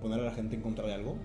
poner 0.02 0.20
a 0.20 0.24
la 0.24 0.32
gente 0.32 0.56
en 0.56 0.62
contra 0.62 0.86
de 0.86 0.94
algo 0.94 1.18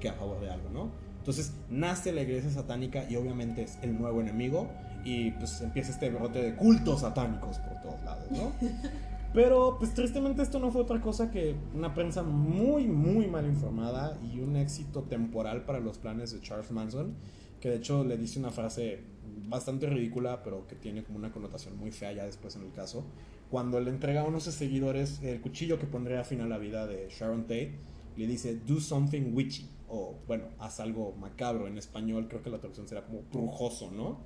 que 0.00 0.08
a 0.08 0.14
favor 0.14 0.40
de 0.40 0.50
algo, 0.50 0.70
¿no? 0.70 0.90
Entonces 1.18 1.52
nace 1.68 2.12
la 2.12 2.22
iglesia 2.22 2.50
satánica 2.50 3.04
y 3.10 3.16
obviamente 3.16 3.62
es 3.62 3.78
el 3.82 3.98
nuevo 3.98 4.20
enemigo 4.20 4.70
y 5.04 5.32
pues 5.32 5.60
empieza 5.60 5.90
este 5.90 6.08
brote 6.10 6.40
de 6.40 6.54
cultos 6.54 7.00
satánicos 7.00 7.58
por 7.58 7.80
todos 7.80 8.02
lados, 8.04 8.30
¿no? 8.30 8.52
Pero 9.36 9.76
pues 9.78 9.92
tristemente 9.92 10.40
esto 10.40 10.58
no 10.58 10.70
fue 10.70 10.80
otra 10.80 10.98
cosa 11.02 11.30
que 11.30 11.54
una 11.74 11.92
prensa 11.92 12.22
muy 12.22 12.86
muy 12.86 13.26
mal 13.26 13.44
informada 13.44 14.18
y 14.24 14.40
un 14.40 14.56
éxito 14.56 15.02
temporal 15.02 15.66
para 15.66 15.78
los 15.78 15.98
planes 15.98 16.32
de 16.32 16.40
Charles 16.40 16.70
Manson 16.70 17.14
que 17.60 17.68
de 17.68 17.76
hecho 17.76 18.02
le 18.02 18.16
dice 18.16 18.38
una 18.38 18.50
frase 18.50 19.00
bastante 19.46 19.88
ridícula, 19.88 20.42
pero 20.42 20.66
que 20.66 20.74
tiene 20.74 21.04
como 21.04 21.18
una 21.18 21.32
connotación 21.32 21.76
muy 21.76 21.90
fea 21.90 22.14
ya 22.14 22.24
después 22.24 22.56
en 22.56 22.62
el 22.62 22.72
caso, 22.72 23.04
cuando 23.50 23.78
le 23.78 23.90
entrega 23.90 24.22
a 24.22 24.24
unos 24.24 24.44
seguidores 24.44 25.22
el 25.22 25.42
cuchillo 25.42 25.78
que 25.78 25.86
pondría 25.86 26.24
fin 26.24 26.40
a 26.40 26.46
la 26.46 26.56
vida 26.56 26.86
de 26.86 27.08
Sharon 27.10 27.42
Tate, 27.42 27.78
le 28.16 28.26
dice, 28.26 28.58
do 28.66 28.80
something 28.80 29.34
witchy, 29.34 29.68
o 29.88 30.14
bueno, 30.26 30.44
haz 30.58 30.80
algo 30.80 31.12
macabro, 31.12 31.66
en 31.66 31.76
español 31.76 32.26
creo 32.28 32.42
que 32.42 32.48
la 32.48 32.58
traducción 32.58 32.88
será 32.88 33.04
como 33.04 33.20
brujoso, 33.30 33.90
¿no? 33.90 34.20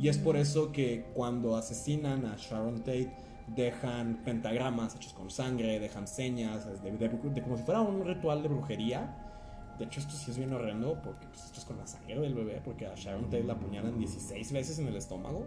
Y 0.00 0.08
es 0.08 0.16
por 0.16 0.36
eso 0.36 0.72
que 0.72 1.04
cuando 1.14 1.56
asesinan 1.56 2.24
a 2.24 2.36
Sharon 2.36 2.78
Tate, 2.78 3.12
dejan 3.48 4.22
pentagramas 4.24 4.96
hechos 4.96 5.12
con 5.12 5.30
sangre, 5.30 5.78
dejan 5.78 6.06
señas, 6.06 6.66
de 6.82 7.42
como 7.42 7.56
si 7.56 7.62
fuera 7.62 7.80
un 7.80 8.04
ritual 8.04 8.42
de 8.42 8.48
brujería, 8.48 9.26
de 9.78 9.84
hecho, 9.84 10.00
esto 10.00 10.14
sí 10.14 10.30
es 10.30 10.38
bien 10.38 10.52
horrendo 10.52 11.00
porque 11.02 11.26
pues, 11.26 11.44
esto 11.44 11.60
es 11.60 11.66
con 11.66 11.76
la 11.76 11.86
sangre 11.86 12.18
del 12.18 12.34
bebé, 12.34 12.60
porque 12.64 12.86
a 12.86 12.94
Sharon 12.94 13.24
Tate 13.24 13.44
la 13.44 13.54
apuñalan 13.54 13.98
16 13.98 14.52
veces 14.52 14.78
en 14.78 14.88
el 14.88 14.96
estómago, 14.96 15.46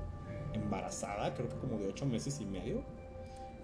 embarazada, 0.53 1.33
creo 1.33 1.49
que 1.49 1.55
como 1.55 1.79
de 1.79 1.87
8 1.87 2.05
meses 2.05 2.39
y 2.39 2.45
medio. 2.45 2.83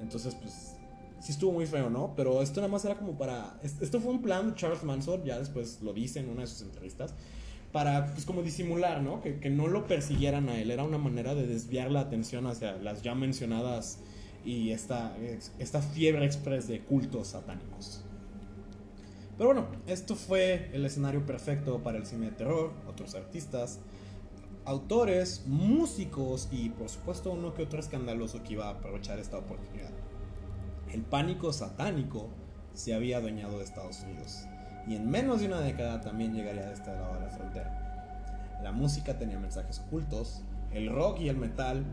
Entonces, 0.01 0.33
pues 0.35 0.75
sí 1.19 1.31
estuvo 1.31 1.51
muy 1.51 1.67
feo, 1.67 1.89
¿no? 1.89 2.13
Pero 2.15 2.41
esto 2.41 2.61
nada 2.61 2.71
más 2.71 2.83
era 2.83 2.95
como 2.95 3.17
para... 3.17 3.59
Esto 3.61 3.99
fue 3.99 4.11
un 4.11 4.21
plan 4.21 4.49
de 4.49 4.55
Charles 4.55 4.83
Manson, 4.83 5.23
ya 5.23 5.37
después 5.37 5.81
lo 5.81 5.93
dice 5.93 6.19
en 6.19 6.29
una 6.29 6.41
de 6.41 6.47
sus 6.47 6.63
entrevistas, 6.63 7.13
para 7.71 8.07
pues 8.07 8.25
como 8.25 8.41
disimular, 8.41 9.03
¿no? 9.03 9.21
Que, 9.21 9.39
que 9.39 9.51
no 9.51 9.67
lo 9.67 9.85
persiguieran 9.85 10.49
a 10.49 10.57
él, 10.57 10.71
era 10.71 10.83
una 10.83 10.97
manera 10.97 11.35
de 11.35 11.45
desviar 11.45 11.91
la 11.91 11.99
atención 11.99 12.47
hacia 12.47 12.73
las 12.77 13.03
ya 13.03 13.13
mencionadas 13.13 13.99
y 14.45 14.71
esta, 14.71 15.15
esta 15.59 15.81
fiebre 15.81 16.25
express 16.25 16.67
de 16.67 16.81
cultos 16.81 17.29
satánicos. 17.29 18.03
Pero 19.37 19.49
bueno, 19.49 19.67
esto 19.87 20.15
fue 20.15 20.69
el 20.73 20.85
escenario 20.85 21.25
perfecto 21.25 21.83
para 21.83 21.97
el 21.97 22.05
cine 22.05 22.27
de 22.27 22.31
terror, 22.31 22.71
otros 22.87 23.15
artistas, 23.15 23.79
autores, 24.63 25.43
músicos 25.45 26.47
y 26.51 26.69
por 26.69 26.89
supuesto 26.89 27.31
uno 27.31 27.53
que 27.53 27.63
otro 27.63 27.79
escandaloso 27.79 28.43
que 28.43 28.53
iba 28.53 28.67
a 28.67 28.71
aprovechar 28.71 29.19
esta 29.19 29.37
oportunidad. 29.37 29.91
El 30.91 31.01
pánico 31.01 31.51
satánico 31.51 32.29
se 32.73 32.93
había 32.93 33.17
adueñado 33.17 33.57
de 33.57 33.65
Estados 33.65 34.01
Unidos 34.03 34.45
y 34.87 34.95
en 34.95 35.09
menos 35.09 35.41
de 35.41 35.47
una 35.47 35.59
década 35.59 36.01
también 36.01 36.33
llegaría 36.33 36.67
de 36.67 36.73
este 36.73 36.91
lado 36.91 37.15
de 37.15 37.21
la 37.21 37.29
frontera. 37.29 38.59
La 38.63 38.71
música 38.71 39.17
tenía 39.17 39.37
mensajes 39.37 39.79
ocultos, 39.79 40.43
el 40.71 40.89
rock 40.89 41.19
y 41.19 41.29
el 41.29 41.37
metal 41.37 41.83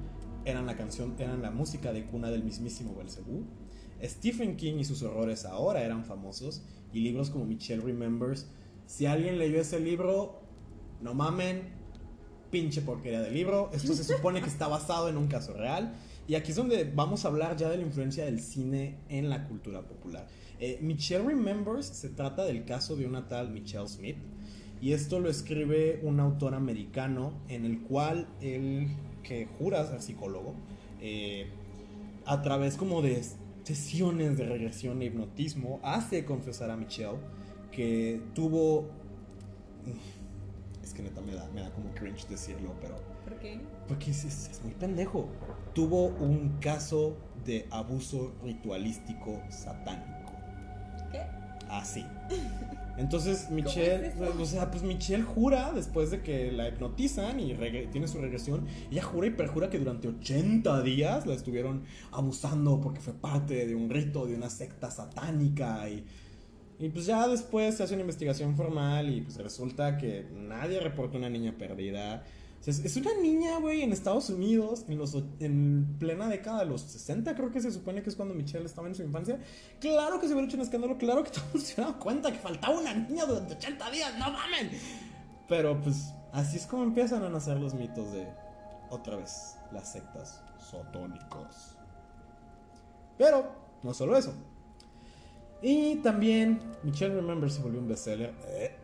eran 0.45 0.66
la 0.66 0.76
canción, 0.76 1.14
eran 1.18 1.43
la 1.43 1.51
música 1.51 1.93
de 1.93 2.05
cuna 2.05 2.30
del 2.30 2.45
mismísimo 2.45 2.95
Belcebú. 2.95 3.45
Stephen 4.03 4.57
King 4.57 4.78
y 4.78 4.84
sus 4.84 5.03
horrores 5.03 5.45
ahora 5.45 5.82
eran 5.82 6.05
famosos 6.05 6.62
y 6.93 7.01
libros 7.01 7.30
como 7.30 7.45
Michelle 7.45 7.82
Remembers. 7.82 8.49
Si 8.86 9.07
alguien 9.07 9.38
leyó 9.38 9.61
ese 9.61 9.78
libro, 9.78 10.40
no 11.01 11.14
mamen, 11.14 11.62
pinche 12.51 12.82
porquería 12.82 13.20
de 13.20 13.30
libro. 13.30 13.70
Esto 13.72 13.95
se 13.95 14.05
supone 14.05 14.40
que 14.40 14.49
está 14.49 14.68
basado 14.68 15.09
en 15.09 15.16
un 15.16 15.26
caso 15.26 15.55
real. 15.55 15.95
Y 16.28 16.36
aquí 16.36 16.51
es 16.51 16.57
donde 16.57 16.84
vamos 16.95 17.24
a 17.24 17.28
hablar 17.28 17.57
ya 17.57 17.68
de 17.68 17.78
la 17.78 17.82
influencia 17.82 18.24
del 18.24 18.40
cine 18.40 18.99
en 19.09 19.28
la 19.28 19.49
cultura 19.49 19.82
popular. 19.82 20.28
Eh, 20.61 20.78
Michelle 20.80 21.24
Remembers 21.24 21.86
se 21.86 22.11
trata 22.11 22.45
del 22.45 22.64
caso 22.64 22.95
de 22.95 23.07
una 23.07 23.26
tal 23.26 23.51
Michelle 23.51 23.88
Smith. 23.88 24.18
Y 24.80 24.93
esto 24.93 25.20
lo 25.20 25.28
escribe 25.28 26.01
un 26.03 26.20
autor 26.20 26.55
americano 26.55 27.32
en 27.49 27.64
el 27.64 27.82
cual 27.82 28.28
él, 28.40 28.88
que 29.23 29.47
jura 29.59 29.87
ser 29.87 30.01
psicólogo, 30.01 30.55
eh, 31.01 31.49
a 32.27 32.43
través 32.43 32.77
como 32.77 33.03
de 33.03 33.23
sesiones 33.64 34.37
de 34.37 34.45
regresión 34.45 35.03
e 35.03 35.07
hipnotismo 35.07 35.81
hace 35.83 36.25
confesar 36.25 36.70
a 36.70 36.77
Michelle 36.77 37.18
que 37.70 38.20
tuvo... 38.35 38.89
Es 40.83 40.93
que 40.93 41.03
neta 41.03 41.20
me 41.20 41.35
da, 41.35 41.49
me 41.55 41.62
da 41.62 41.70
como 41.70 41.93
cringe 41.95 42.27
decirlo, 42.29 42.75
pero... 42.81 42.97
¿Por 43.25 43.39
qué? 43.39 43.61
Porque 43.89 44.11
es, 44.11 44.25
es, 44.25 44.61
muy 44.62 44.75
pendejo. 44.75 45.29
Tuvo 45.75 46.07
un 46.07 46.59
caso 46.61 47.16
de 47.45 47.66
abuso 47.70 48.33
ritualístico 48.43 49.41
satánico. 49.49 50.33
¿Qué? 51.11 51.23
Así. 51.68 52.05
Entonces 52.99 53.51
Michelle, 53.51 54.12
o 54.38 54.45
sea, 54.45 54.70
pues 54.70 54.82
Michelle 54.82 55.22
jura 55.22 55.72
después 55.72 56.11
de 56.11 56.20
que 56.20 56.53
la 56.53 56.68
hipnotizan 56.68 57.40
y 57.40 57.55
tiene 57.90 58.07
su 58.07 58.18
regresión, 58.18 58.66
ella 58.90 59.03
jura 59.03 59.28
y 59.28 59.30
perjura 59.30 59.70
que 59.70 59.78
durante 59.78 60.09
80 60.09 60.82
días 60.82 61.26
la 61.26 61.34
estuvieron 61.34 61.84
abusando 62.11 62.80
porque 62.80 63.01
fue 63.01 63.14
parte 63.14 63.66
de 63.66 63.74
un 63.74 63.88
rito, 63.88 64.26
de 64.26 64.34
una 64.34 64.51
secta 64.51 64.90
satánica 64.90 65.88
y, 65.88 66.05
y 66.78 66.88
pues 66.90 67.07
ya 67.07 67.26
después 67.28 67.76
se 67.76 67.82
hace 67.82 67.95
una 67.95 68.03
investigación 68.03 68.57
formal 68.57 69.09
y 69.09 69.22
pues 69.22 69.38
resulta 69.38 69.97
que 69.97 70.26
nadie 70.34 70.78
reporta 70.78 71.16
una 71.16 71.30
niña 71.30 71.55
perdida. 71.57 72.24
Es, 72.67 72.97
una 72.97 73.15
niña, 73.21 73.59
güey, 73.59 73.83
en 73.83 73.93
Estados 73.93 74.31
Unidos, 74.31 74.85
en, 75.41 75.97
plena 75.99 76.29
década 76.29 76.61
de 76.61 76.67
los 76.67 76.83
60, 76.83 77.35
creo 77.35 77.51
que 77.51 77.61
se 77.61 77.73
supone 77.73 78.03
que 78.03 78.11
es 78.11 78.15
cuando 78.15 78.35
Michelle 78.35 78.65
estaba 78.65 78.87
en 78.87 78.95
su 78.95 79.03
infancia. 79.03 79.41
Claro 79.81 80.21
que 80.21 80.29
se 80.29 80.33
hubiera 80.33 80.47
hecho 80.47 80.57
un 80.57 80.63
escándalo, 80.63 80.97
claro 80.97 81.25
que 81.25 81.31
todos 81.53 81.63
se 81.63 81.81
dado 81.81 81.99
cuenta 81.99 82.31
que 82.31 82.39
faltaba 82.39 82.79
una 82.79 82.95
niña 82.95 83.27
durante 83.27 83.55
80 83.55 83.91
días, 83.91 84.17
no 84.17 84.31
mamen. 84.31 84.71
Pero 85.49 85.81
pues 85.81 86.15
así 86.33 86.57
es 86.57 86.67
como 86.67 86.85
empiezan 86.85 87.25
a 87.25 87.29
nacer 87.29 87.59
los 87.59 87.75
mitos 87.75 88.13
de, 88.13 88.29
otra 88.91 89.17
vez, 89.17 89.57
las 89.73 89.91
sectas 89.91 90.41
sotónicos. 90.59 91.77
Pero, 93.19 93.51
no 93.83 93.93
solo 93.93 94.17
eso. 94.17 94.33
Y 95.61 95.97
también 95.97 96.61
Michelle 96.85 97.15
Remember 97.15 97.51
se 97.51 97.61
volvió 97.61 97.81
un 97.81 97.89
bestseller. 97.89 98.35
Eh, 98.47 98.77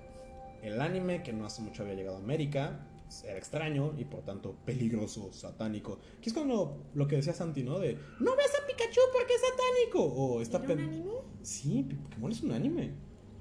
el 0.62 0.80
anime 0.80 1.22
que 1.22 1.32
no 1.32 1.46
hace 1.46 1.62
mucho 1.62 1.82
había 1.82 1.94
llegado 1.94 2.16
a 2.16 2.20
América 2.20 2.87
era 3.24 3.38
extraño 3.38 3.94
y 3.96 4.04
por 4.04 4.22
tanto 4.22 4.56
peligroso, 4.64 5.32
satánico. 5.32 5.98
Que 6.20 6.30
es 6.30 6.34
como 6.34 6.78
lo 6.94 7.08
que 7.08 7.16
decía 7.16 7.32
Santi, 7.32 7.62
¿no? 7.62 7.78
De 7.78 7.98
no 8.20 8.36
ves 8.36 8.52
a 8.54 8.66
Pikachu 8.66 9.00
porque 9.12 9.34
es 9.34 9.40
satánico. 9.40 10.04
O 10.04 10.42
esta 10.42 10.58
¿Era 10.58 10.74
un 10.74 10.80
anime? 10.80 11.12
Sí, 11.42 11.86
Pokémon 12.04 12.32
es 12.32 12.42
un 12.42 12.52
anime. 12.52 12.92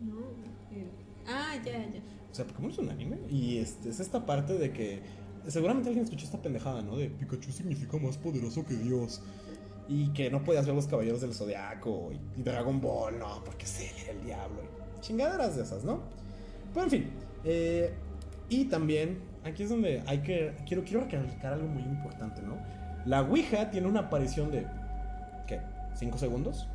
No. 0.02 0.48
Ah, 1.28 1.56
ya, 1.64 1.72
ya. 1.72 2.02
O 2.32 2.36
sea, 2.36 2.46
Pokémon 2.46 2.72
es 2.72 2.78
un 2.78 2.90
anime. 2.90 3.20
Y 3.30 3.58
este, 3.58 3.90
es 3.90 4.00
esta 4.00 4.26
parte 4.26 4.54
de 4.54 4.72
que. 4.72 5.02
Seguramente 5.48 5.88
alguien 5.88 6.04
escuchó 6.04 6.26
esta 6.26 6.42
pendejada, 6.42 6.82
¿no? 6.82 6.98
De 6.98 7.10
Pikachu 7.10 7.52
significa 7.52 7.98
más 7.98 8.18
poderoso 8.18 8.66
que 8.66 8.76
Dios. 8.76 9.22
Y 9.90 10.10
que 10.10 10.30
no 10.30 10.44
podías 10.44 10.66
ver 10.66 10.76
los 10.76 10.88
caballeros 10.88 11.22
del 11.22 11.34
zodiaco 11.34 12.12
y, 12.12 12.42
Dragon 12.42 12.82
Ball, 12.82 13.18
no, 13.18 13.42
porque 13.46 13.66
él 13.66 13.96
era 14.04 14.12
el 14.12 14.26
diablo. 14.26 14.62
Y 14.98 15.02
chingaderas 15.02 15.56
de 15.56 15.64
esas, 15.64 15.86
¿no? 15.86 16.02
Pero 16.74 16.84
en 16.84 16.92
fin. 16.92 17.10
Eh, 17.46 17.94
y 18.50 18.66
también 18.66 19.20
aquí 19.48 19.64
es 19.64 19.70
donde 19.70 20.04
hay 20.06 20.20
que. 20.20 20.54
Quiero, 20.66 20.84
quiero 20.84 21.02
recalcar 21.02 21.54
algo 21.54 21.68
muy 21.68 21.84
importante, 21.84 22.42
¿no? 22.42 22.58
La 23.06 23.22
Ouija 23.22 23.70
tiene 23.72 23.88
una 23.88 24.02
aparición 24.02 24.52
de. 24.52 24.68
¿Qué? 25.48 25.62
¿Cinco 25.96 26.18
segundos? 26.18 26.68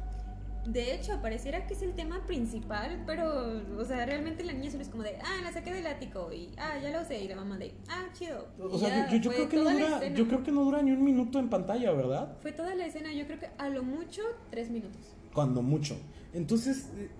De 0.66 0.94
hecho, 0.94 1.20
pareciera 1.20 1.66
que 1.66 1.74
es 1.74 1.82
el 1.82 1.92
tema 1.94 2.24
principal, 2.24 3.02
pero, 3.04 3.60
o 3.76 3.84
sea, 3.84 4.06
realmente 4.06 4.44
la 4.44 4.52
niña 4.52 4.70
solo 4.70 4.84
es 4.84 4.88
como 4.88 5.02
de, 5.02 5.16
ah, 5.16 5.40
la 5.42 5.52
saqué 5.52 5.72
del 5.72 5.86
ático 5.88 6.32
y, 6.32 6.52
ah, 6.56 6.78
ya 6.80 6.90
lo 6.90 7.04
sé, 7.04 7.20
y 7.20 7.26
la 7.26 7.34
mamá 7.34 7.58
de, 7.58 7.74
ah, 7.88 8.06
chido. 8.12 8.46
O 8.60 8.78
sea, 8.78 9.10
yo, 9.10 9.30
creo 9.32 9.48
que 9.48 9.56
no 9.56 9.70
dura, 9.70 10.08
yo 10.14 10.28
creo 10.28 10.44
que 10.44 10.52
no 10.52 10.62
dura 10.62 10.80
ni 10.82 10.92
un 10.92 11.02
minuto 11.02 11.40
en 11.40 11.50
pantalla, 11.50 11.90
¿verdad? 11.90 12.36
Fue 12.40 12.52
toda 12.52 12.76
la 12.76 12.86
escena, 12.86 13.12
yo 13.12 13.26
creo 13.26 13.40
que 13.40 13.48
a 13.58 13.68
lo 13.70 13.82
mucho 13.82 14.22
tres 14.50 14.70
minutos. 14.70 15.16
Cuando 15.34 15.62
mucho. 15.62 15.96
Entonces, 16.32 16.90
eh, 16.96 17.10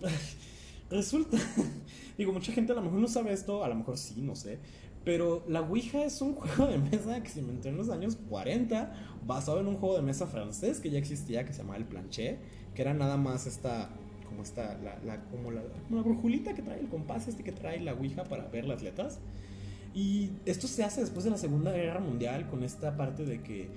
resulta, 0.90 1.36
digo, 2.20 2.32
mucha 2.34 2.52
gente 2.52 2.72
a 2.72 2.74
lo 2.74 2.82
mejor 2.82 2.98
no 2.98 3.08
sabe 3.08 3.32
esto, 3.32 3.64
a 3.64 3.68
lo 3.68 3.74
mejor 3.74 3.96
sí, 3.96 4.20
no 4.20 4.36
sé, 4.36 4.58
pero 5.04 5.42
la 5.48 5.62
Ouija 5.62 6.04
es 6.04 6.20
un 6.20 6.34
juego 6.36 6.66
de 6.66 6.76
mesa 6.76 7.22
que 7.22 7.30
se 7.30 7.40
inventó 7.40 7.68
en 7.68 7.78
los 7.78 7.88
años 7.88 8.18
40, 8.28 8.92
basado 9.26 9.60
en 9.60 9.66
un 9.66 9.76
juego 9.76 9.96
de 9.96 10.02
mesa 10.02 10.26
francés 10.26 10.80
que 10.80 10.90
ya 10.90 10.98
existía, 10.98 11.46
que 11.46 11.54
se 11.54 11.60
llamaba 11.60 11.78
el 11.78 11.86
planché, 11.86 12.36
que 12.74 12.82
era 12.82 12.92
nada 12.92 13.16
más 13.16 13.46
esta, 13.46 13.88
como 14.28 14.42
esta, 14.42 14.76
la, 14.78 15.24
como 15.30 15.50
la, 15.50 15.62
brujulita 15.88 16.54
que 16.54 16.60
trae 16.60 16.80
el 16.80 16.88
compás 16.88 17.26
este 17.26 17.42
que 17.42 17.52
trae 17.52 17.80
la 17.80 17.94
Ouija 17.94 18.24
para 18.24 18.46
ver 18.48 18.66
las 18.66 18.82
letras. 18.82 19.18
Y 19.94 20.30
esto 20.44 20.68
se 20.68 20.84
hace 20.84 21.00
después 21.00 21.24
de 21.24 21.30
la 21.30 21.38
Segunda 21.38 21.72
Guerra 21.72 22.00
Mundial 22.00 22.48
con 22.48 22.62
esta 22.62 22.96
parte 22.98 23.24
de 23.24 23.42
que 23.42 23.68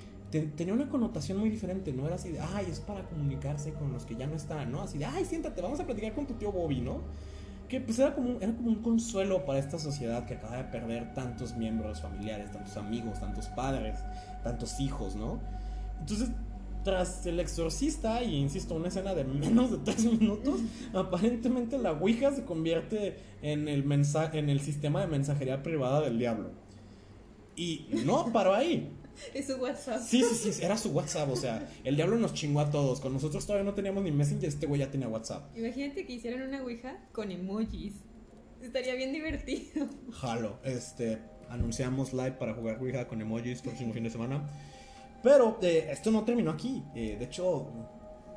tenía 0.41 0.73
una 0.73 0.89
connotación 0.89 1.37
muy 1.37 1.49
diferente, 1.49 1.93
no 1.93 2.05
era 2.07 2.15
así 2.15 2.29
de, 2.29 2.39
ay, 2.41 2.67
es 2.69 2.81
para 2.81 3.07
comunicarse 3.07 3.71
con 3.73 3.93
los 3.93 4.05
que 4.05 4.15
ya 4.15 4.27
no 4.27 4.35
están, 4.35 4.69
¿no? 4.71 4.81
Así 4.81 4.97
de, 4.97 5.05
ay, 5.05 5.23
siéntate, 5.23 5.61
vamos 5.61 5.79
a 5.79 5.85
platicar 5.85 6.13
con 6.13 6.27
tu 6.27 6.33
tío 6.33 6.51
Bobby, 6.51 6.81
¿no? 6.81 7.01
Que 7.73 7.81
pues 7.81 7.97
era 7.97 8.13
como, 8.13 8.39
era 8.39 8.53
como 8.53 8.69
un 8.69 8.83
consuelo 8.83 9.45
para 9.45 9.57
esta 9.57 9.79
sociedad 9.79 10.27
que 10.27 10.35
acaba 10.35 10.57
de 10.57 10.65
perder 10.65 11.11
tantos 11.15 11.55
miembros 11.55 12.01
familiares, 12.01 12.51
tantos 12.51 12.77
amigos, 12.77 13.19
tantos 13.19 13.47
padres, 13.47 13.97
tantos 14.43 14.79
hijos, 14.79 15.15
¿no? 15.15 15.39
Entonces, 15.99 16.29
tras 16.83 17.25
el 17.25 17.39
exorcista, 17.39 18.21
y 18.21 18.35
insisto, 18.35 18.75
una 18.75 18.89
escena 18.89 19.15
de 19.15 19.23
menos 19.23 19.71
de 19.71 19.77
tres 19.79 20.05
minutos, 20.05 20.59
aparentemente 20.93 21.79
la 21.79 21.93
Ouija 21.93 22.31
se 22.31 22.45
convierte 22.45 23.17
en 23.41 23.67
el, 23.67 23.91
en 23.91 24.49
el 24.49 24.59
sistema 24.59 25.01
de 25.01 25.07
mensajería 25.07 25.63
privada 25.63 26.01
del 26.01 26.19
diablo. 26.19 26.51
Y 27.55 27.87
no 28.05 28.31
paró 28.31 28.53
ahí. 28.53 28.91
Es 29.33 29.47
su 29.47 29.55
WhatsApp. 29.55 30.01
Sí, 30.01 30.23
sí, 30.23 30.51
sí, 30.51 30.63
era 30.63 30.77
su 30.77 30.89
WhatsApp. 30.91 31.29
O 31.29 31.35
sea, 31.35 31.67
el 31.83 31.95
diablo 31.95 32.17
nos 32.17 32.33
chingó 32.33 32.59
a 32.59 32.69
todos. 32.69 32.99
Con 32.99 33.13
nosotros 33.13 33.45
todavía 33.45 33.65
no 33.65 33.73
teníamos 33.73 34.03
ni 34.03 34.11
Messenger, 34.11 34.49
este 34.49 34.65
güey 34.65 34.79
ya 34.79 34.91
tenía 34.91 35.07
WhatsApp. 35.07 35.55
Imagínate 35.57 36.05
que 36.05 36.13
hicieran 36.13 36.47
una 36.47 36.61
Ouija 36.63 36.97
con 37.11 37.31
emojis. 37.31 37.93
Estaría 38.61 38.95
bien 38.95 39.11
divertido. 39.11 39.87
Jalo, 40.11 40.59
este. 40.63 41.19
Anunciamos 41.49 42.13
live 42.13 42.31
para 42.33 42.53
jugar 42.53 42.79
Ouija 42.79 43.07
con 43.07 43.21
emojis 43.21 43.61
próximo 43.61 43.93
fin 43.93 44.03
de 44.03 44.09
semana. 44.09 44.49
Pero 45.21 45.57
eh, 45.61 45.87
esto 45.91 46.11
no 46.11 46.23
terminó 46.23 46.51
aquí. 46.51 46.83
Eh, 46.95 47.15
de 47.17 47.25
hecho, 47.25 47.71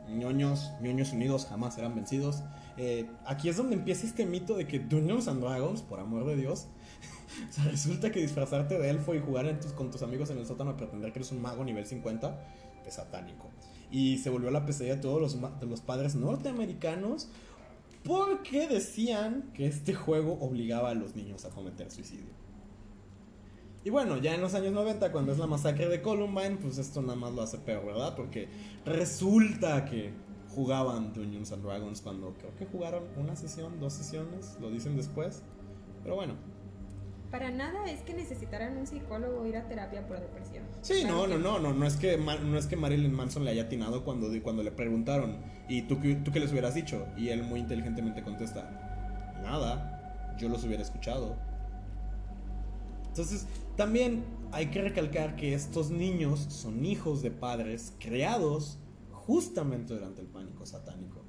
ñoños, 0.09 0.73
ñoños 0.81 1.13
unidos 1.13 1.47
jamás 1.47 1.75
serán 1.75 1.95
vencidos. 1.95 2.43
Eh, 2.77 3.07
aquí 3.25 3.49
es 3.49 3.57
donde 3.57 3.75
empieza 3.75 4.07
este 4.07 4.27
mito 4.27 4.55
de 4.57 4.67
que 4.67 4.79
Dungeons 4.79 5.29
and 5.29 5.41
Dragons, 5.41 5.83
por 5.83 5.99
amor 5.99 6.27
de 6.27 6.37
Dios, 6.37 6.69
o 7.51 7.53
sea, 7.53 7.65
resulta 7.65 8.11
que 8.11 8.21
disfrazarte 8.21 8.79
de 8.79 8.91
elfo 8.91 9.15
y 9.15 9.21
jugar 9.21 9.59
con 9.75 9.91
tus 9.91 10.03
amigos 10.03 10.31
en 10.31 10.39
el 10.39 10.47
sótano 10.47 10.71
a 10.71 10.77
pretender 10.77 11.13
que 11.13 11.19
eres 11.21 11.33
un 11.33 11.43
mago 11.43 11.65
nivel 11.65 11.87
50 11.87 12.39
es 12.87 12.95
satánico. 12.95 13.51
Y 13.91 14.19
se 14.19 14.31
volvió 14.31 14.51
la 14.51 14.65
pesadilla 14.65 14.97
de 14.97 15.03
todos 15.03 15.37
los, 15.61 15.81
padres 15.81 16.15
norteamericanos 16.15 17.29
porque 18.03 18.69
decían 18.69 19.51
que 19.55 19.67
este 19.67 19.95
juego 19.95 20.39
obligaba 20.41 20.91
a 20.91 20.95
los 20.95 21.17
niños 21.17 21.45
a 21.45 21.51
cometer 21.51 21.91
suicidio. 21.91 22.35
Y 23.85 23.91
bueno, 23.91 24.17
ya 24.19 24.35
en 24.35 24.41
los 24.41 24.55
años 24.55 24.73
90, 24.73 25.13
cuando 25.13 25.33
es 25.33 25.39
la 25.39 25.47
masacre 25.47 25.89
de 25.89 26.03
Columbine, 26.03 26.57
pues 26.57 26.79
esto 26.79 27.03
nada 27.03 27.15
más 27.15 27.33
lo 27.35 27.43
hace 27.43 27.59
peor, 27.59 27.87
¿verdad? 27.87 28.17
Porque 28.17 28.49
resulta 28.85 29.85
que 29.85 30.13
jugaban 30.57 31.13
Dungeons 31.13 31.53
and 31.53 31.63
Dragons 31.63 32.01
cuando 32.01 32.35
creo 32.35 32.55
que 32.57 32.67
jugaron 32.67 33.05
una 33.17 33.37
sesión, 33.37 33.79
dos 33.79 33.93
sesiones, 33.93 34.57
lo 34.61 34.71
dicen 34.71 34.97
después. 34.97 35.43
Pero 36.03 36.17
bueno, 36.17 36.35
para 37.37 37.51
nada 37.51 37.85
es 37.91 38.01
que 38.01 38.15
necesitaran 38.15 38.79
un 38.79 38.87
psicólogo 38.87 39.45
ir 39.45 39.59
a 39.59 39.69
terapia 39.69 40.09
por 40.09 40.19
depresión. 40.19 40.65
Sí, 40.81 41.05
no, 41.07 41.27
no, 41.27 41.37
no, 41.37 41.59
no, 41.59 41.75
no 41.75 41.87
es 41.87 41.97
que 41.97 42.17
no 42.17 42.57
es 42.57 42.67
que 42.67 42.77
Marilyn 42.77 43.13
Manson 43.13 43.45
le 43.45 43.51
haya 43.51 43.65
atinado 43.65 44.05
cuando, 44.05 44.29
cuando 44.43 44.63
le 44.63 44.73
preguntaron 44.73 45.37
y 45.69 45.83
tú, 45.83 45.99
tú 46.25 46.33
qué 46.33 46.41
les 46.41 46.51
hubieras 46.51 46.75
dicho 46.75 47.07
y 47.15 47.29
él 47.29 47.43
muy 47.43 47.61
inteligentemente 47.61 48.23
contesta, 48.23 49.35
nada, 49.43 50.35
yo 50.39 50.49
los 50.49 50.65
hubiera 50.65 50.83
escuchado. 50.83 51.37
Entonces, 53.09 53.47
también 53.77 54.25
hay 54.51 54.69
que 54.71 54.81
recalcar 54.81 55.37
que 55.37 55.53
estos 55.53 55.91
niños 55.91 56.41
son 56.49 56.87
hijos 56.87 57.21
de 57.21 57.33
padres 57.33 57.93
creados 57.99 58.79
justamente 59.13 59.93
durante 59.93 60.23
el 60.23 60.29
pánico 60.29 60.65
satánico. 60.65 61.23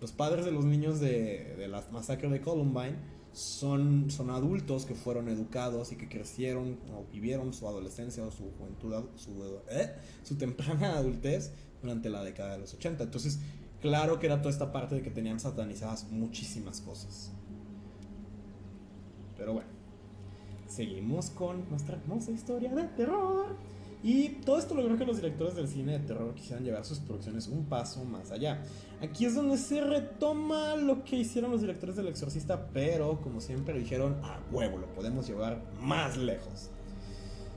Los 0.00 0.12
padres 0.12 0.46
de 0.46 0.52
los 0.52 0.64
niños 0.64 1.00
de, 1.00 1.54
de 1.58 1.68
la 1.68 1.84
masacre 1.92 2.30
de 2.30 2.40
Columbine 2.40 3.19
son, 3.32 4.10
son 4.10 4.30
adultos 4.30 4.84
que 4.86 4.94
fueron 4.94 5.28
educados 5.28 5.92
y 5.92 5.96
que 5.96 6.08
crecieron 6.08 6.78
o 6.92 7.04
vivieron 7.12 7.52
su 7.52 7.68
adolescencia 7.68 8.24
o 8.24 8.30
su 8.30 8.50
juventud, 8.58 9.10
su, 9.16 9.30
¿eh? 9.70 9.94
su 10.22 10.36
temprana 10.36 10.92
adultez 10.96 11.52
durante 11.80 12.10
la 12.10 12.22
década 12.22 12.52
de 12.52 12.58
los 12.58 12.74
80. 12.74 13.04
Entonces, 13.04 13.38
claro 13.80 14.18
que 14.18 14.26
era 14.26 14.38
toda 14.40 14.50
esta 14.50 14.72
parte 14.72 14.96
de 14.96 15.02
que 15.02 15.10
tenían 15.10 15.40
satanizadas 15.40 16.10
muchísimas 16.10 16.80
cosas. 16.80 17.32
Pero 19.36 19.54
bueno, 19.54 19.68
seguimos 20.68 21.30
con 21.30 21.68
nuestra 21.70 21.96
hermosa 21.96 22.30
historia 22.30 22.74
de 22.74 22.84
terror. 22.84 23.56
Y 24.02 24.28
todo 24.46 24.58
esto 24.58 24.74
logró 24.74 24.96
que 24.96 25.04
los 25.04 25.16
directores 25.16 25.54
del 25.54 25.68
cine 25.68 25.98
de 25.98 26.06
terror 26.06 26.34
quisieran 26.34 26.64
llevar 26.64 26.84
sus 26.84 27.00
producciones 27.00 27.48
un 27.48 27.66
paso 27.66 28.02
más 28.04 28.30
allá. 28.30 28.62
Aquí 29.02 29.26
es 29.26 29.34
donde 29.34 29.58
se 29.58 29.82
retoma 29.82 30.74
lo 30.76 31.04
que 31.04 31.16
hicieron 31.16 31.50
los 31.50 31.60
directores 31.60 31.96
del 31.96 32.08
Exorcista, 32.08 32.68
pero 32.72 33.20
como 33.20 33.40
siempre 33.40 33.78
dijeron, 33.78 34.18
a 34.22 34.40
huevo, 34.50 34.78
lo 34.78 34.86
podemos 34.94 35.26
llevar 35.28 35.62
más 35.80 36.16
lejos. 36.16 36.70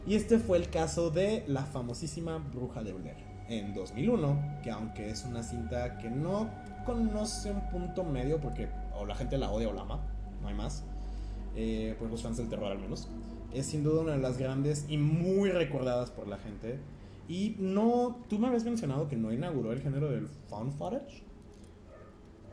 Y 0.05 0.15
este 0.15 0.37
fue 0.37 0.57
el 0.57 0.69
caso 0.69 1.11
de 1.11 1.45
la 1.47 1.63
famosísima 1.63 2.37
Bruja 2.37 2.83
de 2.83 2.91
Blair 2.91 3.15
en 3.47 3.73
2001, 3.73 4.59
que 4.63 4.71
aunque 4.71 5.09
es 5.09 5.23
una 5.23 5.43
cinta 5.43 5.97
que 5.97 6.09
no 6.09 6.49
conoce 6.85 7.51
un 7.51 7.69
punto 7.69 8.03
medio 8.03 8.41
porque 8.41 8.67
o 8.95 9.05
la 9.05 9.15
gente 9.15 9.37
la 9.37 9.49
odia 9.49 9.69
o 9.69 9.73
la 9.73 9.83
ama, 9.83 10.01
no 10.41 10.49
hay 10.49 10.55
más, 10.55 10.83
eh, 11.55 11.95
pues 11.97 12.11
los 12.11 12.21
fans 12.21 12.37
del 12.37 12.49
terror 12.49 12.71
al 12.71 12.79
menos 12.79 13.07
es 13.53 13.67
sin 13.67 13.83
duda 13.83 14.01
una 14.01 14.11
de 14.13 14.19
las 14.19 14.37
grandes 14.37 14.85
y 14.89 14.97
muy 14.97 15.49
recordadas 15.51 16.11
por 16.11 16.27
la 16.27 16.37
gente. 16.37 16.79
Y 17.27 17.55
no, 17.59 18.23
tú 18.27 18.39
me 18.39 18.47
habías 18.47 18.65
mencionado 18.65 19.07
que 19.07 19.15
no 19.15 19.31
inauguró 19.31 19.71
el 19.71 19.81
género 19.81 20.09
del 20.09 20.27
found 20.27 20.73
footage. 20.77 21.23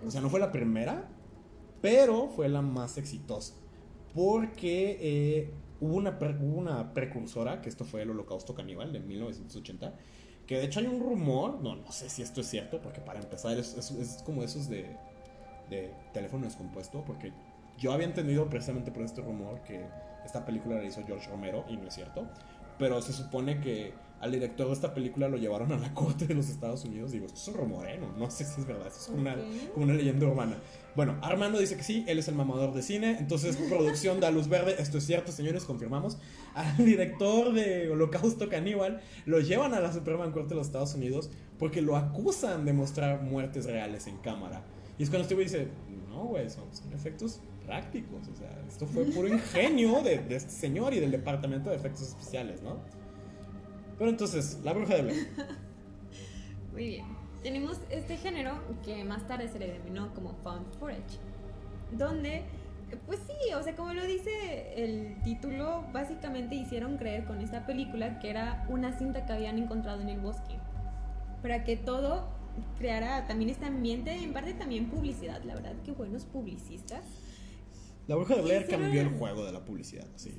O 0.06 0.10
sea, 0.10 0.20
no 0.20 0.30
fue 0.30 0.40
la 0.40 0.52
primera, 0.52 1.08
pero 1.80 2.28
fue 2.28 2.48
la 2.48 2.62
más 2.62 2.98
exitosa. 2.98 3.54
Porque 4.14 4.98
eh, 5.00 5.50
hubo, 5.80 5.96
una 5.96 6.16
una 6.40 6.94
precursora, 6.94 7.60
que 7.60 7.68
esto 7.68 7.84
fue 7.84 8.02
el 8.02 8.10
Holocausto 8.10 8.54
Caníbal 8.54 8.92
de 8.92 9.00
1980, 9.00 9.94
que 10.46 10.58
de 10.58 10.64
hecho 10.64 10.80
hay 10.80 10.86
un 10.86 11.00
rumor, 11.00 11.60
no, 11.62 11.76
no 11.76 11.92
sé 11.92 12.08
si 12.08 12.22
esto 12.22 12.40
es 12.40 12.48
cierto, 12.48 12.80
porque 12.80 13.00
para 13.00 13.20
empezar 13.20 13.56
es, 13.56 13.76
es, 13.76 14.22
como 14.24 14.42
esos 14.42 14.68
de, 14.68 14.96
de 15.68 15.92
teléfono 16.12 16.44
descompuesto, 16.44 17.04
porque 17.04 17.32
Yo 17.78 17.92
había 17.92 18.06
entendido 18.06 18.48
precisamente 18.50 18.90
por 18.90 19.02
este 19.02 19.22
rumor 19.22 19.62
que 19.62 19.86
esta 20.30 20.46
película 20.46 20.76
la 20.76 20.84
hizo 20.84 21.02
George 21.06 21.28
Romero, 21.28 21.64
y 21.68 21.76
no 21.76 21.88
es 21.88 21.94
cierto. 21.94 22.26
Pero 22.78 23.02
se 23.02 23.12
supone 23.12 23.60
que 23.60 23.92
al 24.20 24.32
director 24.32 24.66
de 24.68 24.72
esta 24.74 24.94
película 24.94 25.28
lo 25.28 25.36
llevaron 25.38 25.72
a 25.72 25.76
la 25.78 25.92
corte 25.94 26.26
de 26.26 26.34
los 26.34 26.48
Estados 26.48 26.84
Unidos. 26.84 27.10
Digo, 27.10 27.26
esto 27.26 27.38
es 27.38 27.48
un 27.48 27.54
rumor, 27.54 27.88
¿eh? 27.88 27.98
No, 27.98 28.12
no 28.16 28.30
sé 28.30 28.44
si 28.44 28.60
es 28.60 28.66
verdad, 28.66 28.86
esto 28.86 29.00
es 29.00 29.06
como, 29.06 29.20
una, 29.20 29.32
Ok. 29.34 29.72
como 29.74 29.84
una 29.86 29.94
leyenda 29.94 30.26
urbana. 30.26 30.56
Bueno, 30.94 31.16
Armando 31.22 31.58
dice 31.58 31.76
que 31.76 31.82
sí, 31.82 32.04
él 32.06 32.18
es 32.18 32.28
el 32.28 32.34
mamador 32.36 32.72
de 32.72 32.82
cine. 32.82 33.16
Entonces, 33.18 33.56
producción 33.68 34.20
da 34.20 34.30
luz 34.30 34.48
verde. 34.48 34.76
Esto 34.78 34.98
es 34.98 35.04
cierto, 35.06 35.32
señores, 35.32 35.64
confirmamos. 35.64 36.16
Al 36.54 36.76
director 36.78 37.52
de 37.52 37.90
Holocausto 37.90 38.48
Caníbal 38.48 39.00
lo 39.26 39.40
llevan 39.40 39.74
a 39.74 39.80
la 39.80 39.92
Suprema 39.92 40.30
Corte 40.32 40.50
de 40.50 40.56
los 40.56 40.66
Estados 40.66 40.94
Unidos 40.94 41.30
porque 41.58 41.82
lo 41.82 41.96
acusan 41.96 42.64
de 42.64 42.72
mostrar 42.72 43.22
muertes 43.22 43.66
reales 43.66 44.06
en 44.06 44.16
cámara. 44.18 44.62
Y 44.98 45.02
es 45.02 45.10
cuando 45.10 45.22
este 45.22 45.34
güey 45.34 45.46
dice: 45.46 45.68
No, 46.08 46.24
güey, 46.24 46.48
son 46.50 46.64
efectos 46.94 47.40
prácticos. 47.66 48.28
O 48.28 48.34
sea, 48.34 48.50
esto 48.68 48.86
fue 48.86 49.04
puro 49.04 49.28
ingenio 49.28 50.02
de, 50.02 50.18
de 50.18 50.36
este 50.36 50.50
señor 50.50 50.94
y 50.94 51.00
del 51.00 51.10
departamento 51.10 51.70
de 51.70 51.76
efectos 51.76 52.08
especiales, 52.08 52.62
¿no? 52.62 52.78
Pero 53.98 54.10
entonces, 54.10 54.58
La 54.64 54.72
Bruja 54.72 54.94
de 54.94 55.02
Blair. 55.02 55.28
Muy 56.72 56.86
bien. 56.86 57.20
Tenemos 57.42 57.78
este 57.90 58.16
género 58.16 58.58
que 58.84 59.02
más 59.04 59.26
tarde 59.26 59.48
se 59.48 59.58
le 59.58 59.72
denominó 59.72 60.14
como 60.14 60.34
found 60.42 60.66
footage, 60.78 61.18
donde, 61.92 62.44
pues 63.06 63.18
sí, 63.26 63.54
o 63.54 63.62
sea, 63.62 63.74
como 63.74 63.94
lo 63.94 64.04
dice 64.04 64.74
el 64.76 65.22
título, 65.22 65.86
básicamente 65.90 66.54
hicieron 66.54 66.98
creer 66.98 67.24
con 67.24 67.40
esta 67.40 67.64
película 67.64 68.18
que 68.18 68.28
era 68.28 68.66
una 68.68 68.92
cinta 68.98 69.24
que 69.24 69.32
habían 69.32 69.58
encontrado 69.58 70.02
en 70.02 70.10
el 70.10 70.20
bosque, 70.20 70.58
para 71.40 71.64
que 71.64 71.76
todo 71.76 72.28
creara 72.78 73.26
también 73.26 73.48
este 73.48 73.64
ambiente, 73.64 74.14
en 74.14 74.34
parte 74.34 74.52
también 74.52 74.90
publicidad, 74.90 75.42
la 75.44 75.54
verdad 75.54 75.72
que 75.82 75.92
buenos 75.92 76.26
publicistas, 76.26 77.04
La 78.10 78.16
Bruja 78.16 78.34
de 78.34 78.42
Blair 78.42 78.66
cambió 78.66 79.00
el 79.02 79.10
juego 79.10 79.44
de 79.44 79.52
la 79.52 79.64
publicidad. 79.64 80.04
Así, 80.16 80.32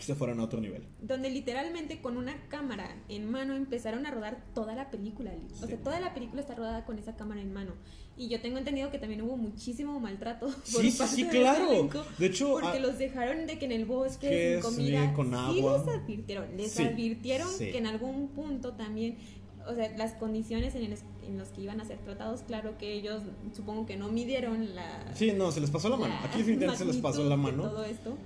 se 0.00 0.16
fueron 0.16 0.40
a 0.40 0.42
otro 0.42 0.60
nivel. 0.60 0.82
donde 1.00 1.30
literalmente 1.30 2.00
con 2.02 2.16
una 2.16 2.34
cámara 2.48 2.90
en 3.08 3.30
mano 3.30 3.54
empezaron 3.54 4.04
a 4.04 4.10
rodar 4.10 4.42
toda 4.52 4.74
la 4.74 4.90
película. 4.90 5.30
O 5.30 5.62
Sí. 5.62 5.68
sea, 5.68 5.76
toda 5.78 6.00
la 6.00 6.12
película 6.12 6.40
está 6.42 6.56
rodada 6.56 6.84
con 6.84 6.98
esa 6.98 7.14
cámara 7.14 7.40
en 7.40 7.52
mano. 7.52 7.70
Y 8.16 8.28
yo 8.28 8.40
tengo 8.40 8.58
entendido 8.58 8.90
que 8.90 8.98
también 8.98 9.22
hubo 9.22 9.36
muchísimo 9.36 9.98
maltrato. 10.00 10.46
por 10.46 10.54
Sí, 10.64 10.90
sí, 10.90 10.98
parte 10.98 11.14
sí, 11.14 11.24
claro. 11.28 11.70
elenco, 11.70 12.04
De 12.18 12.26
hecho, 12.26 12.50
Porque 12.60 12.78
ah, 12.78 12.80
los 12.80 12.98
dejaron 12.98 13.46
de 13.46 13.58
que 13.60 13.64
en 13.66 13.72
el 13.72 13.84
bosque, 13.84 14.28
Que 14.28 14.52
sin 14.60 14.62
comida. 14.62 15.04
eh, 15.04 15.12
con 15.14 15.28
Sí 15.30 15.34
agua. 15.36 15.78
les 15.86 15.96
advirtieron. 15.96 16.56
Les 16.56 16.72
Sí, 16.72 16.82
advirtieron 16.82 17.48
sí. 17.48 17.70
que 17.70 17.78
en 17.78 17.86
algún 17.86 18.28
punto 18.28 18.72
también. 18.74 19.18
O 19.66 19.74
sea, 19.74 19.90
las 19.96 20.12
condiciones 20.12 20.74
en, 20.74 20.82
en 21.26 21.38
los 21.38 21.48
que 21.48 21.62
iban 21.62 21.80
a 21.80 21.84
ser 21.84 21.98
tratados, 21.98 22.42
claro 22.42 22.76
que 22.78 22.92
ellos 22.92 23.22
supongo 23.54 23.86
que 23.86 23.96
no 23.96 24.08
midieron 24.10 24.74
la. 24.74 25.10
Sí, 25.14 25.32
no, 25.32 25.50
se 25.52 25.60
les 25.60 25.70
pasó 25.70 25.88
la 25.88 25.96
mano. 25.96 26.14
la 26.14 26.24
Aquí 26.24 26.38
definitivamente 26.38 26.84
se 26.84 26.92
les 26.92 26.96
pasó 26.98 27.24
la 27.24 27.36
mano. 27.36 27.62
Todo 27.62 27.84
esto. 27.84 28.16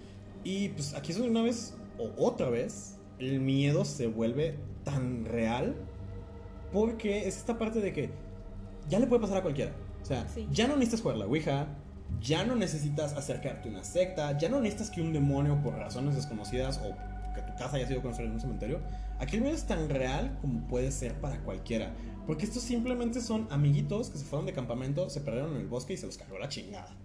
Y 0.45 0.71
pues 0.71 0.95
aquí 0.95 1.13
es 1.13 1.19
una 1.19 1.43
vez 1.43 1.75
o 1.99 2.11
otra 2.25 2.49
vez 2.51 2.97
el 3.19 3.41
miedo 3.41 3.85
se 3.85 4.07
vuelve 4.07 4.57
tan 4.85 5.25
real 5.25 5.75
porque 6.73 7.27
es 7.27 7.37
esta 7.37 7.59
parte 7.59 7.81
de 7.81 7.93
que 7.93 8.11
ya 8.89 8.99
le 8.99 9.07
puede 9.07 9.21
pasar 9.23 9.39
a 9.39 9.43
cualquiera. 9.43 9.73
O 10.03 10.05
sea, 10.05 10.27
Sí. 10.29 10.47
ya 10.53 10.67
no 10.69 10.75
necesitas 10.77 11.03
jugar 11.03 11.19
la 11.19 11.27
Ouija, 11.27 11.67
ya 12.21 12.45
no 12.45 12.55
necesitas 12.57 13.13
acercarte 13.15 13.69
a 13.69 13.73
una 13.73 13.85
secta, 13.85 14.37
ya 14.39 14.49
no 14.49 14.61
necesitas 14.61 14.91
que 14.91 15.01
un 15.03 15.13
demonio 15.13 15.61
por 15.63 15.75
razones 15.75 16.15
desconocidas 16.15 16.81
o 16.85 16.95
que 17.39 17.53
tu 17.53 17.57
casa 17.59 17.77
haya 17.77 17.87
sido 17.87 18.03
construida 18.03 18.31
en 18.31 18.35
un 18.35 18.41
cementerio. 18.41 18.81
Aquí 19.19 19.37
el 19.37 19.43
miedo 19.43 19.55
es 19.55 19.67
tan 19.67 19.89
real 19.89 20.39
como 20.41 20.67
puede 20.67 20.91
ser 20.91 21.15
para 21.15 21.39
cualquiera. 21.43 21.95
Porque 22.27 22.45
estos 22.45 22.63
simplemente 22.63 23.21
son 23.21 23.47
amiguitos 23.51 24.11
que 24.11 24.19
se 24.19 24.25
fueron 24.25 24.47
de 24.47 24.53
campamento, 24.53 25.09
se 25.09 25.21
perdieron 25.21 25.55
en 25.55 25.63
el 25.63 25.67
bosque 25.67 25.95
y 25.95 25.97
se 25.97 26.07
los 26.07 26.19
cargó 26.19 26.39
la 26.39 26.49
chingada. 26.49 26.97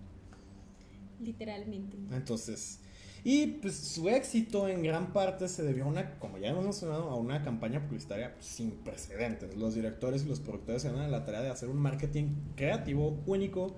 Literalmente. 1.21 1.97
Entonces, 2.11 2.81
y 3.25 3.47
pues 3.47 3.77
su 3.77 4.09
éxito 4.09 4.67
en 4.67 4.84
gran 4.84 5.13
parte 5.13 5.47
se 5.47 5.63
debió 5.63 5.86
a 5.86 5.88
una, 5.88 6.19
como 6.19 6.38
ya 6.38 6.49
hemos 6.49 6.65
mencionado, 6.65 7.09
a 7.09 7.15
una 7.15 7.41
campaña 7.41 7.86
publicitaria 7.86 8.36
sin 8.39 8.71
precedentes. 8.71 9.55
Los 9.55 9.75
directores 9.75 10.25
y 10.25 10.27
los 10.27 10.41
productores 10.41 10.81
se 10.81 10.91
dan 10.91 10.99
a 10.99 11.07
la 11.07 11.23
tarea 11.23 11.41
de 11.41 11.49
hacer 11.49 11.69
un 11.69 11.77
marketing 11.77 12.36
creativo, 12.57 13.23
único 13.25 13.77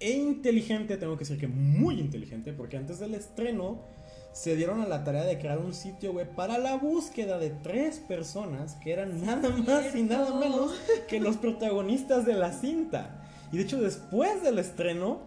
e 0.00 0.12
inteligente. 0.12 0.96
Tengo 0.96 1.14
que 1.16 1.24
decir 1.24 1.38
que 1.38 1.46
muy 1.46 2.00
inteligente, 2.00 2.54
porque 2.54 2.78
antes 2.78 2.98
del 2.98 3.14
estreno 3.14 3.82
se 4.36 4.54
dieron 4.54 4.82
a 4.82 4.86
la 4.86 5.02
tarea 5.02 5.24
de 5.24 5.38
crear 5.38 5.58
un 5.58 5.72
sitio 5.72 6.12
web 6.12 6.28
para 6.28 6.58
la 6.58 6.76
búsqueda 6.76 7.38
de 7.38 7.48
tres 7.48 8.00
personas 8.00 8.74
que 8.74 8.92
eran 8.92 9.24
nada 9.24 9.48
más 9.48 9.94
y 9.94 10.02
nada 10.02 10.38
menos 10.38 10.74
que 11.08 11.20
los 11.20 11.38
protagonistas 11.38 12.26
de 12.26 12.34
la 12.34 12.52
cinta. 12.52 13.24
Y 13.50 13.56
de 13.56 13.62
hecho, 13.62 13.80
después 13.80 14.42
del 14.42 14.58
estreno, 14.58 15.20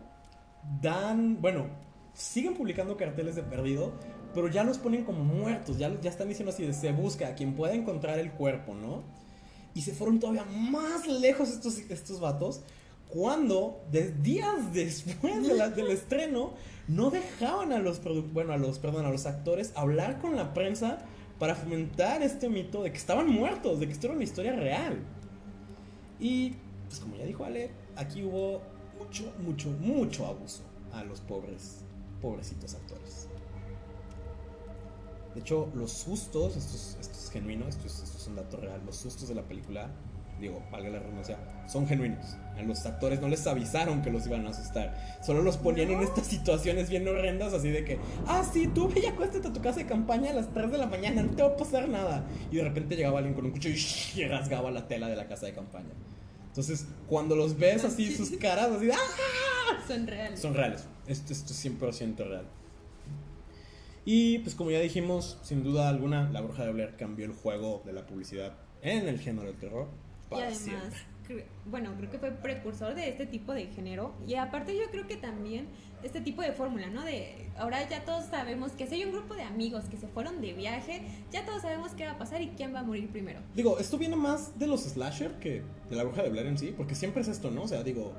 dan, 0.80 1.41
bueno, 1.41 1.70
siguen 2.14 2.53
publicando 2.53 2.97
carteles 2.97 3.36
de 3.36 3.41
perdido, 3.41 3.93
pero 4.36 4.47
ya 4.47 4.64
los 4.64 4.78
ponen 4.78 5.03
como 5.05 5.24
muertos, 5.24 5.80
ya, 5.80 5.91
ya 5.99 6.12
están 6.12 6.28
diciendo 6.28 6.51
así 6.51 6.64
de 6.64 6.74
se 6.74 6.91
busca 6.91 7.30
a 7.30 7.34
quien 7.34 7.55
pueda 7.55 7.74
encontrar 7.74 8.20
el 8.20 8.32
cuerpo, 8.34 8.76
¿no? 8.76 9.01
Y 9.74 9.82
se 9.82 9.91
fueron 9.91 10.20
todavía 10.20 10.45
más 10.45 11.07
lejos 11.07 11.49
estos, 11.49 11.80
estos 11.80 12.20
vatos 12.20 12.62
cuando 13.10 13.82
días 14.22 14.72
después 14.74 15.45
de 15.45 15.55
la- 15.55 15.70
del 15.70 15.88
estreno 15.89 16.51
no 16.88 17.10
dejaban 17.10 17.74
a 17.74 17.80
los 17.80 18.01
bueno 18.34 18.53
a 18.53 18.57
los 18.57 18.80
perdón 18.80 19.05
a 19.05 19.10
los 19.10 19.26
actores 19.26 19.72
hablar 19.76 20.20
con 20.20 20.36
la 20.36 20.53
prensa 20.53 20.99
para 21.39 21.55
fomentar 21.55 22.22
este 22.22 22.49
mito 22.49 22.84
de 22.84 22.91
que 22.91 22.97
estaban 22.97 23.28
muertos 23.30 23.80
de 23.80 23.88
que 23.88 23.93
esto 23.93 24.07
era 24.07 24.16
una 24.16 24.24
historia 24.24 24.53
real. 24.53 24.99
Y 26.20 26.51
pues 26.88 26.99
como 26.99 27.16
ya 27.16 27.26
dijo 27.26 27.45
Ale 27.45 27.72
aquí 27.95 28.24
hubo 28.24 28.62
mucho 28.99 29.32
mucho 29.39 29.70
mucho 29.80 30.26
abuso 30.28 30.62
a 30.93 31.03
los 31.03 31.20
pobres 31.22 31.78
pobrecitos 32.22 32.74
actores. 32.76 33.28
De 35.34 35.41
hecho 35.41 35.70
los 35.74 35.91
sustos 35.91 36.57
estos 36.57 36.97
estos 36.99 37.30
genuinos 37.32 37.70
esto 37.70 37.88
es, 37.88 37.99
esto 38.03 38.18
es 38.18 38.28
un 38.28 38.36
dato 38.36 38.57
real 38.57 38.82
los 38.86 38.97
sustos 38.97 39.30
de 39.30 39.36
la 39.36 39.43
película 39.43 39.89
digo, 40.40 40.64
valga 40.72 40.90
la 40.90 41.00
redundancia, 41.00 41.38
son 41.68 41.88
genuinos. 41.88 42.38
A 42.58 42.62
los 42.64 42.86
actores 42.86 43.22
no 43.22 43.28
les 43.28 43.46
avisaron 43.48 44.02
que 44.02 44.10
los 44.10 44.26
iban 44.28 44.46
a 44.48 44.50
asustar. 44.50 45.20
Solo 45.22 45.42
los 45.42 45.58
ponían 45.58 45.92
en 45.92 46.02
estas 46.02 46.28
situaciones 46.28 46.90
bien 46.90 47.08
horrendas, 47.08 47.54
así 47.54 47.70
de 47.70 47.86
que, 47.86 48.00
ah, 48.28 48.44
sí, 48.52 48.68
tú 48.68 48.90
ve 48.90 49.02
y 49.02 49.06
acuéstate 49.06 49.48
a 49.48 49.54
tu 49.54 49.62
casa 49.62 49.80
de 49.80 49.86
campaña 49.86 50.32
a 50.32 50.34
las 50.34 50.54
3 50.54 50.72
de 50.72 50.78
la 50.78 50.88
mañana, 50.88 51.24
no 51.24 51.32
te 51.36 51.44
va 51.44 51.50
a 51.50 51.58
pasar 51.58 51.88
nada. 51.88 52.26
Y 52.52 52.58
de 52.58 52.64
repente 52.64 52.96
llegaba 52.96 53.20
alguien 53.20 53.36
con 53.36 53.46
un 53.46 53.52
cuchillo 53.52 53.78
y 54.16 54.26
rasgaba 54.28 54.72
la 54.72 54.88
tela 54.88 55.08
de 55.08 55.16
la 55.16 55.28
casa 55.28 55.46
de 55.46 55.54
campaña. 55.54 55.94
Entonces, 56.48 56.88
cuando 57.08 57.36
los 57.36 57.58
ves 57.58 57.86
así, 57.86 58.14
sus 58.14 58.32
caras 58.32 58.72
así, 58.72 58.90
¡ah! 58.92 59.84
Son 59.88 60.08
reales. 60.08 60.40
Son 60.40 60.54
reales. 60.54 60.88
Esto, 61.08 61.34
esto 61.34 61.54
es 61.54 61.66
100% 61.66 62.28
real. 62.28 62.46
Y 64.06 64.40
pues 64.40 64.56
como 64.56 64.72
ya 64.72 64.80
dijimos, 64.80 65.38
sin 65.44 65.64
duda 65.64 65.88
alguna, 65.88 66.30
La 66.32 66.42
Bruja 66.42 66.66
de 66.66 66.72
Blair 66.72 66.96
cambió 66.98 67.26
el 67.26 67.34
juego 67.34 67.84
de 67.86 67.94
la 67.94 68.06
publicidad 68.08 68.54
en 68.82 69.08
el 69.08 69.20
género 69.20 69.48
del 69.48 69.58
terror. 69.58 69.88
Y 70.32 70.36
además, 70.41 70.93
cre- 71.27 71.45
bueno, 71.65 71.93
creo 71.97 72.09
que 72.09 72.19
fue 72.19 72.32
precursor 72.32 72.95
de 72.95 73.09
este 73.09 73.25
tipo 73.25 73.53
de 73.53 73.67
género. 73.67 74.13
Y 74.27 74.36
aparte 74.36 74.75
yo 74.77 74.89
creo 74.91 75.07
que 75.07 75.17
también 75.17 75.67
este 76.03 76.21
tipo 76.21 76.41
de 76.41 76.51
fórmula, 76.53 76.88
¿no? 76.89 77.03
De 77.03 77.49
ahora 77.57 77.88
ya 77.89 78.05
todos 78.05 78.25
sabemos 78.25 78.71
que 78.73 78.88
si 78.88 78.95
hay 78.95 79.05
un 79.05 79.11
grupo 79.11 79.34
de 79.36 79.41
amigos 79.43 79.86
que 79.86 79.97
se 79.97 80.07
fueron 80.07 80.39
de 80.41 80.53
viaje, 80.53 81.01
ya 81.32 81.45
todos 81.45 81.61
sabemos 81.63 81.91
qué 81.93 82.05
va 82.05 82.11
a 82.11 82.17
pasar 82.17 82.41
y 82.41 82.49
quién 82.49 82.73
va 82.73 82.80
a 82.80 82.84
morir 82.84 83.09
primero. 83.09 83.39
Digo, 83.55 83.80
esto 83.80 83.97
viene 83.97 84.15
más 84.15 84.57
de 84.59 84.67
los 84.67 84.82
slasher 84.84 85.39
que 85.39 85.63
de 85.89 85.95
la 85.95 86.03
bruja 86.03 86.23
de 86.23 86.30
Blair 86.30 86.47
en 86.47 86.57
sí, 86.57 86.73
porque 86.75 86.95
siempre 86.95 87.21
es 87.21 87.27
esto, 87.27 87.51
¿no? 87.51 87.63
O 87.63 87.67
sea, 87.67 87.84
digo, 87.84 88.13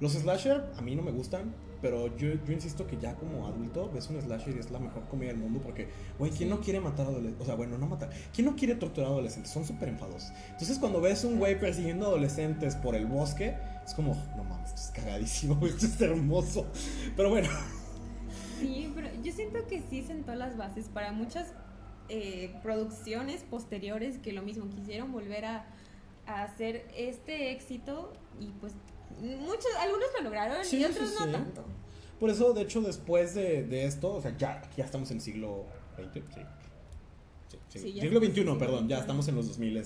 los 0.00 0.12
slasher 0.12 0.64
a 0.76 0.82
mí 0.82 0.94
no 0.94 1.02
me 1.02 1.10
gustan, 1.10 1.54
pero 1.82 2.16
yo, 2.16 2.28
insisto 2.48 2.86
que 2.86 2.96
ya 2.96 3.14
como 3.14 3.46
adulto 3.46 3.90
ves 3.92 4.08
un 4.08 4.20
slasher 4.20 4.56
y 4.56 4.58
es 4.58 4.70
la 4.70 4.78
mejor 4.78 5.06
comida 5.08 5.28
del 5.28 5.38
mundo 5.38 5.60
porque, 5.62 5.88
güey, 6.18 6.30
¿quién 6.30 6.48
no 6.48 6.60
quiere 6.60 6.80
matar 6.80 7.06
adolescentes? 7.06 7.42
O 7.42 7.44
sea, 7.44 7.54
bueno, 7.54 7.78
no 7.78 7.86
matar. 7.86 8.10
¿Quién 8.34 8.46
no 8.46 8.56
quiere 8.56 8.74
torturar 8.74 9.10
adolescentes? 9.10 9.52
Son 9.52 9.64
súper 9.64 9.90
enfadosos. 9.90 10.32
Entonces, 10.50 10.78
cuando 10.78 11.00
ves 11.00 11.24
un 11.24 11.38
güey 11.38 11.58
persiguiendo 11.58 12.06
adolescentes 12.06 12.76
por 12.76 12.94
el 12.94 13.06
bosque, 13.06 13.56
es 13.84 13.94
como, 13.94 14.14
no 14.36 14.44
mames, 14.44 14.70
esto 14.70 14.80
es 14.80 14.90
cagadísimo, 15.04 15.66
esto 15.66 15.86
es 15.86 16.00
hermoso. 16.00 16.66
Pero 17.14 17.30
bueno, 17.30 17.48
Sí, 18.58 18.90
pero 18.94 19.08
yo 19.22 19.32
siento 19.32 19.66
que 19.66 19.82
sí 19.82 20.02
sentó 20.02 20.34
las 20.34 20.56
bases 20.56 20.88
para 20.88 21.12
muchas 21.12 21.52
eh, 22.08 22.54
producciones 22.62 23.42
posteriores 23.42 24.18
que 24.18 24.32
lo 24.32 24.42
mismo 24.42 24.70
quisieron 24.70 25.12
volver 25.12 25.44
a, 25.44 25.66
a 26.26 26.42
hacer 26.44 26.88
este 26.96 27.52
éxito 27.52 28.14
y 28.40 28.46
pues 28.60 28.72
muchos, 29.20 29.66
algunos 29.80 30.08
lo 30.16 30.24
lograron 30.24 30.64
Sí, 30.64 30.78
y 30.78 30.84
otros 30.84 31.08
sí, 31.10 31.14
no 31.18 31.26
sí. 31.26 31.32
tanto. 31.32 31.64
por 32.20 32.30
eso, 32.30 32.52
de 32.52 32.62
hecho, 32.62 32.80
después 32.80 33.34
de, 33.34 33.64
de 33.64 33.84
esto, 33.86 34.14
o 34.14 34.20
sea, 34.22 34.36
ya, 34.36 34.62
ya 34.76 34.84
estamos 34.84 35.10
en 35.10 35.18
el 35.18 35.22
siglo 35.22 35.64
XX, 35.96 36.24
sí. 36.34 36.40
Siglo 37.78 38.20
XXI, 38.20 38.34
siglo 38.34 38.58
perdón, 38.58 38.88
ya 38.88 38.98
estamos 38.98 39.28
en 39.28 39.36
los 39.36 39.48
2000, 39.48 39.82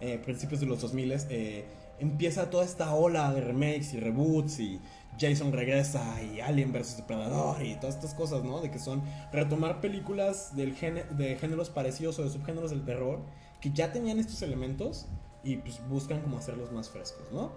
eh, 0.00 0.18
principios 0.24 0.60
de 0.60 0.66
los 0.66 0.80
2000, 0.80 1.12
eh, 1.30 1.64
empieza 1.98 2.50
toda 2.50 2.64
esta 2.64 2.94
ola 2.94 3.32
de 3.32 3.40
remakes 3.40 3.94
y 3.94 4.00
reboots 4.00 4.58
y 4.58 4.80
Jason 5.18 5.52
regresa 5.52 6.22
y 6.22 6.40
Alien 6.40 6.72
vs 6.72 6.96
Depredador 6.96 7.62
y 7.62 7.76
todas 7.76 7.96
estas 7.96 8.14
cosas, 8.14 8.44
¿no? 8.44 8.60
De 8.60 8.70
que 8.70 8.78
son 8.78 9.02
retomar 9.32 9.80
películas 9.80 10.56
del 10.56 10.74
de 10.74 11.36
géneros 11.36 11.70
parecidos 11.70 12.18
o 12.18 12.24
de 12.24 12.30
subgéneros 12.30 12.70
del 12.70 12.84
terror 12.84 13.20
que 13.60 13.70
ya 13.72 13.92
tenían 13.92 14.18
estos 14.18 14.42
elementos 14.42 15.06
y 15.44 15.56
pues 15.56 15.80
buscan 15.88 16.20
como 16.22 16.38
hacerlos 16.38 16.72
más 16.72 16.88
frescos, 16.90 17.30
¿no? 17.32 17.52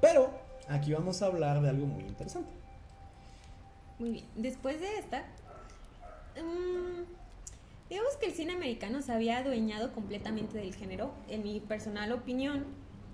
Pero 0.00 0.30
aquí 0.68 0.92
vamos 0.92 1.22
a 1.22 1.26
hablar 1.26 1.60
de 1.60 1.70
algo 1.70 1.86
muy 1.86 2.04
interesante. 2.04 2.50
Muy 3.98 4.10
bien. 4.10 4.24
Después 4.34 4.80
de 4.80 4.98
esta, 4.98 5.24
mm, 6.36 7.04
digamos 7.88 8.16
que 8.16 8.26
el 8.26 8.32
cine 8.32 8.54
americano 8.54 9.02
se 9.02 9.12
había 9.12 9.38
adueñado 9.38 9.92
completamente 9.92 10.58
del 10.58 10.74
género. 10.74 11.12
En 11.28 11.42
mi 11.42 11.60
personal 11.60 12.12
opinión, 12.12 12.64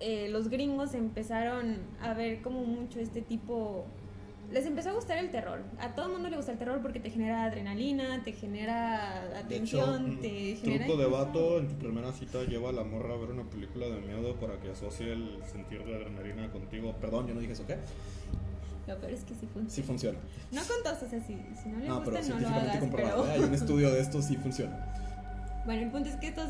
eh, 0.00 0.28
los 0.30 0.48
gringos 0.48 0.94
empezaron 0.94 1.78
a 2.00 2.14
ver 2.14 2.40
como 2.40 2.62
mucho 2.62 3.00
este 3.00 3.20
tipo 3.20 3.84
les 4.50 4.66
empezó 4.66 4.90
a 4.90 4.92
gustar 4.94 5.18
el 5.18 5.30
terror. 5.30 5.62
A 5.78 5.94
todo 5.94 6.06
el 6.06 6.12
mundo 6.12 6.28
le 6.28 6.36
gusta 6.36 6.52
el 6.52 6.58
terror 6.58 6.80
porque 6.82 6.98
te 7.00 7.10
genera 7.10 7.44
adrenalina, 7.44 8.22
te 8.24 8.32
genera 8.32 9.38
atención, 9.38 10.16
mm, 10.16 10.20
te 10.20 10.56
genera... 10.56 10.86
Truco 10.86 11.00
de 11.00 11.08
vato, 11.08 11.58
en 11.58 11.68
tu 11.68 11.74
primera 11.76 12.12
cita 12.12 12.42
lleva 12.44 12.70
a 12.70 12.72
la 12.72 12.84
morra 12.84 13.14
a 13.14 13.16
ver 13.16 13.30
una 13.30 13.44
película 13.44 13.86
de 13.86 14.00
miedo 14.00 14.34
para 14.36 14.60
que 14.60 14.70
asocie 14.70 15.12
el 15.12 15.38
sentir 15.50 15.84
de 15.84 15.94
adrenalina 15.94 16.50
contigo. 16.50 16.94
Perdón, 17.00 17.28
yo 17.28 17.34
no 17.34 17.40
dije 17.40 17.52
eso, 17.52 17.66
¿qué? 17.66 17.76
Lo 18.88 18.98
peor 18.98 19.12
es 19.12 19.20
que 19.24 19.34
sí 19.34 19.46
funciona. 19.46 19.70
Sí 19.70 19.82
funciona. 19.82 20.18
No 20.50 20.60
con 20.62 20.82
todos, 20.82 21.02
o 21.02 21.08
sea, 21.08 21.20
si, 21.20 21.36
si 21.62 21.68
no 21.68 21.78
le 21.78 21.86
No, 21.86 22.02
pero 22.02 22.16
gusta, 22.16 22.34
no 22.34 22.40
lo 22.40 22.48
hagas, 22.48 22.78
comprobado. 22.78 23.22
pero... 23.22 23.32
¿eh? 23.34 23.36
Hay 23.36 23.48
un 23.48 23.54
estudio 23.62 23.90
de 23.92 24.00
esto, 24.00 24.20
sí 24.20 24.36
funciona. 24.36 24.92
Bueno, 25.64 25.82
el 25.82 25.90
punto 25.90 26.08
es 26.08 26.16
que 26.16 26.26
estos, 26.28 26.48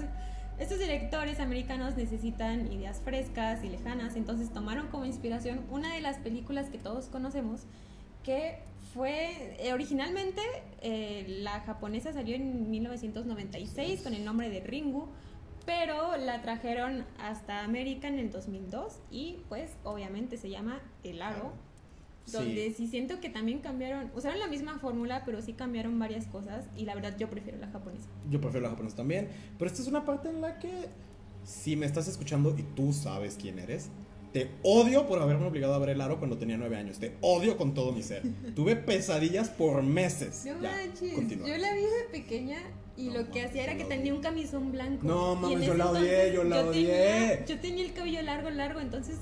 estos 0.58 0.78
directores 0.78 1.38
americanos 1.40 1.96
necesitan 1.96 2.72
ideas 2.72 3.00
frescas 3.04 3.62
y 3.62 3.68
lejanas, 3.68 4.16
entonces 4.16 4.50
tomaron 4.54 4.86
como 4.88 5.04
inspiración 5.04 5.60
una 5.70 5.94
de 5.94 6.00
las 6.00 6.16
películas 6.18 6.70
que 6.70 6.78
todos 6.78 7.06
conocemos, 7.06 7.62
que 8.22 8.58
fue 8.94 9.56
eh, 9.60 9.72
originalmente 9.72 10.40
eh, 10.82 11.26
la 11.40 11.60
japonesa 11.60 12.12
salió 12.12 12.34
en 12.34 12.70
1996 12.70 14.02
con 14.02 14.14
el 14.14 14.24
nombre 14.24 14.50
de 14.50 14.60
Ringu, 14.60 15.06
pero 15.64 16.16
la 16.16 16.42
trajeron 16.42 17.04
hasta 17.18 17.64
América 17.64 18.08
en 18.08 18.18
el 18.18 18.30
2002 18.30 18.98
y 19.10 19.38
pues 19.48 19.70
obviamente 19.84 20.36
se 20.36 20.50
llama 20.50 20.80
El 21.04 21.22
Aro. 21.22 21.52
Sí. 22.26 22.36
Donde 22.36 22.72
sí 22.76 22.86
siento 22.86 23.18
que 23.18 23.28
también 23.28 23.60
cambiaron, 23.60 24.10
usaron 24.14 24.38
la 24.38 24.46
misma 24.46 24.78
fórmula, 24.78 25.22
pero 25.24 25.42
sí 25.42 25.52
cambiaron 25.52 25.98
varias 25.98 26.26
cosas 26.26 26.66
y 26.76 26.84
la 26.84 26.94
verdad 26.94 27.16
yo 27.18 27.28
prefiero 27.28 27.58
la 27.58 27.68
japonesa. 27.68 28.08
Yo 28.28 28.40
prefiero 28.40 28.64
la 28.64 28.70
japonesa 28.70 28.96
también. 28.96 29.28
Pero 29.58 29.70
esta 29.70 29.82
es 29.82 29.88
una 29.88 30.04
parte 30.04 30.28
en 30.28 30.40
la 30.40 30.58
que, 30.58 30.88
si 31.44 31.74
me 31.76 31.86
estás 31.86 32.06
escuchando 32.06 32.54
y 32.56 32.62
tú 32.62 32.92
sabes 32.92 33.36
quién 33.40 33.58
eres, 33.58 33.90
te 34.32 34.50
odio 34.62 35.06
por 35.06 35.20
haberme 35.20 35.46
obligado 35.46 35.74
a 35.74 35.78
ver 35.78 35.90
el 35.90 36.00
aro 36.00 36.18
cuando 36.18 36.38
tenía 36.38 36.56
nueve 36.56 36.76
años. 36.76 36.98
Te 36.98 37.16
odio 37.20 37.56
con 37.56 37.74
todo 37.74 37.92
mi 37.92 38.02
ser. 38.02 38.22
Tuve 38.54 38.76
pesadillas 38.76 39.48
por 39.48 39.82
meses. 39.82 40.44
No 40.46 40.60
Ya, 40.62 40.70
manches, 40.70 41.14
continúa. 41.14 41.48
yo 41.48 41.56
la 41.56 41.74
vi 41.74 41.80
de 41.82 42.04
pequeña 42.12 42.58
y 42.96 43.06
No 43.08 43.14
lo 43.14 43.24
que 43.30 43.40
mames, 43.40 43.46
hacía 43.46 43.64
era 43.64 43.76
que 43.76 43.84
tenía 43.84 44.14
un 44.14 44.20
camisón 44.20 44.72
blanco. 44.72 45.06
No, 45.06 45.34
mames, 45.36 45.66
yo 45.66 45.74
la 45.74 45.90
odié, 45.90 46.32
yo 46.32 46.44
la 46.44 46.64
odié. 46.64 46.86
Tenía, 46.86 47.44
yo 47.46 47.60
tenía 47.60 47.84
el 47.84 47.92
cabello 47.92 48.22
largo, 48.22 48.50
largo, 48.50 48.80
entonces 48.80 49.16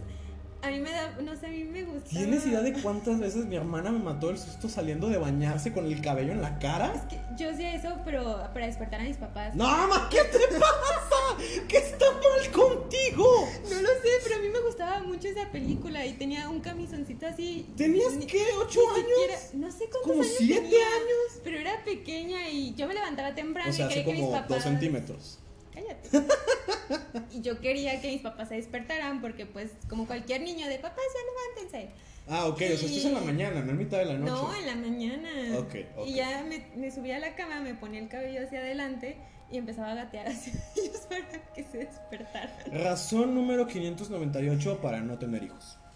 a 0.63 0.71
mí 0.71 0.81
me 0.81 0.91
da, 0.91 1.17
no 1.23 1.37
sé, 1.37 1.47
a 1.47 1.51
mí 1.51 1.65
me 1.65 1.85
gusta. 1.85 2.09
¿Tienes 2.11 2.45
idea 2.47 2.61
de 2.61 2.73
cuántas 2.75 3.19
veces 3.21 3.47
mi 3.47 3.57
hermana 3.57 3.91
me 3.93 3.99
mató 4.01 4.31
el 4.31 4.39
susto 4.39 4.69
saliendo 4.69 5.09
de 5.09 5.17
bañarse 5.19 5.73
con 5.73 5.87
el 5.87 6.01
cabello 6.01 6.33
en 6.33 6.43
la 6.43 6.49
Es 6.49 6.59
cara? 6.61 7.09
que 7.09 7.19
yo 7.37 7.51
hacía 7.51 7.75
eso, 7.75 7.97
pero 8.05 8.39
para 8.53 8.67
despertar 8.67 9.01
a 9.01 9.05
mis 9.05 9.17
papás. 9.17 9.55
No, 9.55 9.65
mamá, 9.65 10.09
¿qué 10.11 10.19
te 10.25 10.39
pasa? 10.59 11.45
¿Qué 11.69 11.77
está 11.79 12.07
mal 12.11 12.51
contigo? 12.53 13.49
No 13.71 13.81
lo 13.83 13.89
sé, 13.89 14.09
pero 14.25 14.37
a 14.37 14.39
mí 14.41 14.49
me 14.49 14.61
gustaba 14.61 15.01
mucho 15.01 15.29
esa 15.29 15.51
película 15.53 16.05
y 16.05 16.15
tenía 16.15 16.49
un 16.49 16.61
camisoncito 16.61 17.27
así. 17.27 17.67
¿Tenías 17.77 18.15
Ni- 18.15 18.27
qué? 18.27 18.43
¿Ocho 18.61 18.81
ni 18.97 19.03
siquiera- 19.03 19.35
años? 19.39 19.55
no 19.55 19.71
sé 19.71 19.79
cuántos 19.91 20.03
Como 20.03 20.23
años 20.23 20.35
siete 20.39 20.61
tenía, 20.63 20.87
años. 20.87 21.41
Pero 21.45 21.59
era 21.59 21.85
pequeña 21.85 22.49
y 22.51 22.75
yo 22.75 22.89
me 22.89 22.95
levantaba 22.95 23.35
temprano 23.35 23.71
O 23.71 23.73
sea, 23.73 23.87
y 23.87 23.89
quería 23.89 24.05
que 24.05 24.13
mis 24.13 24.21
como 24.23 24.33
papás. 24.33 24.49
dos 24.49 24.63
centímetros. 24.65 25.39
Cállate. 25.73 26.09
y 27.33 27.41
yo 27.43 27.61
quería 27.61 28.01
que 28.01 28.11
mis 28.13 28.23
papás 28.23 28.49
se 28.49 28.57
despertaran 28.57 29.21
porque, 29.21 29.47
pues, 29.47 29.73
como 29.89 30.07
cualquier 30.07 30.43
niño 30.43 30.67
de 30.69 30.79
papás, 30.79 31.05
ya 31.15 31.61
levántense. 31.63 31.95
Ah, 32.31 32.47
ok, 32.47 32.55
o 32.57 32.59
sea, 32.59 32.69
esto 32.75 32.87
es 32.87 33.05
en 33.07 33.15
la 33.15 33.23
Y- 33.23 33.25
mañana, 33.25 33.61
no 33.63 33.71
en 33.71 33.79
mitad 33.79 33.99
de 33.99 34.05
la 34.05 34.19
noche. 34.19 34.31
No, 34.33 34.55
en 34.55 34.67
la 34.67 34.75
mañana. 34.77 35.29
Ok, 35.59 35.75
ok. 35.97 36.07
Y 36.07 36.15
ya 36.15 36.45
me, 36.45 36.67
me 36.77 36.91
subía 36.91 37.17
a 37.17 37.21
la 37.21 37.35
cama, 37.35 37.61
me 37.61 37.75
ponía 37.75 38.01
el 38.01 38.09
cabello 38.09 38.45
hacia 38.45 38.59
adelante 38.59 39.17
y 39.51 39.57
empezaba 39.57 39.93
a 39.93 39.95
gatear 39.95 40.29
hacia 40.29 40.53
ellos 40.77 40.99
para 41.09 41.27
que 41.55 41.65
se 41.65 41.79
despertaran. 41.79 42.51
Razón 42.71 43.35
número 43.35 43.67
598 43.67 44.81
para 44.83 45.01
no 45.01 45.19
tener 45.19 45.43
hijos. 45.45 45.79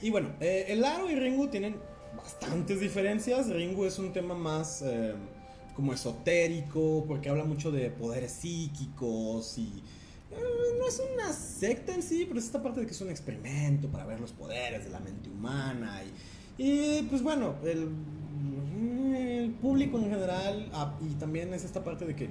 Y 0.00 0.10
bueno, 0.10 0.30
eh, 0.40 0.66
el 0.68 0.84
Aro 0.84 1.10
y 1.10 1.16
Ringu 1.16 1.48
tienen 1.48 1.76
bastantes 2.16 2.78
diferencias. 2.80 3.48
Ringu 3.48 3.84
es 3.84 3.98
un 3.98 4.12
tema 4.12 4.34
más 4.34 4.82
eh, 4.82 5.14
como 5.78 5.92
esotérico, 5.92 7.04
porque 7.06 7.28
habla 7.28 7.44
mucho 7.44 7.70
de 7.70 7.88
poderes 7.88 8.32
psíquicos 8.32 9.56
y... 9.58 9.80
eh, 10.32 10.76
no 10.76 10.88
es 10.88 11.00
una 11.14 11.32
secta 11.32 11.94
en 11.94 12.02
sí, 12.02 12.24
pero 12.26 12.40
es 12.40 12.46
esta 12.46 12.60
parte 12.60 12.80
de 12.80 12.86
que 12.86 12.90
es 12.90 13.00
un 13.00 13.10
experimento 13.10 13.86
para 13.86 14.04
ver 14.04 14.18
los 14.18 14.32
poderes 14.32 14.82
de 14.82 14.90
la 14.90 14.98
mente 14.98 15.30
humana. 15.30 16.02
Y, 16.58 16.64
y, 16.64 17.02
pues 17.08 17.22
bueno, 17.22 17.54
el, 17.62 17.90
el 19.14 19.52
público 19.62 19.98
en 19.98 20.10
general, 20.10 20.68
ah, 20.72 20.98
y 21.00 21.14
también 21.14 21.54
es 21.54 21.64
esta 21.64 21.84
parte 21.84 22.04
de 22.06 22.16
que 22.16 22.28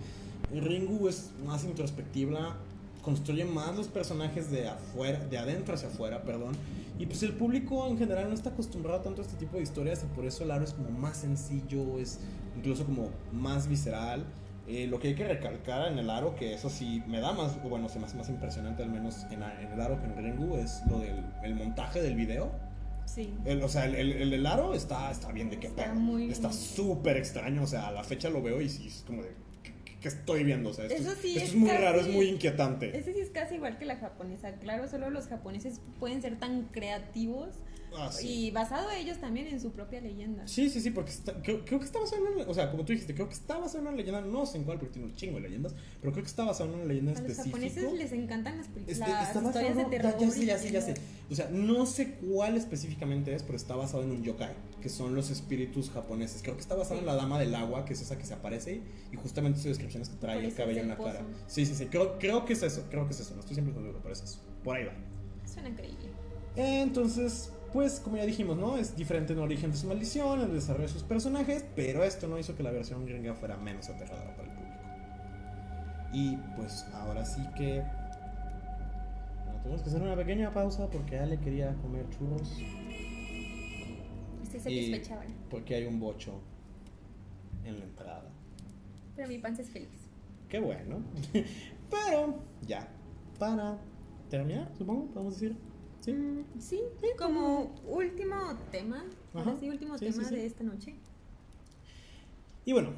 Ringu 0.53 1.07
es 1.07 1.29
más 1.45 1.63
introspectiva, 1.63 2.57
construye 3.01 3.45
más 3.45 3.77
los 3.77 3.87
personajes 3.87 4.51
de 4.51 4.67
afuera, 4.67 5.23
de 5.23 5.37
adentro 5.37 5.75
hacia 5.75 5.87
afuera, 5.87 6.21
perdón. 6.23 6.53
Y 6.99 7.05
pues 7.05 7.23
el 7.23 7.31
público 7.31 7.87
en 7.87 7.97
general 7.97 8.27
no 8.27 8.35
está 8.35 8.49
acostumbrado 8.49 8.99
tanto 8.99 9.21
a 9.21 9.25
este 9.25 9.37
tipo 9.37 9.55
de 9.55 9.63
historias 9.63 10.03
y 10.03 10.13
por 10.13 10.25
eso 10.25 10.43
el 10.43 10.51
aro 10.51 10.65
es 10.65 10.73
como 10.73 10.89
más 10.89 11.15
sencillo, 11.15 11.97
es 11.97 12.19
incluso 12.57 12.85
como 12.85 13.09
más 13.31 13.67
visceral. 13.67 14.25
Eh, 14.69 14.85
lo 14.85 14.99
que 14.99 15.07
hay 15.09 15.15
que 15.15 15.25
recalcar 15.25 15.89
en 15.89 15.97
el 15.97 16.09
aro, 16.09 16.35
que 16.35 16.53
eso 16.53 16.69
sí 16.69 17.01
me 17.07 17.21
da 17.21 17.31
más, 17.31 17.57
o 17.63 17.69
bueno, 17.69 17.87
se 17.87 17.99
me 17.99 18.05
hace 18.05 18.17
más 18.17 18.27
impresionante 18.27 18.83
al 18.83 18.89
menos 18.89 19.23
en, 19.31 19.41
en 19.41 19.71
el 19.71 19.79
aro 19.79 19.97
que 20.01 20.07
en 20.07 20.17
Ringu, 20.17 20.57
es 20.57 20.81
lo 20.89 20.99
del 20.99 21.23
el 21.41 21.55
montaje 21.55 22.01
del 22.01 22.15
video. 22.15 22.51
Sí. 23.05 23.33
El- 23.45 23.63
o 23.63 23.69
sea, 23.69 23.85
el, 23.85 23.95
el, 23.95 24.33
el- 24.33 24.45
aro 24.45 24.73
está, 24.73 25.09
está 25.09 25.31
bien 25.31 25.49
de 25.49 25.57
qué 25.57 25.67
Está 25.67 25.85
pedo. 25.85 25.95
muy- 25.95 26.29
Está 26.29 26.51
súper 26.51 27.15
extraño. 27.15 27.63
O 27.63 27.67
sea, 27.67 27.87
a 27.87 27.91
la 27.93 28.03
fecha 28.03 28.29
lo 28.29 28.41
veo 28.41 28.59
y 28.59 28.67
sí 28.67 28.87
es 28.87 29.05
como 29.07 29.21
de. 29.23 29.29
¿Qué, 29.63 29.71
qué- 29.85 29.97
qué 30.01 30.07
estoy 30.09 30.43
viendo? 30.43 30.71
O 30.71 30.73
sea, 30.73 30.83
esto, 30.83 31.11
sí, 31.21 31.29
esto 31.29 31.39
es 31.43 31.49
es 31.51 31.55
muy 31.55 31.69
raro, 31.69 31.99
es 32.01 32.05
casi- 32.07 32.17
muy 32.17 32.25
inquietante. 32.27 32.97
Ese 32.97 33.13
sí 33.13 33.19
es 33.21 33.29
casi 33.29 33.55
igual 33.55 33.77
que 33.77 33.85
la 33.85 33.95
japonesa. 33.95 34.51
Claro, 34.55 34.89
solo 34.89 35.09
los 35.09 35.27
japoneses 35.27 35.79
pueden 35.97 36.21
ser 36.21 36.37
tan 36.37 36.63
creativos 36.73 37.51
Ah, 37.95 38.11
sí. 38.11 38.27
y 38.47 38.51
basado 38.51 38.89
ellos 38.91 39.17
también 39.19 39.47
en 39.47 39.59
su 39.59 39.71
propia 39.71 40.01
leyenda. 40.01 40.47
Sí, 40.47 40.69
sí, 40.69 40.81
sí, 40.81 40.91
porque 40.91 41.11
está- 41.11 41.41
creo, 41.41 41.63
creo 41.65 41.79
que 41.79 41.85
está 41.85 41.99
basado 41.99 42.25
en 42.27 42.33
una, 42.33 42.43
o 42.45 42.53
sea, 42.53 42.69
como 42.71 42.83
tú 42.85 42.93
dijiste, 42.93 43.13
creo 43.15 43.27
que 43.27 43.33
está 43.33 43.57
basado 43.57 43.79
en 43.79 43.87
una 43.87 43.95
leyenda, 43.97 44.21
no 44.21 44.45
sé 44.45 44.57
en 44.57 44.63
cuál, 44.65 44.77
porque 44.77 44.93
tiene 44.93 45.07
un 45.07 45.15
chingo 45.15 45.35
de 45.35 45.41
leyendas, 45.41 45.73
pero 46.01 46.11
creo 46.13 46.23
que 46.23 46.29
está 46.29 46.43
basado 46.45 46.69
en 46.69 46.75
una 46.75 46.85
leyenda 46.85 47.11
A 47.11 47.15
los 47.15 47.21
específica. 47.23 47.57
japoneses 47.57 47.93
les 47.93 48.11
encantan 48.11 48.57
las, 48.57 48.67
Este, 48.67 48.99
las 48.99 49.09
basado, 49.33 49.47
historias 49.47 49.75
de 49.77 49.85
terror. 49.85 50.15
ya, 50.19 50.29
sé, 50.31 50.45
ya 50.45 50.57
sé, 50.57 50.71
ya 50.71 50.81
sé. 50.81 50.93
O 51.29 51.35
sea, 51.35 51.49
no 51.49 51.85
sé 51.85 52.13
cuál 52.15 52.55
específicamente 52.57 53.33
es, 53.33 53.43
pero 53.43 53.55
está 53.57 53.75
basado 53.75 54.03
en 54.03 54.11
un 54.11 54.23
yokai, 54.23 54.53
que 54.81 54.89
son 54.89 55.15
los 55.15 55.29
espíritus 55.29 55.89
japoneses. 55.89 56.41
Creo 56.41 56.55
que 56.55 56.61
está 56.61 56.75
basado 56.75 56.95
Sí. 56.95 56.99
en 57.01 57.05
la 57.07 57.15
dama 57.15 57.39
del 57.39 57.53
agua, 57.55 57.83
que 57.85 57.93
es 57.93 58.01
esa 58.01 58.17
que 58.17 58.25
se 58.25 58.33
aparece 58.33 58.81
y 59.11 59.15
justamente 59.17 59.59
su 59.59 59.67
descripción 59.69 60.01
es 60.03 60.09
que 60.09 60.17
trae 60.17 60.45
el 60.45 60.53
cabello 60.53 60.81
en 60.81 60.89
la 60.89 60.97
cara. 60.97 61.21
Sí, 61.47 61.65
sí, 61.65 61.73
sí, 61.75 61.85
creo, 61.87 62.17
creo 62.19 62.45
que 62.45 62.53
es 62.53 62.63
eso, 62.63 62.85
creo 62.89 63.05
que 63.07 63.13
es 63.13 63.19
eso. 63.21 63.33
No 63.33 63.39
estoy 63.41 63.55
siempre 63.55 63.73
seguro, 63.73 63.99
pero 64.01 64.13
es 64.13 64.21
eso. 64.21 64.39
Por 64.63 64.75
ahí 64.77 64.85
va. 64.85 64.93
Suena 65.45 65.69
increíble. 65.69 66.09
Entonces, 66.55 67.51
pues 67.73 67.99
como 67.99 68.17
ya 68.17 68.25
dijimos, 68.25 68.57
¿no? 68.57 68.77
Es 68.77 68.95
diferente 68.95 69.33
en 69.33 69.39
origen 69.39 69.71
de 69.71 69.77
su 69.77 69.87
maldición, 69.87 70.41
el 70.41 70.53
desarrollo 70.53 70.87
de 70.87 70.93
sus 70.93 71.03
personajes, 71.03 71.65
pero 71.75 72.03
esto 72.03 72.27
no 72.27 72.37
hizo 72.39 72.55
que 72.55 72.63
la 72.63 72.71
versión 72.71 73.05
gringa 73.05 73.33
fuera 73.33 73.57
menos 73.57 73.89
aterradora 73.89 74.35
para 74.35 74.49
el 74.49 74.55
público. 74.55 74.77
Y 76.13 76.37
pues 76.55 76.85
ahora 76.93 77.25
sí 77.25 77.41
que... 77.55 77.83
bueno, 79.45 79.59
tenemos 79.61 79.81
que 79.81 79.89
hacer 79.89 80.01
una 80.01 80.15
pequeña 80.15 80.53
pausa 80.53 80.89
porque 80.89 81.19
Ale 81.19 81.39
quería 81.39 81.73
comer 81.75 82.09
churros, 82.09 82.51
Estoy 84.43 84.59
satisfecha 84.61 85.15
ahora. 85.15 85.27
porque 85.49 85.75
hay 85.75 85.85
un 85.85 85.99
bocho 85.99 86.39
en 87.65 87.79
la 87.79 87.85
entrada. 87.85 88.31
Pero 89.15 89.27
mi 89.27 89.39
panza 89.39 89.61
es 89.61 89.69
feliz. 89.69 89.89
Qué 90.47 90.59
bueno. 90.59 91.01
pero 91.89 92.39
ya, 92.65 92.87
para 93.37 93.77
terminar, 94.29 94.71
supongo, 94.77 95.07
podemos 95.07 95.33
decir. 95.33 95.55
¿Sí? 96.59 96.81
Sí, 96.99 97.07
como 97.17 97.75
último 97.85 98.35
tema, 98.71 99.03
ahora 99.33 99.51
Ajá. 99.51 99.59
sí, 99.59 99.69
último 99.69 99.97
Sí, 99.97 100.07
sí, 100.07 100.11
tema 100.13 100.29
sí. 100.29 100.35
de 100.35 100.45
esta 100.45 100.63
noche. 100.63 100.95
Y 102.65 102.73
bueno, 102.73 102.91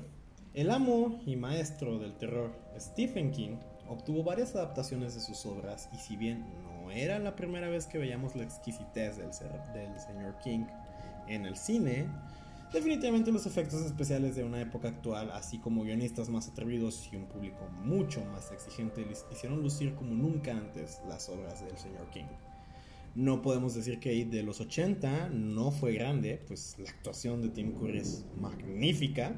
el 0.53 0.69
amo 0.69 1.21
y 1.25 1.35
maestro 1.35 1.99
del 1.99 2.15
terror 2.17 2.51
Stephen 2.79 3.31
King 3.31 3.57
obtuvo 3.87 4.23
varias 4.23 4.55
adaptaciones 4.55 5.15
de 5.15 5.21
sus 5.21 5.45
obras 5.45 5.89
y 5.93 5.97
si 5.97 6.15
bien 6.17 6.45
no 6.63 6.91
era 6.91 7.19
la 7.19 7.35
primera 7.35 7.69
vez 7.69 7.87
que 7.87 7.97
veíamos 7.97 8.35
la 8.35 8.43
exquisitez 8.43 9.17
del, 9.17 9.29
del 9.73 9.99
señor 9.99 10.35
King 10.43 10.65
en 11.27 11.45
el 11.45 11.55
cine, 11.55 12.07
definitivamente 12.73 13.31
los 13.31 13.45
efectos 13.45 13.81
especiales 13.85 14.35
de 14.35 14.43
una 14.43 14.61
época 14.61 14.87
actual, 14.89 15.31
así 15.31 15.59
como 15.59 15.83
guionistas 15.83 16.29
más 16.29 16.47
atrevidos 16.47 17.09
y 17.11 17.15
un 17.15 17.25
público 17.25 17.67
mucho 17.83 18.23
más 18.25 18.51
exigente, 18.51 19.05
les 19.05 19.25
hicieron 19.31 19.61
lucir 19.61 19.95
como 19.95 20.13
nunca 20.13 20.51
antes 20.51 20.99
las 21.07 21.29
obras 21.29 21.63
del 21.63 21.77
señor 21.77 22.07
King. 22.11 22.25
No 23.15 23.41
podemos 23.41 23.73
decir 23.73 23.99
que 23.99 24.25
de 24.25 24.43
los 24.43 24.61
80 24.61 25.29
no 25.29 25.71
fue 25.71 25.93
grande, 25.93 26.41
pues 26.47 26.75
la 26.77 26.89
actuación 26.89 27.41
de 27.41 27.49
Tim 27.49 27.73
Curry 27.73 27.99
es 27.99 28.25
magnífica, 28.39 29.35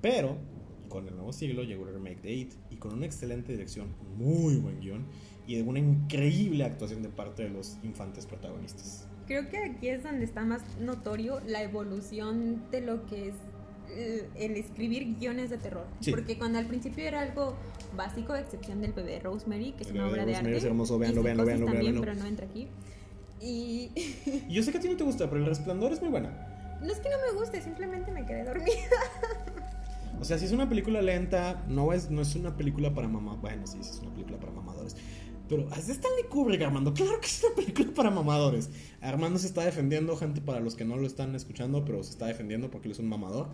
pero 0.00 0.38
con 0.88 1.06
el 1.06 1.14
nuevo 1.14 1.32
siglo 1.32 1.62
llegó 1.62 1.86
el 1.86 1.94
remake 1.94 2.22
de 2.22 2.32
It 2.32 2.54
y 2.70 2.76
con 2.76 2.94
una 2.94 3.06
excelente 3.06 3.52
dirección, 3.52 3.94
muy 4.16 4.56
buen 4.56 4.80
guion 4.80 5.06
y 5.46 5.56
de 5.56 5.62
una 5.62 5.78
increíble 5.78 6.64
actuación 6.64 7.02
de 7.02 7.08
parte 7.08 7.44
de 7.44 7.50
los 7.50 7.78
infantes 7.82 8.26
protagonistas. 8.26 9.06
Creo 9.26 9.48
que 9.50 9.58
aquí 9.58 9.88
es 9.88 10.02
donde 10.02 10.24
está 10.24 10.44
más 10.44 10.62
notorio 10.80 11.40
la 11.46 11.62
evolución 11.62 12.70
de 12.70 12.80
lo 12.80 13.04
que 13.06 13.28
es 13.28 13.34
el 13.96 14.56
escribir 14.56 15.16
guiones 15.18 15.50
de 15.50 15.58
terror. 15.58 15.86
Sí. 16.00 16.10
Porque 16.10 16.38
cuando 16.38 16.58
al 16.58 16.66
principio 16.66 17.04
era 17.04 17.20
algo 17.20 17.54
básico, 17.96 18.32
a 18.32 18.40
excepción 18.40 18.80
del 18.80 18.92
bebé 18.92 19.20
Rosemary, 19.20 19.72
que 19.72 19.84
es 19.84 19.90
una 19.90 20.08
obra 20.08 20.24
de 20.24 20.32
Rosemary 20.32 20.54
arte. 20.54 20.58
es 20.58 20.64
hermoso, 20.64 20.98
véanlo, 20.98 21.22
véanlo, 21.22 21.44
véanlo, 21.44 21.66
también, 21.66 21.92
véanlo. 21.94 22.00
pero 22.00 22.14
no 22.14 22.26
entra 22.26 22.46
aquí. 22.46 22.68
Y 23.40 23.90
yo 24.48 24.62
sé 24.62 24.72
que 24.72 24.78
a 24.78 24.80
ti 24.80 24.88
no 24.88 24.96
te 24.96 25.04
gusta, 25.04 25.28
pero 25.28 25.40
El 25.40 25.46
Resplandor 25.46 25.92
es 25.92 26.00
muy 26.00 26.10
buena. 26.10 26.30
no 26.80 26.92
es 26.92 26.98
que 27.00 27.08
no 27.08 27.16
me 27.32 27.38
guste, 27.38 27.60
simplemente 27.60 28.10
me 28.12 28.24
quedé 28.26 28.44
dormida. 28.44 28.74
O 30.20 30.24
sea, 30.24 30.36
si 30.36 30.46
es 30.46 30.52
una 30.52 30.68
película 30.68 31.00
lenta, 31.00 31.62
no 31.68 31.92
es, 31.92 32.10
no 32.10 32.22
es 32.22 32.34
una 32.34 32.56
película 32.56 32.92
para 32.92 33.06
mamá. 33.06 33.36
Bueno, 33.36 33.66
sí, 33.66 33.78
sí 33.82 33.90
es 33.90 34.00
una 34.00 34.10
película 34.10 34.36
para 34.38 34.50
mamadores. 34.50 34.57
Pero 35.48 35.68
es 35.76 35.86
de 35.86 35.94
Stanley 35.94 36.24
Kubrick, 36.28 36.62
Armando. 36.62 36.92
Claro 36.92 37.20
que 37.20 37.26
es 37.26 37.42
una 37.42 37.54
película 37.54 37.88
para 37.94 38.10
mamadores. 38.10 38.70
Armando 39.00 39.38
se 39.38 39.46
está 39.46 39.64
defendiendo, 39.64 40.16
gente, 40.16 40.40
para 40.40 40.60
los 40.60 40.74
que 40.74 40.84
no 40.84 40.96
lo 40.96 41.06
están 41.06 41.34
escuchando, 41.34 41.84
pero 41.84 42.02
se 42.04 42.10
está 42.10 42.26
defendiendo 42.26 42.70
porque 42.70 42.88
él 42.88 42.92
es 42.92 42.98
un 42.98 43.08
mamador. 43.08 43.48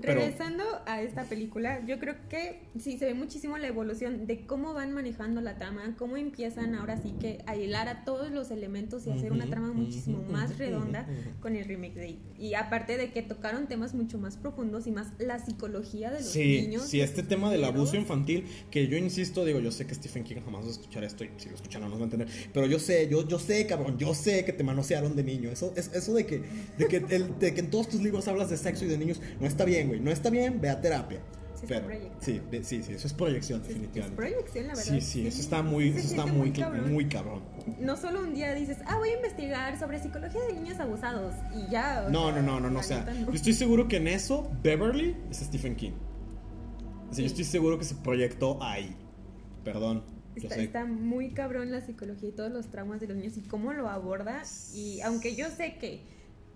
Pero- 0.00 0.20
Regresando 0.20 0.64
a 0.86 1.02
esta 1.02 1.24
película, 1.24 1.84
yo 1.86 1.98
creo 1.98 2.14
que 2.28 2.60
sí 2.78 2.98
se 2.98 3.06
ve 3.06 3.14
muchísimo 3.14 3.58
la 3.58 3.66
evolución 3.66 4.26
de 4.26 4.46
cómo 4.46 4.72
van 4.74 4.92
manejando 4.92 5.40
la 5.40 5.56
trama, 5.56 5.94
cómo 5.98 6.16
empiezan 6.16 6.74
ahora 6.74 7.00
sí 7.02 7.14
que 7.20 7.42
a 7.46 7.56
hilar 7.56 7.88
a 7.88 8.04
todos 8.04 8.30
los 8.30 8.50
elementos 8.50 9.06
y 9.06 9.10
hacer 9.10 9.32
una 9.32 9.46
trama 9.46 9.72
muchísimo 9.72 10.22
más 10.30 10.58
redonda 10.58 11.06
con 11.40 11.56
el 11.56 11.64
remake 11.64 11.94
de 11.94 12.08
It. 12.10 12.18
Y 12.38 12.54
aparte 12.54 12.96
de 12.96 13.10
que 13.10 13.22
tocaron 13.22 13.66
temas 13.66 13.94
mucho 13.94 14.18
más 14.18 14.36
profundos 14.36 14.86
y 14.86 14.92
más 14.92 15.08
la 15.18 15.38
psicología 15.44 16.10
de 16.10 16.20
los 16.20 16.30
Sí, 16.30 16.62
niños. 16.62 16.84
sí, 16.84 17.00
este 17.00 17.22
tema 17.22 17.50
del 17.50 17.64
abuso 17.64 17.96
infantil, 17.96 18.44
que 18.70 18.86
yo 18.86 18.96
insisto, 18.96 19.44
digo, 19.44 19.58
yo 19.60 19.72
sé 19.72 19.86
que 19.86 19.94
Stephen 19.94 20.24
King 20.24 20.36
jamás 20.44 20.62
va 20.64 20.68
a 20.68 20.72
escuchar 20.72 21.02
esto 21.04 21.24
y 21.24 21.30
si 21.38 21.48
lo 21.48 21.56
escuchan 21.56 21.82
no 21.82 21.88
nos 21.88 21.98
va 21.98 22.02
a 22.02 22.04
entender, 22.04 22.28
pero 22.52 22.66
yo 22.66 22.78
sé, 22.78 23.08
yo, 23.10 23.26
yo 23.26 23.38
sé, 23.38 23.66
cabrón, 23.66 23.98
yo 23.98 24.14
sé 24.14 24.44
que 24.44 24.52
te 24.52 24.62
manosearon 24.64 25.16
de 25.16 25.24
niño. 25.24 25.50
Eso, 25.50 25.72
es, 25.76 25.90
eso 25.94 26.14
de, 26.14 26.26
que, 26.26 26.42
de, 26.78 26.86
que 26.86 26.96
el- 27.10 27.38
de 27.38 27.52
que 27.54 27.60
en 27.60 27.70
todos 27.70 27.88
tus 27.88 28.00
libros 28.02 28.28
hablas 28.28 28.50
de 28.50 28.56
sexo 28.56 28.84
y 28.84 28.88
de 28.88 28.98
niños, 28.98 29.20
no 29.40 29.46
está 29.46 29.64
bien, 29.64 29.87
güey, 29.88 30.00
no 30.00 30.10
está 30.10 30.30
bien, 30.30 30.60
ve 30.60 30.70
a 30.70 30.80
terapia. 30.80 31.20
Sí, 31.54 31.64
Pero, 31.66 31.88
sí, 32.20 32.40
ve- 32.52 32.62
sí, 32.62 32.84
sí, 32.84 32.92
eso 32.92 33.08
es 33.08 33.12
proyección, 33.14 33.58
Sí, 33.62 33.64
Es 33.64 33.68
definitivamente. 33.74 34.16
proyección, 34.16 34.66
la 34.68 34.74
verdad. 34.76 34.84
Sí, 34.92 35.00
sí, 35.00 35.26
eso 35.26 35.40
está 35.40 35.60
muy, 35.62 35.88
eso 35.88 35.98
está 35.98 36.22
siente 36.22 36.32
muy, 36.32 36.52
cabrón. 36.52 36.92
muy 36.92 37.08
cabrón. 37.08 37.42
No 37.80 37.96
solo 37.96 38.20
un 38.20 38.32
día 38.32 38.54
dices, 38.54 38.78
ah, 38.86 38.96
voy 38.98 39.08
a 39.08 39.14
investigar 39.16 39.76
sobre 39.76 40.00
psicología 40.00 40.40
de 40.42 40.52
niños 40.52 40.78
abusados 40.78 41.34
y 41.56 41.68
ya. 41.68 42.06
No, 42.10 42.30
sea, 42.32 42.42
no, 42.42 42.42
no, 42.42 42.60
no, 42.60 42.70
no, 42.70 42.78
o 42.78 42.82
sea, 42.84 43.04
yo 43.26 43.32
estoy 43.32 43.54
seguro 43.54 43.88
que 43.88 43.96
en 43.96 44.06
eso 44.06 44.48
Beverly 44.62 45.16
es 45.32 45.38
Stephen 45.38 45.74
King. 45.74 45.92
O 47.10 47.14
sea, 47.14 47.22
yo 47.22 47.26
estoy 47.26 47.42
seguro 47.44 47.76
que 47.76 47.84
se 47.84 47.96
proyectó 47.96 48.62
ahí. 48.62 48.96
Perdón. 49.64 50.04
Está, 50.36 50.54
está 50.54 50.84
muy 50.84 51.30
cabrón 51.32 51.72
la 51.72 51.80
psicología 51.80 52.28
y 52.28 52.32
todos 52.32 52.52
los 52.52 52.70
traumas 52.70 53.00
de 53.00 53.08
los 53.08 53.16
niños 53.16 53.36
y 53.36 53.40
cómo 53.42 53.72
lo 53.72 53.88
aborda. 53.88 54.42
Y 54.72 55.00
aunque 55.00 55.34
yo 55.34 55.50
sé 55.50 55.76
que 55.80 56.04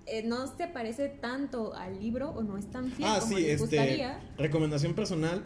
eh, 0.07 0.23
no 0.25 0.47
se 0.57 0.67
parece 0.69 1.09
tanto 1.09 1.75
al 1.75 1.99
libro 2.01 2.31
o 2.31 2.43
no 2.43 2.59
es 2.59 2.71
tan 2.71 2.91
fiel 2.91 3.09
Ah, 3.11 3.19
como 3.21 3.37
sí, 3.37 3.43
les 3.43 3.61
este. 3.61 3.77
gustaría, 3.77 4.21
Recomendación 4.39 4.95
personal: 4.95 5.43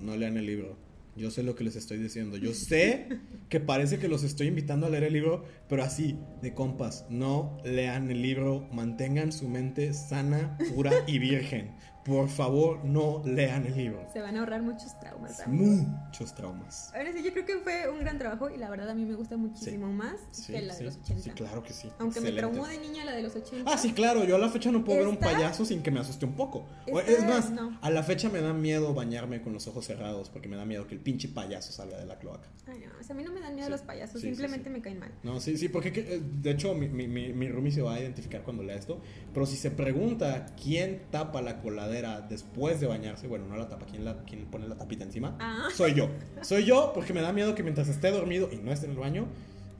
no 0.00 0.16
lean 0.16 0.36
el 0.36 0.46
libro. 0.46 0.76
Yo 1.16 1.30
sé 1.30 1.44
lo 1.44 1.54
que 1.54 1.62
les 1.62 1.76
estoy 1.76 1.98
diciendo. 1.98 2.36
Yo 2.36 2.52
sé 2.54 3.06
que 3.48 3.60
parece 3.60 3.98
que 3.98 4.08
los 4.08 4.24
estoy 4.24 4.48
invitando 4.48 4.86
a 4.86 4.90
leer 4.90 5.04
el 5.04 5.12
libro, 5.12 5.44
pero 5.68 5.84
así, 5.84 6.18
de 6.42 6.54
compas. 6.54 7.06
No 7.08 7.56
lean 7.64 8.10
el 8.10 8.20
libro. 8.20 8.66
Mantengan 8.72 9.30
su 9.32 9.48
mente 9.48 9.94
sana, 9.94 10.58
pura 10.74 10.92
y 11.06 11.18
virgen. 11.20 11.70
Por 12.04 12.28
favor, 12.28 12.84
no 12.84 13.22
lean 13.24 13.64
el 13.66 13.76
libro. 13.76 14.06
se 14.12 14.20
van 14.20 14.36
a 14.36 14.40
ahorrar 14.40 14.62
muchos 14.62 14.98
traumas. 15.00 15.40
amigos. 15.40 15.86
Muchos 16.06 16.34
traumas. 16.34 16.92
Ahora 16.94 17.12
sí, 17.12 17.22
yo 17.24 17.32
creo 17.32 17.46
que 17.46 17.56
fue 17.58 17.88
un 17.88 18.00
gran 18.00 18.18
trabajo 18.18 18.50
y 18.50 18.58
la 18.58 18.68
verdad 18.68 18.90
a 18.90 18.94
mí 18.94 19.04
me 19.06 19.14
gusta 19.14 19.36
muchísimo 19.36 19.90
más 19.92 20.16
Sí, 20.30 20.52
que 20.52 20.60
la 20.62 20.74
de 20.76 20.84
los 20.84 20.96
80. 20.96 21.22
sí, 21.22 21.30
claro 21.30 21.62
que 21.62 21.72
sí. 21.72 21.88
Aunque 21.98 22.20
me 22.20 22.32
traumó 22.32 22.66
de 22.66 22.78
niña 22.78 23.04
la 23.06 23.12
de 23.12 23.22
los 23.22 23.34
80. 23.34 23.70
Ah, 23.72 23.78
sí, 23.78 23.92
claro, 23.92 24.24
yo 24.24 24.36
a 24.36 24.38
la 24.38 24.50
fecha 24.50 24.70
no 24.70 24.84
puedo 24.84 24.98
ver 24.98 25.08
un 25.08 25.16
payaso 25.16 25.64
sin 25.64 25.82
que 25.82 25.90
me 25.90 26.00
asuste 26.00 26.26
un 26.26 26.34
poco. 26.34 26.66
Esta- 26.86 27.10
es 27.10 27.24
más, 27.24 27.50
no. 27.50 27.78
a 27.80 27.90
la 27.90 28.02
fecha 28.02 28.28
me 28.28 28.40
da 28.42 28.52
miedo 28.52 28.92
bañarme 28.92 29.40
con 29.40 29.52
los 29.54 29.66
ojos 29.66 29.86
cerrados 29.86 30.28
porque 30.28 30.48
me 30.48 30.56
da 30.56 30.64
miedo 30.66 30.86
que 30.86 30.94
el 30.94 31.00
pinche 31.00 31.28
payaso 31.28 31.72
salga 31.72 31.96
de 31.98 32.04
la 32.06 32.18
cloaca. 32.18 32.48
Ay, 32.66 32.80
no, 32.86 32.98
o 33.00 33.02
sea, 33.02 33.14
a 33.14 33.16
mí 33.18 33.24
no 33.24 33.32
me 33.32 33.40
dan 33.40 33.54
miedo 33.54 33.68
los 33.70 33.80
payasos, 33.82 34.20
simplemente 34.20 34.68
me 34.68 34.80
caen 34.82 34.98
mal. 34.98 35.12
No, 35.22 35.40
sí, 35.40 35.56
sí, 35.56 35.68
porque 35.68 35.92
que- 35.92 36.16
eh, 36.16 36.20
de 36.22 36.50
hecho 36.50 36.74
mi, 36.74 36.88
mi, 36.88 37.08
mi, 37.08 37.32
mi 37.32 37.48
roomie 37.48 37.72
se 37.72 37.80
va 37.82 37.94
a 37.94 38.00
identificar 38.00 38.42
cuando 38.42 38.62
lea 38.62 38.76
esto. 38.76 39.00
Pero 39.32 39.46
si 39.46 39.56
se 39.56 39.70
pregunta 39.70 40.46
quién 40.62 41.02
tapa 41.10 41.40
la 41.42 41.60
coladera 42.02 42.26
después 42.28 42.80
de 42.80 42.86
bañarse, 42.86 43.26
bueno, 43.28 43.46
no 43.46 43.56
la 43.56 43.68
tapa, 43.68 43.86
quién, 43.86 44.04
la, 44.04 44.16
quién 44.24 44.46
pone 44.46 44.66
la 44.68 44.76
tapita 44.76 45.04
encima, 45.04 45.36
Ah. 45.40 45.68
soy 45.74 45.94
yo. 45.94 46.08
Soy 46.42 46.64
yo 46.64 46.92
porque 46.94 47.12
me 47.12 47.20
da 47.20 47.32
miedo 47.32 47.54
que 47.54 47.62
mientras 47.62 47.88
esté 47.88 48.10
dormido 48.10 48.48
y 48.52 48.56
no 48.56 48.72
esté 48.72 48.86
en 48.86 48.92
el 48.92 48.98
baño, 48.98 49.26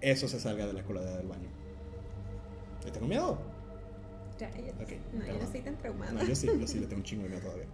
eso 0.00 0.28
se 0.28 0.38
salga 0.40 0.66
de 0.66 0.72
la 0.72 0.82
coladera 0.82 1.16
del 1.16 1.26
baño. 1.28 1.48
¿Le 2.84 2.90
tengo 2.90 3.06
miedo? 3.06 3.38
Ya, 4.38 4.50
ya- 4.50 4.56
Ok, 4.56 4.90
no, 5.12 5.20
yo 5.20 5.24
perdón. 5.26 5.38
no 5.38 5.44
estoy 5.44 5.60
tan 5.62 5.76
traumada. 5.78 6.12
No, 6.12 6.24
yo 6.24 6.34
sí, 6.34 6.48
yo 6.58 6.66
sí 6.66 6.78
le 6.80 6.86
tengo 6.86 7.00
un 7.00 7.04
chingo 7.04 7.22
de 7.24 7.28
miedo 7.30 7.42
todavía. 7.42 7.66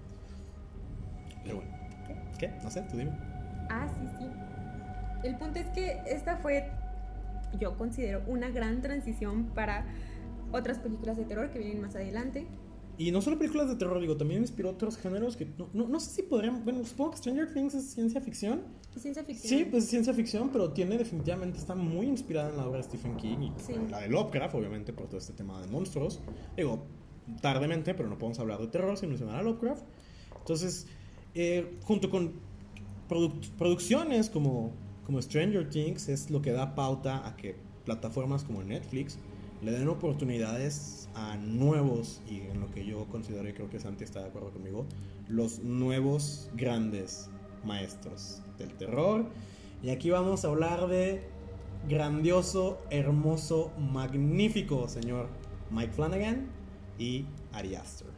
Pero 1.43 1.57
bueno, 1.57 1.71
¿qué? 2.07 2.17
¿Qué? 2.39 2.55
No 2.63 2.71
sé, 2.71 2.83
tú 2.91 2.97
dime. 2.97 3.13
Ah, 3.71 3.89
sí, 3.99 4.07
sí. 4.19 4.27
El 5.29 5.37
punto 5.37 5.59
es 5.59 5.67
que 5.69 6.01
esta 6.07 6.37
fue, 6.37 6.71
yo 7.59 7.77
considero, 7.77 8.23
una 8.27 8.51
gran 8.51 8.81
transición 8.83 9.47
para 9.55 9.87
otras 10.53 10.79
películas 10.79 11.17
de 11.17 11.25
terror 11.25 11.51
que 11.51 11.59
vienen 11.59 11.81
más 11.81 11.95
adelante. 11.95 12.47
Y 13.01 13.13
no 13.13 13.23
solo 13.23 13.39
películas 13.39 13.69
de 13.69 13.77
terror, 13.77 13.99
digo, 13.99 14.17
también 14.19 14.43
inspiró 14.43 14.69
otros 14.69 14.99
géneros 14.99 15.35
que 15.35 15.47
no, 15.47 15.71
no, 15.73 15.89
no 15.89 15.99
sé 16.01 16.11
si 16.11 16.23
podrían. 16.23 16.63
Bueno, 16.65 16.85
supongo 16.85 17.13
que 17.13 17.17
Stranger 17.17 17.51
Things 17.55 17.73
es 17.75 17.85
ciencia 17.95 18.21
ficción. 18.21 18.61
Y 18.95 19.01
ciencia 19.01 19.25
ficción. 19.25 19.59
Sí, 19.59 19.65
pues 19.65 19.85
es 19.85 19.91
ciencia 19.91 20.13
ficción, 20.13 20.51
pero 20.51 20.71
tiene 20.73 20.99
definitivamente, 20.99 21.59
está 21.59 21.75
muy 21.75 22.07
inspirada 22.07 22.51
en 22.51 22.59
la 22.59 22.67
obra 22.67 22.77
de 22.77 22.83
Stephen 22.85 23.17
King 23.17 23.39
y 23.39 23.53
Sí. 23.65 23.73
en 23.73 23.91
la 23.91 24.01
de 24.01 24.09
Lovecraft, 24.09 24.55
obviamente, 24.55 24.93
por 24.93 25.07
todo 25.07 25.17
este 25.17 25.33
tema 25.33 25.59
de 25.63 25.67
monstruos. 25.69 26.21
Digo, 26.59 26.85
tardemente, 27.41 27.95
pero 27.95 28.09
no 28.11 28.19
podemos 28.19 28.39
hablar 28.39 28.59
de 28.61 28.67
terror 28.67 28.97
sin 28.99 29.09
mencionar 29.09 29.37
a 29.37 29.43
Lovecraft. 29.43 29.83
Entonces, 30.39 30.87
eh, 31.35 31.79
junto 31.85 32.11
con 32.11 32.33
produc- 33.09 33.51
producciones 33.57 34.29
como, 34.29 34.73
como 35.07 35.23
Stranger 35.23 35.71
Things, 35.71 36.09
es 36.11 36.31
lo 36.31 36.43
que 36.43 36.53
da 36.53 36.75
pauta 36.75 37.27
a 37.27 37.35
que 37.37 37.57
plataformas 37.87 38.45
como 38.45 38.63
Netflix 38.63 39.17
le 39.63 39.73
den 39.73 39.89
oportunidades 39.89 41.09
a 41.15 41.37
nuevos, 41.37 42.23
y 42.29 42.41
en 42.41 42.61
lo 42.61 42.71
que 42.71 42.85
yo 42.85 43.07
considero, 43.07 43.49
y 43.49 43.53
creo 43.53 43.69
que 43.69 43.79
Santi 43.79 44.05
está 44.05 44.21
de 44.21 44.29
acuerdo 44.29 44.51
conmigo, 44.51 44.87
los 45.29 45.61
nuevos 45.61 46.51
grandes 46.55 47.29
maestros 47.65 48.43
del 48.59 48.73
terror. 48.75 49.27
Y 49.83 49.91
aquí 49.91 50.11
vamos 50.11 50.45
a 50.45 50.49
hablar 50.49 50.89
de 50.89 51.23
grandioso, 51.89 52.79
hermoso, 52.91 53.73
magnífico 53.79 54.87
señor 54.89 55.29
Mike 55.71 55.93
Flanagan 55.93 56.47
y 56.99 57.25
Ari 57.53 57.75
Aster. 57.75 58.09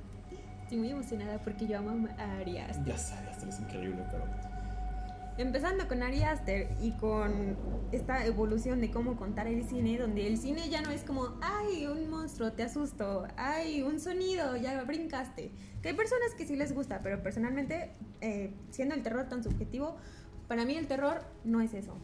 Estoy 0.62 0.78
muy 0.78 0.90
emocionada 0.90 1.42
porque 1.42 1.66
yo 1.66 1.78
amo 1.78 2.08
a 2.18 2.38
Ari 2.38 2.58
Aster. 2.58 2.84
Ya 2.84 2.98
sé, 2.98 3.14
Ari 3.14 3.28
Aster 3.28 3.48
es 3.48 3.60
increíble, 3.60 4.04
pero... 4.10 4.51
Empezando 5.38 5.88
con 5.88 6.02
Ari 6.02 6.22
Aster 6.24 6.68
y 6.82 6.92
con 6.92 7.56
esta 7.90 8.26
evolución 8.26 8.82
de 8.82 8.90
cómo 8.90 9.16
contar 9.16 9.46
el 9.46 9.64
cine, 9.64 9.96
donde 9.96 10.26
el 10.26 10.36
cine 10.36 10.68
ya 10.68 10.82
no 10.82 10.90
es 10.90 11.04
como, 11.04 11.38
ay, 11.40 11.86
un 11.86 12.10
monstruo, 12.10 12.52
te 12.52 12.62
asusto, 12.62 13.26
ay, 13.36 13.82
un 13.82 13.98
sonido, 13.98 14.56
ya 14.56 14.82
brincaste. 14.84 15.50
Que 15.80 15.88
hay 15.88 15.94
personas 15.94 16.34
que 16.36 16.46
sí 16.46 16.54
les 16.54 16.74
gusta, 16.74 17.00
pero 17.02 17.22
personalmente, 17.22 17.92
eh, 18.20 18.52
siendo 18.70 18.94
el 18.94 19.02
terror 19.02 19.26
tan 19.28 19.42
subjetivo, 19.42 19.96
para 20.48 20.66
mí 20.66 20.76
el 20.76 20.86
terror 20.86 21.24
no 21.44 21.62
es 21.62 21.72
eso. 21.72 21.96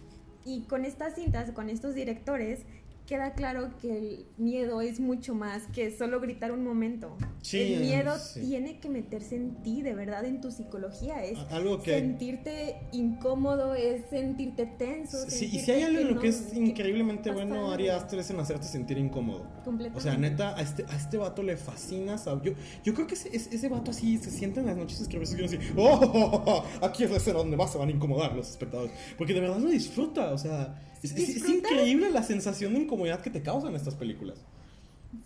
Y 0.47 0.63
con 0.63 0.87
estas 0.87 1.15
cintas, 1.15 1.53
con 1.53 1.69
estos 1.69 1.95
directores, 1.95 2.65
queda 3.09 3.33
claro 3.33 3.71
que 3.81 3.97
el 3.97 4.27
miedo 4.37 4.83
es 4.83 5.01
mucho 5.01 5.35
más 5.35 5.63
que 5.73 5.91
solo 5.91 6.21
gritar 6.21 6.53
un 6.53 6.63
momento. 6.63 7.17
Sí, 7.41 7.73
el 7.73 7.81
miedo 7.81 8.19
sí. 8.19 8.43
tiene 8.43 8.81
que 8.81 8.91
meterse 8.91 9.37
en 9.37 9.63
ti, 9.63 9.81
de 9.81 9.95
verdad, 9.95 10.27
en 10.27 10.43
tu 10.43 10.51
psicología. 10.51 11.25
Es 11.25 11.39
Algo 11.51 11.81
que... 11.81 11.99
sentirte 11.99 12.77
incómodo, 12.93 13.75
es 13.75 14.03
sentirte 14.11 14.67
tenso. 14.67 15.17
Sí, 15.27 15.47
y 15.47 15.59
sentirte 15.59 15.65
si 15.65 15.71
hay 15.71 15.83
algo 15.85 16.01
en 16.01 16.15
lo 16.15 16.21
que 16.21 16.29
es 16.29 16.53
increíblemente 16.53 17.31
bueno. 17.31 17.73
Ari 17.73 17.89
Aster 17.89 18.19
es 18.19 18.29
en 18.29 18.41
hacerte 18.41 18.67
sentir 18.67 18.99
incómodo. 18.99 19.49
Completamente. 19.65 19.99
O 19.99 20.01
sea, 20.03 20.19
neta, 20.19 20.55
a 20.55 20.61
este, 20.61 20.85
a 20.87 20.95
este 20.95 21.17
vato 21.17 21.43
le 21.43 21.57
fascina. 21.57 22.17
sab- 22.17 22.43
Yo, 22.43 22.53
yo 22.85 22.93
creo 22.93 23.07
que 23.07 23.15
ese, 23.15 23.35
ese, 23.35 23.69
vato 23.71 23.91
así 23.91 24.19
se 24.19 24.31
sienta 24.31 24.61
en 24.61 24.67
las 24.67 24.77
noches 24.77 24.99
a 25.01 25.03
escribir 25.05 25.27
así, 25.27 25.43
así, 25.57 25.59
oh, 25.79 25.99
oh, 26.03 26.11
oh, 26.13 26.43
oh, 26.47 26.85
aquí 26.85 27.05
es 27.05 27.11
la 27.11 27.17
escena 27.17 27.39
donde 27.39 27.57
más 27.57 27.73
se 27.73 27.79
van 27.79 27.89
a 27.89 27.93
incomodar 27.93 28.37
los 28.37 28.51
espectadores. 28.51 28.93
Porque 29.17 29.33
de 29.33 29.41
verdad 29.41 29.59
lo 29.61 29.71
disfruta, 29.71 30.31
o 30.33 30.39
sea, 30.39 30.79
es, 31.03 31.13
es- 31.13 31.37
es 31.43 31.49
increíble 31.49 32.11
la 32.11 32.23
sensación 32.23 32.75
de 32.75 32.81
incomodidad 32.81 33.21
que 33.21 33.31
te 33.31 33.43
causan 33.43 33.75
estas 33.75 33.95
películas. 33.95 34.39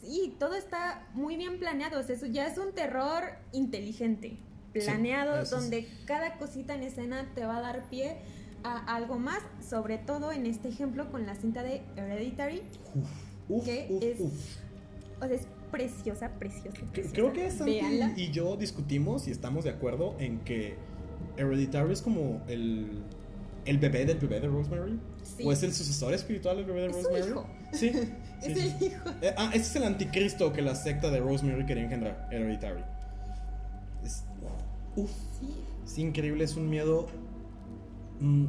Sí, 0.00 0.34
todo 0.38 0.54
está 0.54 1.06
muy 1.14 1.36
bien 1.36 1.58
planeado. 1.58 2.00
O 2.00 2.02
sea, 2.02 2.14
eso 2.14 2.26
ya 2.26 2.46
es 2.46 2.56
un 2.58 2.72
terror 2.72 3.22
inteligente, 3.52 4.36
planeado, 4.72 5.40
es- 5.42 5.50
donde 5.50 5.88
cada 6.06 6.38
cosita 6.38 6.74
en 6.74 6.82
escena 6.82 7.30
te 7.34 7.44
va 7.44 7.56
a 7.58 7.60
dar 7.60 7.88
pie 7.90 8.16
a 8.64 8.94
algo 8.94 9.18
más, 9.18 9.40
sobre 9.68 9.98
todo 9.98 10.30
en 10.30 10.46
este 10.46 10.68
ejemplo 10.68 11.10
con 11.10 11.26
la 11.26 11.34
cinta 11.34 11.62
de 11.64 11.82
Hereditary. 11.96 12.62
Uf, 13.48 13.64
¿Qué 13.64 13.86
uf, 13.90 14.02
es? 14.04 14.20
uf. 14.20 14.32
O 15.20 15.26
sea, 15.26 15.36
es 15.36 15.46
preciosa, 15.72 16.28
preciosa. 16.38 16.78
Preciosa. 16.92 17.12
Creo 17.12 17.32
que 17.32 17.50
Santi 17.50 17.80
y 18.16 18.30
yo 18.30 18.56
discutimos 18.56 19.26
y 19.26 19.30
estamos 19.32 19.64
de 19.64 19.70
acuerdo 19.70 20.14
en 20.20 20.40
que 20.40 20.76
Hereditary 21.36 21.92
es 21.92 22.02
como 22.02 22.40
el 22.46 23.02
el 23.64 23.78
bebé 23.78 24.04
del 24.04 24.18
bebé 24.18 24.40
de 24.40 24.48
Rosemary? 24.48 24.98
Sí. 25.22 25.42
¿O 25.44 25.52
es 25.52 25.62
el 25.62 25.72
sucesor 25.72 26.12
espiritual 26.14 26.56
del 26.56 26.66
bebé 26.66 26.82
de 26.82 26.88
Rosemary? 26.88 27.28
hijo. 27.30 27.46
Sí. 27.72 27.92
Es 28.42 28.58
sí, 28.58 28.60
el 28.64 28.78
sí. 28.78 28.84
hijo. 28.86 29.10
Eh, 29.22 29.34
ah, 29.36 29.50
ese 29.54 29.60
es 29.62 29.76
el 29.76 29.84
anticristo 29.84 30.52
que 30.52 30.62
la 30.62 30.74
secta 30.74 31.10
de 31.12 31.20
Rosemary 31.20 31.64
quería 31.64 31.84
engendrar, 31.84 32.28
Hereditary. 32.32 32.82
Es, 34.04 34.24
uf, 34.96 35.12
Sí. 35.38 35.54
es 35.84 35.98
increíble, 35.98 36.42
es 36.42 36.56
un 36.56 36.68
miedo. 36.68 37.06
mm, 38.18 38.46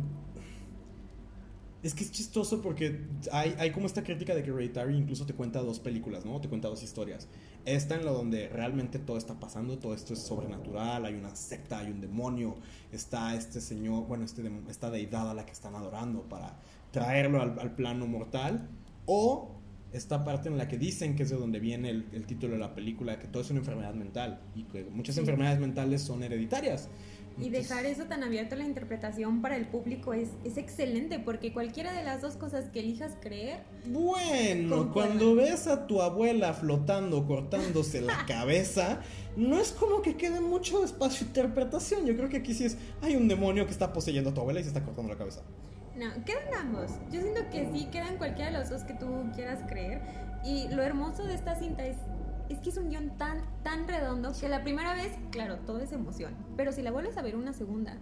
es 1.84 1.93
que 1.93 2.03
es 2.05 2.11
chistoso 2.11 2.61
porque 2.61 3.01
hay, 3.32 3.55
hay 3.59 3.72
como 3.72 3.86
esta 3.88 4.03
crítica 4.03 4.34
de 4.34 4.41
que 4.41 4.49
Hereditary 4.51 4.95
incluso 4.97 5.26
te 5.26 5.34
cuenta 5.34 5.59
dos 5.61 5.80
películas, 5.80 6.26
¿no? 6.26 6.39
Te 6.41 6.47
cuenta 6.49 6.70
dos 6.70 6.82
historias. 6.82 7.28
Esta 7.66 7.95
en 7.95 8.05
la 8.05 8.11
donde 8.11 8.49
realmente 8.49 8.99
todo 8.99 9.18
está 9.18 9.39
pasando, 9.39 9.80
todo 9.80 9.93
esto 9.93 10.14
es 10.14 10.20
sobrenatural, 10.20 11.05
hay 11.05 11.14
una 11.14 11.34
secta, 11.36 11.80
hay 11.80 11.91
un 11.91 12.01
demonio, 12.01 12.55
está 12.91 13.36
este 13.36 13.61
señor, 13.61 14.05
bueno, 14.05 14.26
este, 14.26 14.43
esta 14.70 14.89
deidad 14.89 15.30
a 15.30 15.34
la 15.34 15.45
que 15.45 15.53
están 15.53 15.76
adorando 15.76 16.24
para 16.24 16.59
traerlo 16.91 17.41
al, 17.41 17.57
al 17.59 17.72
plano 17.76 18.05
mortal. 18.05 18.68
O 19.05 19.53
esta 19.93 20.24
parte 20.24 20.49
en 20.49 20.57
la 20.57 20.68
que 20.68 20.78
dicen 20.78 21.16
que 21.16 21.24
es 21.24 21.30
de 21.30 21.38
donde 21.38 21.59
viene 21.59 21.89
el, 21.89 22.07
el 22.14 22.26
título 22.26 22.53
de 22.53 22.59
la 22.59 22.74
película, 22.74 23.20
que 23.20 23.28
todo 23.28 23.43
es 23.43 23.51
una 23.51 23.59
enfermedad 23.59 23.93
mental 23.93 24.41
y 24.55 24.64
que 24.64 24.84
muchas 24.86 25.18
enfermedades 25.18 25.59
mentales 25.59 26.01
son 26.01 26.24
hereditarias. 26.24 26.89
Y 27.39 27.49
dejar 27.49 27.86
eso 27.86 28.03
tan 28.05 28.23
abierto 28.23 28.53
a 28.55 28.59
la 28.59 28.63
interpretación 28.63 29.41
para 29.41 29.55
el 29.55 29.65
público 29.67 30.13
es, 30.13 30.29
es 30.43 30.57
excelente, 30.57 31.19
porque 31.19 31.51
cualquiera 31.51 31.91
de 31.91 32.03
las 32.03 32.21
dos 32.21 32.36
cosas 32.38 32.65
que 32.69 32.79
elijas 32.81 33.17
creer, 33.21 33.63
Bueno, 33.88 34.77
Concuerdo. 34.77 34.93
cuando 34.93 35.36
ves 35.36 35.67
a 35.67 35.88
tu 35.88 36.01
abuela 36.01 36.53
flotando, 36.53 37.25
cortándose 37.25 38.01
la 38.01 38.25
cabeza, 38.27 38.99
no 39.36 39.59
es 39.59 39.71
como 39.71 40.01
que 40.03 40.15
quede 40.15 40.41
mucho 40.41 40.84
espacio 40.84 41.21
de 41.21 41.29
interpretación. 41.31 42.05
Yo 42.05 42.15
creo 42.15 42.29
que 42.29 42.38
aquí 42.38 42.53
sí 42.53 42.65
es, 42.65 42.77
hay 43.01 43.15
un 43.15 43.27
demonio 43.27 43.65
que 43.65 43.71
está 43.71 43.91
poseyendo 43.93 44.29
a 44.29 44.34
tu 44.34 44.41
abuela 44.41 44.59
y 44.59 44.63
se 44.63 44.69
está 44.69 44.84
cortando 44.84 45.11
la 45.11 45.17
cabeza. 45.17 45.41
no, 45.95 46.05
quedan 46.25 46.53
ambos. 46.59 46.91
Yo 47.11 47.19
siento 47.21 47.41
que 47.51 47.67
sí, 47.73 47.88
quedan 47.91 48.17
cualquiera 48.17 48.51
de 48.51 48.57
los 48.59 48.69
dos 48.69 48.84
que 48.84 48.93
tú 48.93 49.07
quieras 49.36 49.59
creer. 49.67 50.01
Y 50.45 50.67
lo 50.69 50.84
hermoso 50.84 51.23
de 51.23 51.34
esta 51.36 51.55
cinta 51.55 51.86
es, 51.86 51.97
es 52.53 52.59
que 52.61 52.69
es 52.69 52.77
un 52.77 52.89
guion 52.89 53.17
tan, 53.17 53.41
tan 53.63 53.87
redondo 53.87 54.31
que 54.39 54.47
la 54.49 54.63
primera 54.63 54.93
vez, 54.93 55.11
claro, 55.31 55.57
todo 55.65 55.79
es 55.79 55.91
emoción. 55.91 56.33
Pero 56.57 56.71
si 56.71 56.81
la 56.81 56.91
vuelves 56.91 57.17
a 57.17 57.21
ver 57.21 57.35
una 57.35 57.53
segunda, 57.53 57.97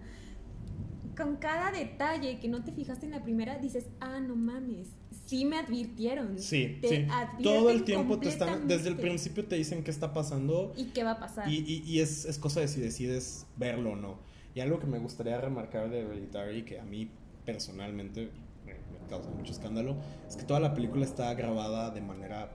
con 1.18 1.36
cada 1.38 1.72
detalle 1.72 2.40
que 2.40 2.48
no 2.48 2.64
te 2.64 2.72
fijaste 2.72 3.06
en 3.06 3.12
la 3.12 3.22
primera, 3.24 3.58
dices, 3.60 3.86
ah, 4.00 4.20
no 4.20 4.36
mames, 4.36 4.88
sí 5.26 5.46
me 5.46 5.58
advirtieron. 5.58 6.40
Sí, 6.40 6.78
Te 6.82 6.88
sí. 6.90 7.08
Todo 7.44 7.70
el 7.70 7.84
tiempo 7.84 8.18
te 8.20 8.30
están, 8.30 8.68
desde 8.68 8.90
el 8.90 8.96
principio 8.98 9.46
te 9.46 9.56
dicen 9.56 9.84
qué 9.84 9.92
está 9.92 10.14
pasando 10.14 10.74
¿Y 10.78 10.86
qué 10.86 11.04
va 11.04 11.12
a 11.12 11.20
pasar? 11.20 11.50
y, 11.50 11.58
y- 11.60 11.84
y 11.86 12.00
es, 12.00 12.26
es 12.26 12.38
cosa 12.38 12.62
de 12.62 12.68
si 12.68 12.80
decides 12.80 13.46
verlo 13.58 13.92
o 13.92 13.96
no. 13.96 14.20
Y 14.56 14.60
algo 14.62 14.80
que 14.80 14.88
me 14.88 15.00
gustaría 15.00 15.40
remarcar 15.40 15.90
de 15.90 16.02
Hereditary, 16.02 16.64
que 16.64 16.80
a 16.80 16.84
mí 16.84 17.10
personalmente 17.46 18.32
me, 18.66 18.74
me 18.74 19.08
causa 19.10 19.30
mucho 19.32 19.52
escándalo, 19.52 19.96
es 20.28 20.36
que 20.38 20.44
toda 20.44 20.60
la 20.60 20.74
película 20.74 21.06
está 21.06 21.34
grabada 21.34 21.92
de 21.92 22.02
manera, 22.02 22.50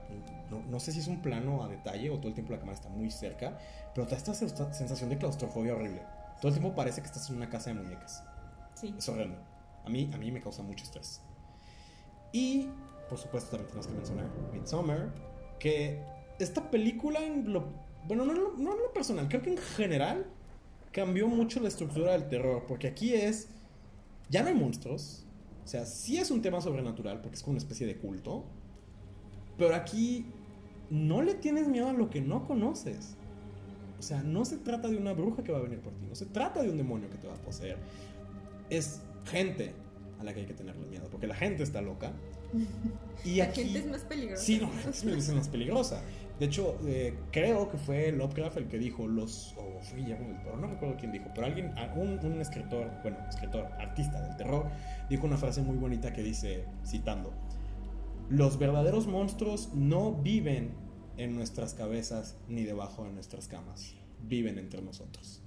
no, 0.49 0.61
no 0.69 0.79
sé 0.79 0.91
si 0.91 0.99
es 0.99 1.07
un 1.07 1.21
plano 1.21 1.63
a 1.63 1.67
detalle 1.67 2.09
o 2.09 2.17
todo 2.17 2.27
el 2.29 2.33
tiempo 2.33 2.53
la 2.53 2.59
cámara 2.59 2.75
está 2.75 2.89
muy 2.89 3.11
cerca, 3.11 3.57
pero 3.93 4.07
te 4.07 4.11
da 4.11 4.17
esta 4.17 4.33
sen- 4.33 4.73
sensación 4.73 5.09
de 5.09 5.17
claustrofobia 5.17 5.75
horrible. 5.75 6.01
Todo 6.41 6.49
el 6.49 6.59
tiempo 6.59 6.75
parece 6.75 7.01
que 7.01 7.07
estás 7.07 7.29
en 7.29 7.37
una 7.37 7.49
casa 7.49 7.69
de 7.71 7.75
muñecas. 7.81 8.23
Sí. 8.75 8.93
Es 8.97 9.09
horrendo. 9.09 9.37
A 9.85 9.89
mí, 9.89 10.09
a 10.13 10.17
mí 10.17 10.31
me 10.31 10.41
causa 10.41 10.61
mucho 10.63 10.83
estrés. 10.83 11.21
Y, 12.31 12.69
por 13.09 13.17
supuesto, 13.17 13.51
también 13.51 13.67
tenemos 13.67 13.87
que 13.87 13.93
mencionar 13.93 14.25
Midsommar, 14.53 15.13
que 15.59 16.03
esta 16.39 16.69
película 16.69 17.19
en 17.23 17.51
lo... 17.51 17.65
Bueno, 18.07 18.25
no 18.25 18.33
en 18.33 18.43
lo, 18.43 18.53
no 18.57 18.73
en 18.73 18.83
lo 18.83 18.93
personal, 18.93 19.27
creo 19.27 19.41
que 19.41 19.51
en 19.51 19.57
general 19.57 20.27
cambió 20.91 21.27
mucho 21.27 21.59
la 21.59 21.67
estructura 21.67 22.11
del 22.11 22.27
terror, 22.27 22.65
porque 22.67 22.87
aquí 22.87 23.13
es... 23.13 23.49
Ya 24.29 24.41
no 24.43 24.49
hay 24.49 24.55
monstruos, 24.55 25.25
o 25.63 25.67
sea, 25.67 25.85
sí 25.85 26.17
es 26.17 26.31
un 26.31 26.41
tema 26.41 26.59
sobrenatural, 26.61 27.21
porque 27.21 27.35
es 27.35 27.43
como 27.43 27.53
una 27.53 27.59
especie 27.59 27.87
de 27.87 27.97
culto, 27.97 28.43
pero 29.57 29.73
aquí 29.73 30.25
no 30.89 31.21
le 31.21 31.35
tienes 31.35 31.67
miedo 31.67 31.89
a 31.89 31.93
lo 31.93 32.09
que 32.09 32.21
no 32.21 32.45
conoces. 32.45 33.15
O 33.99 34.01
sea, 34.01 34.21
no 34.21 34.45
se 34.45 34.57
trata 34.57 34.87
de 34.87 34.97
una 34.97 35.13
bruja 35.13 35.43
que 35.43 35.51
va 35.51 35.57
a 35.57 35.61
venir 35.61 35.79
por 35.79 35.93
ti, 35.93 36.05
no 36.07 36.15
se 36.15 36.27
trata 36.27 36.61
de 36.61 36.69
un 36.69 36.77
demonio 36.77 37.09
que 37.09 37.17
te 37.17 37.27
va 37.27 37.33
a 37.33 37.37
poseer. 37.37 37.77
Es 38.69 39.01
gente 39.25 39.73
a 40.19 40.23
la 40.23 40.33
que 40.33 40.41
hay 40.41 40.45
que 40.45 40.53
tenerle 40.53 40.85
miedo, 40.85 41.07
porque 41.09 41.27
la 41.27 41.35
gente 41.35 41.63
está 41.63 41.81
loca. 41.81 42.11
Y 43.25 43.37
la 43.37 43.45
aquí... 43.45 43.63
gente 43.63 43.79
es 43.79 43.87
más 43.87 44.01
peligrosa. 44.03 44.43
Sí, 44.43 44.61
no, 44.61 44.71
es 45.17 45.33
más 45.33 45.49
peligrosa. 45.49 46.01
De 46.39 46.45
hecho, 46.45 46.77
eh, 46.85 47.15
creo 47.31 47.67
que 47.69 47.77
fue 47.77 48.11
Lovecraft 48.11 48.57
el 48.57 48.67
que 48.67 48.77
dijo 48.77 49.07
los. 49.07 49.55
O 49.57 49.81
Guillermo 49.95 50.27
del 50.27 50.43
Toro, 50.43 50.57
no 50.57 50.67
recuerdo 50.67 50.95
quién 50.97 51.11
dijo, 51.11 51.25
pero 51.33 51.47
alguien, 51.47 51.73
un, 51.95 52.19
un 52.23 52.39
escritor, 52.39 52.91
bueno, 53.01 53.17
escritor, 53.27 53.65
artista 53.79 54.21
del 54.21 54.37
terror, 54.37 54.67
dijo 55.09 55.25
una 55.25 55.37
frase 55.37 55.61
muy 55.63 55.77
bonita 55.77 56.13
que 56.13 56.21
dice, 56.21 56.65
citando: 56.85 57.33
Los 58.29 58.59
verdaderos 58.59 59.07
monstruos 59.07 59.69
no 59.73 60.13
viven 60.13 60.71
en 61.17 61.35
nuestras 61.35 61.73
cabezas 61.73 62.35
ni 62.47 62.63
debajo 62.63 63.03
de 63.05 63.11
nuestras 63.11 63.47
camas, 63.47 63.95
viven 64.27 64.57
entre 64.59 64.81
nosotros. 64.81 65.41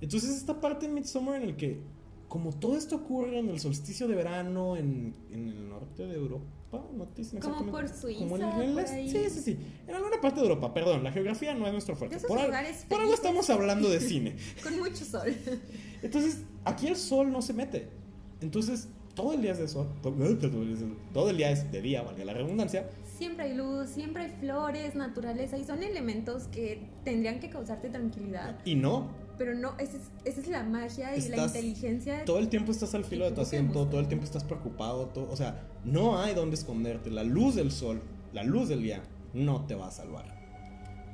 Entonces, 0.00 0.30
esta 0.30 0.60
parte 0.60 0.86
en 0.86 0.94
Midsommar 0.94 1.42
en 1.42 1.48
el 1.48 1.56
que, 1.56 1.80
como 2.28 2.52
todo 2.52 2.76
esto 2.76 2.96
ocurre 2.96 3.38
en 3.38 3.48
el 3.48 3.58
solsticio 3.58 4.06
de 4.06 4.14
verano 4.14 4.76
en, 4.76 5.14
en 5.32 5.48
el 5.48 5.68
norte 5.68 6.06
de 6.06 6.14
Europa, 6.14 6.44
no 6.94 7.06
te 7.06 7.22
dicen 7.22 7.40
Como 7.40 7.72
por 7.72 7.88
Suiza, 7.88 8.20
como 8.20 8.36
en 8.36 8.42
el- 8.42 8.74
por 8.74 8.84
ahí. 8.84 9.10
Sí, 9.10 9.30
sí, 9.30 9.40
sí. 9.40 9.58
En 9.88 9.94
alguna 9.94 10.20
parte 10.20 10.40
de 10.40 10.46
Europa, 10.46 10.72
perdón, 10.74 11.02
la 11.02 11.10
geografía 11.10 11.54
no 11.54 11.66
es 11.66 11.72
nuestro 11.72 11.96
fuerte. 11.96 12.18
Por, 12.20 12.38
por 12.88 13.00
algo 13.00 13.14
estamos 13.14 13.48
hablando 13.50 13.88
de 13.88 14.00
cine. 14.00 14.36
Con 14.62 14.78
mucho 14.78 15.04
sol. 15.04 15.34
Entonces, 16.02 16.42
aquí 16.64 16.86
el 16.86 16.96
sol 16.96 17.32
no 17.32 17.40
se 17.42 17.54
mete. 17.54 17.88
Entonces, 18.40 18.86
todo 19.18 19.32
el 19.34 19.42
día 19.42 19.52
es 19.52 19.58
de 19.58 19.68
sol. 19.68 19.86
Todo 21.12 21.30
el 21.30 21.36
día 21.36 21.50
es 21.50 21.70
de 21.72 21.82
día, 21.82 22.02
valga 22.02 22.24
la 22.24 22.32
redundancia. 22.34 22.88
Siempre 23.18 23.46
hay 23.46 23.54
luz, 23.56 23.88
siempre 23.90 24.22
hay 24.24 24.30
flores, 24.40 24.94
naturaleza 24.94 25.58
y 25.58 25.64
son 25.64 25.82
elementos 25.82 26.44
que 26.48 26.88
tendrían 27.04 27.40
que 27.40 27.50
causarte 27.50 27.88
tranquilidad. 27.90 28.58
Y 28.64 28.76
no, 28.76 29.08
Pero 29.36 29.54
no, 29.54 29.74
esa 29.78 29.96
es, 29.96 30.02
esa 30.24 30.40
es 30.40 30.48
la 30.48 30.62
magia 30.62 31.16
y 31.16 31.28
la 31.28 31.44
inteligencia. 31.46 32.24
todo 32.24 32.38
el 32.38 32.48
tiempo 32.48 32.70
estás 32.72 32.94
al 32.94 33.04
filo 33.04 33.24
de 33.24 33.32
tu 33.32 33.40
asiento, 33.40 33.86
todo 33.88 34.00
el 34.00 34.06
tiempo 34.08 34.24
estás 34.24 34.44
preocupado, 34.44 35.06
todo- 35.06 35.30
o 35.30 35.36
sea, 35.36 35.64
no 35.84 36.18
hay 36.20 36.34
donde 36.34 36.54
esconderte. 36.56 37.10
La 37.10 37.24
luz 37.24 37.54
del 37.56 37.70
sol, 37.72 38.00
la 38.32 38.42
luz 38.44 38.68
del 38.68 38.82
día, 38.82 39.02
no 39.34 39.64
te 39.66 39.74
va 39.74 39.88
a 39.88 39.90
salvar. 39.90 40.37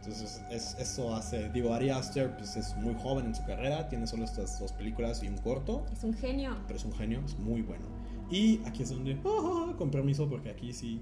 Entonces, 0.04 0.42
es- 0.50 0.76
eso 0.78 1.14
hace, 1.14 1.48
digo, 1.50 1.72
Ari 1.72 1.90
Aster 1.90 2.36
pues, 2.36 2.56
es 2.56 2.76
muy 2.76 2.94
joven 2.94 3.26
en 3.26 3.34
su 3.34 3.44
carrera, 3.44 3.88
tiene 3.88 4.06
solo 4.06 4.24
estas 4.24 4.58
dos 4.60 4.72
películas 4.72 5.22
y 5.22 5.28
un 5.28 5.38
corto, 5.38 5.86
Es 5.92 6.04
un 6.04 6.12
genio. 6.14 6.56
pero 6.66 6.78
es 6.78 6.84
un 6.84 6.92
genio, 6.92 7.22
es 7.24 7.38
muy 7.38 7.62
bueno. 7.62 7.86
Y 8.30 8.60
aquí 8.66 8.82
es 8.82 8.90
donde, 8.90 9.18
ah, 9.24 9.72
con 9.78 9.90
permiso, 9.90 10.28
porque 10.28 10.50
aquí 10.50 10.72
sí, 10.72 11.00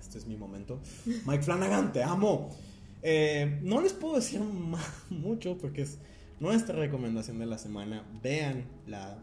este 0.00 0.18
es 0.18 0.26
mi 0.26 0.36
momento. 0.36 0.80
Mike 1.26 1.42
Flanagan, 1.42 1.92
te 1.92 2.02
amo. 2.02 2.50
Eh, 3.02 3.58
no 3.62 3.80
les 3.80 3.92
puedo 3.94 4.16
decir 4.16 4.40
mucho 5.10 5.56
porque 5.58 5.82
es 5.82 5.98
nuestra 6.40 6.76
recomendación 6.76 7.38
de 7.38 7.46
la 7.46 7.58
semana. 7.58 8.04
Vean 8.22 8.64
la... 8.86 9.18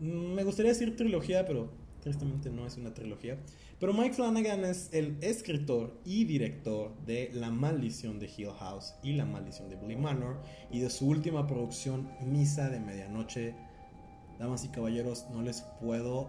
Me 0.00 0.44
gustaría 0.44 0.70
decir 0.72 0.94
trilogía, 0.96 1.44
pero 1.44 1.70
tristemente 2.00 2.50
no 2.50 2.66
es 2.66 2.76
una 2.76 2.94
trilogía. 2.94 3.36
Pero 3.80 3.92
Mike 3.92 4.14
Flanagan 4.14 4.64
es 4.64 4.90
el 4.92 5.18
escritor 5.22 6.00
y 6.04 6.24
director 6.24 6.98
de 7.04 7.30
La 7.32 7.50
Maldición 7.50 8.18
de 8.18 8.26
Hill 8.26 8.50
House 8.58 8.94
y 9.04 9.12
La 9.12 9.24
Maldición 9.24 9.68
de 9.68 9.76
Bly 9.76 9.94
Manor 9.94 10.42
y 10.72 10.80
de 10.80 10.90
su 10.90 11.06
última 11.06 11.46
producción, 11.46 12.10
Misa 12.20 12.70
de 12.70 12.80
Medianoche. 12.80 13.54
Damas 14.36 14.64
y 14.64 14.68
caballeros, 14.68 15.26
no 15.30 15.42
les 15.42 15.62
puedo 15.80 16.28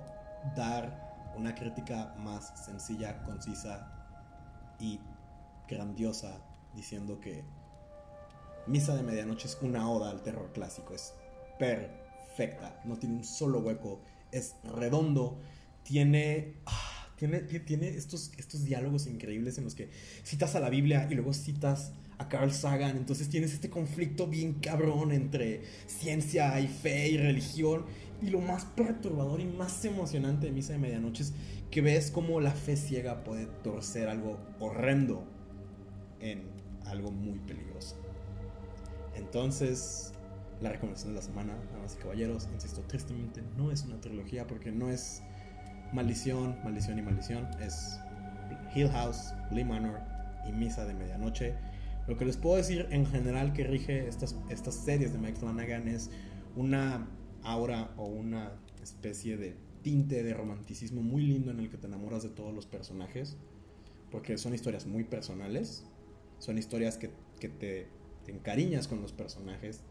dar 0.55 1.33
una 1.35 1.55
crítica 1.55 2.13
más 2.19 2.65
sencilla, 2.65 3.23
concisa 3.23 3.91
y 4.79 4.99
grandiosa 5.67 6.41
diciendo 6.75 7.19
que 7.19 7.43
Misa 8.67 8.95
de 8.95 9.01
Medianoche 9.01 9.47
es 9.47 9.57
una 9.61 9.89
oda 9.89 10.11
al 10.11 10.21
terror 10.21 10.51
clásico, 10.53 10.93
es 10.93 11.15
perfecta, 11.57 12.79
no 12.85 12.97
tiene 12.97 13.15
un 13.15 13.23
solo 13.23 13.59
hueco, 13.59 14.01
es 14.31 14.55
redondo, 14.63 15.39
tiene, 15.81 16.61
ah, 16.67 16.98
tiene, 17.19 17.89
estos, 17.89 18.31
estos 18.37 18.63
diálogos 18.63 19.07
increíbles 19.07 19.57
en 19.57 19.65
los 19.65 19.75
que 19.75 19.89
citas 20.23 20.55
a 20.55 20.59
la 20.59 20.69
Biblia 20.69 21.07
y 21.09 21.15
luego 21.15 21.33
citas 21.33 21.91
a 22.17 22.27
Carl 22.27 22.51
Sagan, 22.51 22.97
entonces 22.97 23.29
tienes 23.29 23.53
este 23.53 23.69
conflicto 23.69 24.27
bien 24.27 24.55
cabrón 24.55 25.11
entre 25.11 25.63
ciencia 25.87 26.59
y 26.59 26.67
fe 26.67 27.09
y 27.09 27.17
religión. 27.17 27.85
Y 28.21 28.29
lo 28.29 28.41
más 28.41 28.65
perturbador 28.65 29.39
y 29.39 29.45
más 29.45 29.85
emocionante 29.85 30.47
de 30.47 30.51
Misa 30.51 30.73
de 30.73 30.79
Medianoche 30.79 31.23
es 31.23 31.33
que 31.71 31.81
ves 31.81 32.11
cómo 32.11 32.41
la 32.41 32.51
fe 32.51 32.75
ciega 32.75 33.23
puede 33.23 33.45
torcer 33.63 34.09
algo 34.09 34.37
horrendo 34.59 35.23
en 36.19 36.41
algo 36.85 37.11
muy 37.11 37.39
peligroso. 37.39 37.95
Entonces, 39.15 40.11
la 40.61 40.69
recomendación 40.69 41.13
de 41.13 41.19
la 41.19 41.25
semana, 41.25 41.57
damas 41.71 41.95
y 41.95 41.97
caballeros, 42.01 42.49
insisto, 42.53 42.81
tristemente 42.81 43.41
no 43.57 43.71
es 43.71 43.83
una 43.83 44.01
trilogía 44.01 44.45
porque 44.45 44.71
no 44.71 44.89
es 44.89 45.21
maldición, 45.93 46.57
maldición 46.63 46.99
y 46.99 47.01
maldición, 47.01 47.47
es 47.59 47.99
Hill 48.75 48.89
House, 48.89 49.33
Lee 49.51 49.63
Manor 49.63 49.99
y 50.47 50.51
Misa 50.51 50.85
de 50.85 50.93
Medianoche. 50.93 51.55
Lo 52.07 52.17
que 52.17 52.25
les 52.25 52.37
puedo 52.37 52.55
decir 52.55 52.87
en 52.89 53.05
general 53.05 53.53
que 53.53 53.63
rige 53.63 54.07
estas, 54.07 54.35
estas 54.49 54.75
series 54.75 55.13
de 55.13 55.19
Mike 55.19 55.39
Flanagan 55.39 55.87
es 55.87 56.09
una 56.55 57.07
aura 57.43 57.91
o 57.97 58.05
una 58.05 58.51
especie 58.81 59.37
de 59.37 59.55
tinte 59.81 60.23
de 60.23 60.33
romanticismo 60.33 61.01
muy 61.01 61.23
lindo 61.23 61.51
en 61.51 61.59
el 61.59 61.69
que 61.69 61.77
te 61.77 61.87
enamoras 61.87 62.23
de 62.23 62.29
todos 62.29 62.53
los 62.53 62.65
personajes, 62.65 63.37
porque 64.11 64.37
son 64.37 64.53
historias 64.53 64.85
muy 64.85 65.03
personales, 65.03 65.85
son 66.39 66.57
historias 66.57 66.97
que, 66.97 67.11
que 67.39 67.49
te, 67.49 67.87
te 68.25 68.31
encariñas 68.31 68.87
con 68.87 69.01
los 69.01 69.13
personajes, 69.13 69.83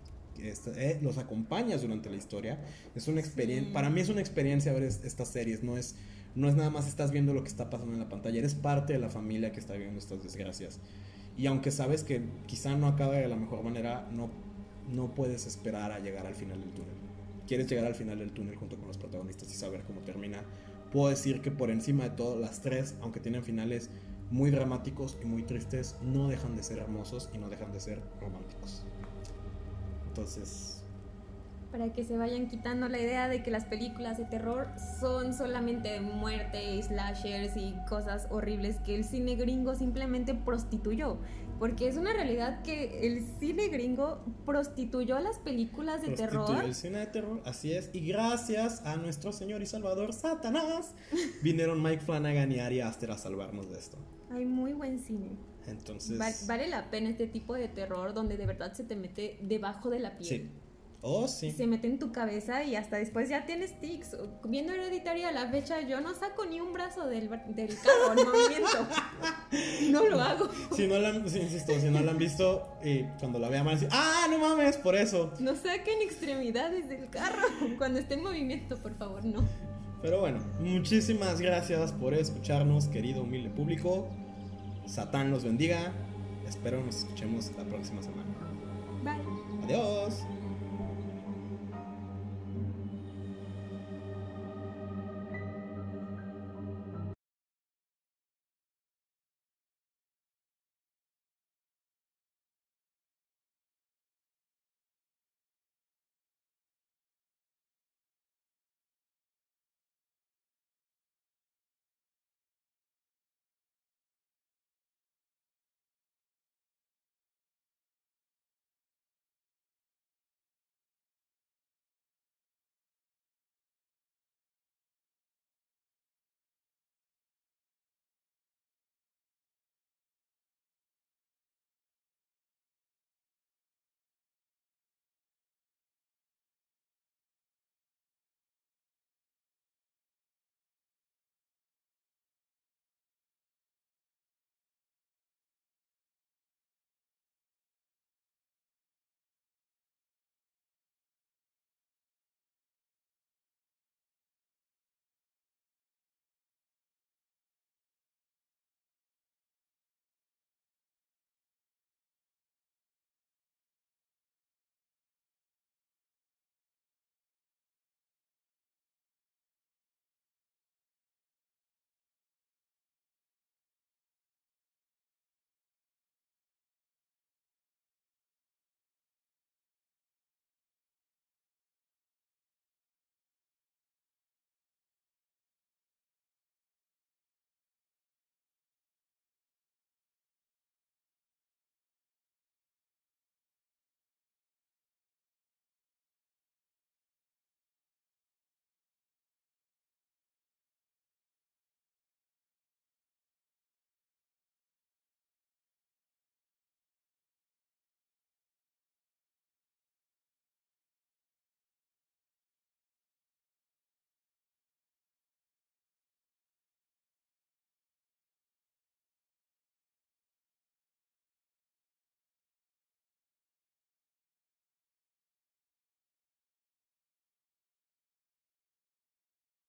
este, 0.42 0.70
eh, 0.92 0.98
los 1.02 1.18
acompañas 1.18 1.82
durante 1.82 2.08
la 2.10 2.16
historia. 2.16 2.58
Es 2.94 3.08
una 3.08 3.20
experiencia, 3.20 3.68
Sí. 3.68 3.74
para 3.74 3.90
mí 3.90 4.00
es 4.00 4.08
una 4.08 4.20
experiencia 4.20 4.72
ver 4.72 4.82
es- 4.84 5.02
estas 5.04 5.28
series, 5.28 5.62
no 5.62 5.76
es, 5.76 5.96
no 6.34 6.48
es 6.48 6.54
nada 6.56 6.70
más 6.70 6.86
estás 6.86 7.10
viendo 7.10 7.34
lo 7.34 7.42
que 7.42 7.48
está 7.48 7.70
pasando 7.70 7.94
en 7.94 8.00
la 8.00 8.08
pantalla, 8.08 8.38
eres 8.38 8.54
parte 8.54 8.92
de 8.92 8.98
la 8.98 9.10
familia 9.10 9.52
que 9.52 9.60
está 9.60 9.72
viviendo 9.74 9.98
estas 9.98 10.22
desgracias. 10.22 10.80
Y 11.36 11.46
aunque 11.46 11.70
sabes 11.70 12.02
que 12.04 12.22
quizá 12.46 12.76
no 12.76 12.86
acabe 12.88 13.18
de 13.18 13.28
la 13.28 13.36
mejor 13.36 13.62
manera, 13.62 14.08
no, 14.12 14.30
no 14.90 15.14
puedes 15.14 15.46
esperar 15.46 15.92
a 15.92 15.98
llegar 16.00 16.26
al 16.26 16.34
final 16.34 16.60
del 16.60 16.70
túnel. 16.70 16.94
Quieres 17.46 17.66
llegar 17.68 17.86
al 17.86 17.94
final 17.94 18.18
del 18.18 18.32
túnel 18.32 18.56
junto 18.56 18.76
con 18.76 18.88
los 18.88 18.98
protagonistas 18.98 19.50
y 19.52 19.56
saber 19.56 19.82
cómo 19.84 20.00
termina. 20.00 20.42
Puedo 20.92 21.08
decir 21.10 21.40
que 21.40 21.50
por 21.50 21.70
encima 21.70 22.04
de 22.04 22.10
todo, 22.10 22.38
las 22.38 22.60
tres, 22.60 22.94
aunque 23.00 23.20
tienen 23.20 23.42
finales 23.42 23.90
muy 24.30 24.50
dramáticos 24.50 25.16
y 25.22 25.26
muy 25.26 25.42
tristes, 25.42 25.96
no 26.02 26.28
dejan 26.28 26.56
de 26.56 26.62
ser 26.62 26.78
hermosos 26.78 27.30
y 27.34 27.38
no 27.38 27.48
dejan 27.48 27.72
de 27.72 27.80
ser 27.80 28.00
románticos. 28.20 28.84
Entonces, 30.18 30.82
Para 31.70 31.92
que 31.92 32.02
se 32.02 32.16
vayan 32.16 32.48
quitando 32.48 32.88
la 32.88 32.98
idea 32.98 33.28
de 33.28 33.42
que 33.42 33.50
las 33.50 33.66
películas 33.66 34.18
de 34.18 34.24
terror 34.24 34.68
son 34.98 35.32
solamente 35.32 36.00
muerte, 36.00 36.82
slashers 36.82 37.56
y 37.56 37.74
cosas 37.88 38.26
horribles 38.30 38.80
que 38.80 38.96
el 38.96 39.04
cine 39.04 39.36
gringo 39.36 39.74
simplemente 39.74 40.34
prostituyó. 40.34 41.18
Porque 41.58 41.86
es 41.86 41.96
una 41.96 42.12
realidad 42.12 42.62
que 42.62 43.06
el 43.06 43.24
cine 43.38 43.68
gringo 43.68 44.24
prostituyó 44.46 45.20
las 45.20 45.38
películas 45.38 46.00
de 46.00 46.08
prostituyó 46.08 46.46
terror. 46.46 46.64
el 46.64 46.74
cine 46.74 46.98
de 46.98 47.06
terror, 47.06 47.42
así 47.44 47.72
es. 47.72 47.90
Y 47.92 48.00
gracias 48.00 48.84
a 48.84 48.96
nuestro 48.96 49.32
Señor 49.32 49.62
y 49.62 49.66
Salvador 49.66 50.12
Satanás, 50.12 50.94
vinieron 51.42 51.82
Mike 51.82 52.00
Flanagan 52.00 52.50
y 52.50 52.60
Ari 52.60 52.80
Aster 52.80 53.10
a 53.10 53.18
salvarnos 53.18 53.68
de 53.70 53.78
esto. 53.78 53.98
Hay 54.30 54.46
muy 54.46 54.72
buen 54.72 54.98
cine. 54.98 55.36
Entonces, 55.68 56.20
Va- 56.20 56.46
vale 56.46 56.68
la 56.68 56.90
pena 56.90 57.10
este 57.10 57.26
tipo 57.26 57.54
de 57.54 57.68
terror 57.68 58.14
donde 58.14 58.36
de 58.36 58.46
verdad 58.46 58.72
se 58.72 58.84
te 58.84 58.96
mete 58.96 59.38
debajo 59.42 59.90
de 59.90 59.98
la 60.00 60.16
piel. 60.16 60.28
sí. 60.28 60.50
Oh, 61.00 61.28
sí. 61.28 61.52
Se 61.52 61.68
mete 61.68 61.86
en 61.86 62.00
tu 62.00 62.10
cabeza 62.10 62.64
y 62.64 62.74
hasta 62.74 62.96
después 62.96 63.28
ya 63.28 63.46
tienes 63.46 63.78
tics. 63.80 64.16
Viendo 64.48 64.72
Hereditary 64.72 65.22
a 65.22 65.30
la 65.30 65.48
fecha, 65.48 65.80
yo 65.82 66.00
no 66.00 66.12
saco 66.12 66.44
ni 66.44 66.60
un 66.60 66.72
brazo 66.72 67.06
del, 67.06 67.28
del 67.54 67.68
carro 67.76 68.18
en 68.18 68.26
movimiento. 68.26 68.78
No 69.92 70.04
lo 70.06 70.20
hago. 70.20 70.48
Si 70.74 70.88
no 70.88 70.98
la 70.98 71.10
han, 71.10 71.28
sí, 71.30 71.38
insisto, 71.38 71.72
si 71.80 71.88
no 71.88 72.00
la 72.00 72.10
han 72.10 72.18
visto, 72.18 72.76
y 72.84 73.04
cuando 73.20 73.38
la 73.38 73.48
vean 73.48 73.64
van 73.64 73.76
a 73.76 73.78
decir, 73.78 73.88
ah, 73.92 74.26
no 74.28 74.38
mames, 74.38 74.76
por 74.76 74.96
eso. 74.96 75.32
No 75.38 75.54
saquen 75.54 76.02
extremidades 76.02 76.88
del 76.88 77.08
carro 77.10 77.42
cuando 77.78 78.00
esté 78.00 78.14
en 78.14 78.24
movimiento, 78.24 78.76
por 78.76 78.94
favor, 78.98 79.24
no. 79.24 79.46
Pero 80.02 80.20
bueno, 80.20 80.40
muchísimas 80.60 81.40
gracias 81.40 81.92
por 81.92 82.12
escucharnos, 82.12 82.88
querido 82.88 83.22
humilde 83.22 83.50
público. 83.50 84.08
Satán 84.88 85.30
los 85.30 85.44
bendiga. 85.44 85.92
Espero 86.48 86.82
nos 86.82 86.96
escuchemos 86.96 87.52
la 87.56 87.64
próxima 87.64 88.02
semana. 88.02 88.24
Bye. 89.04 89.64
Adiós. 89.64 90.24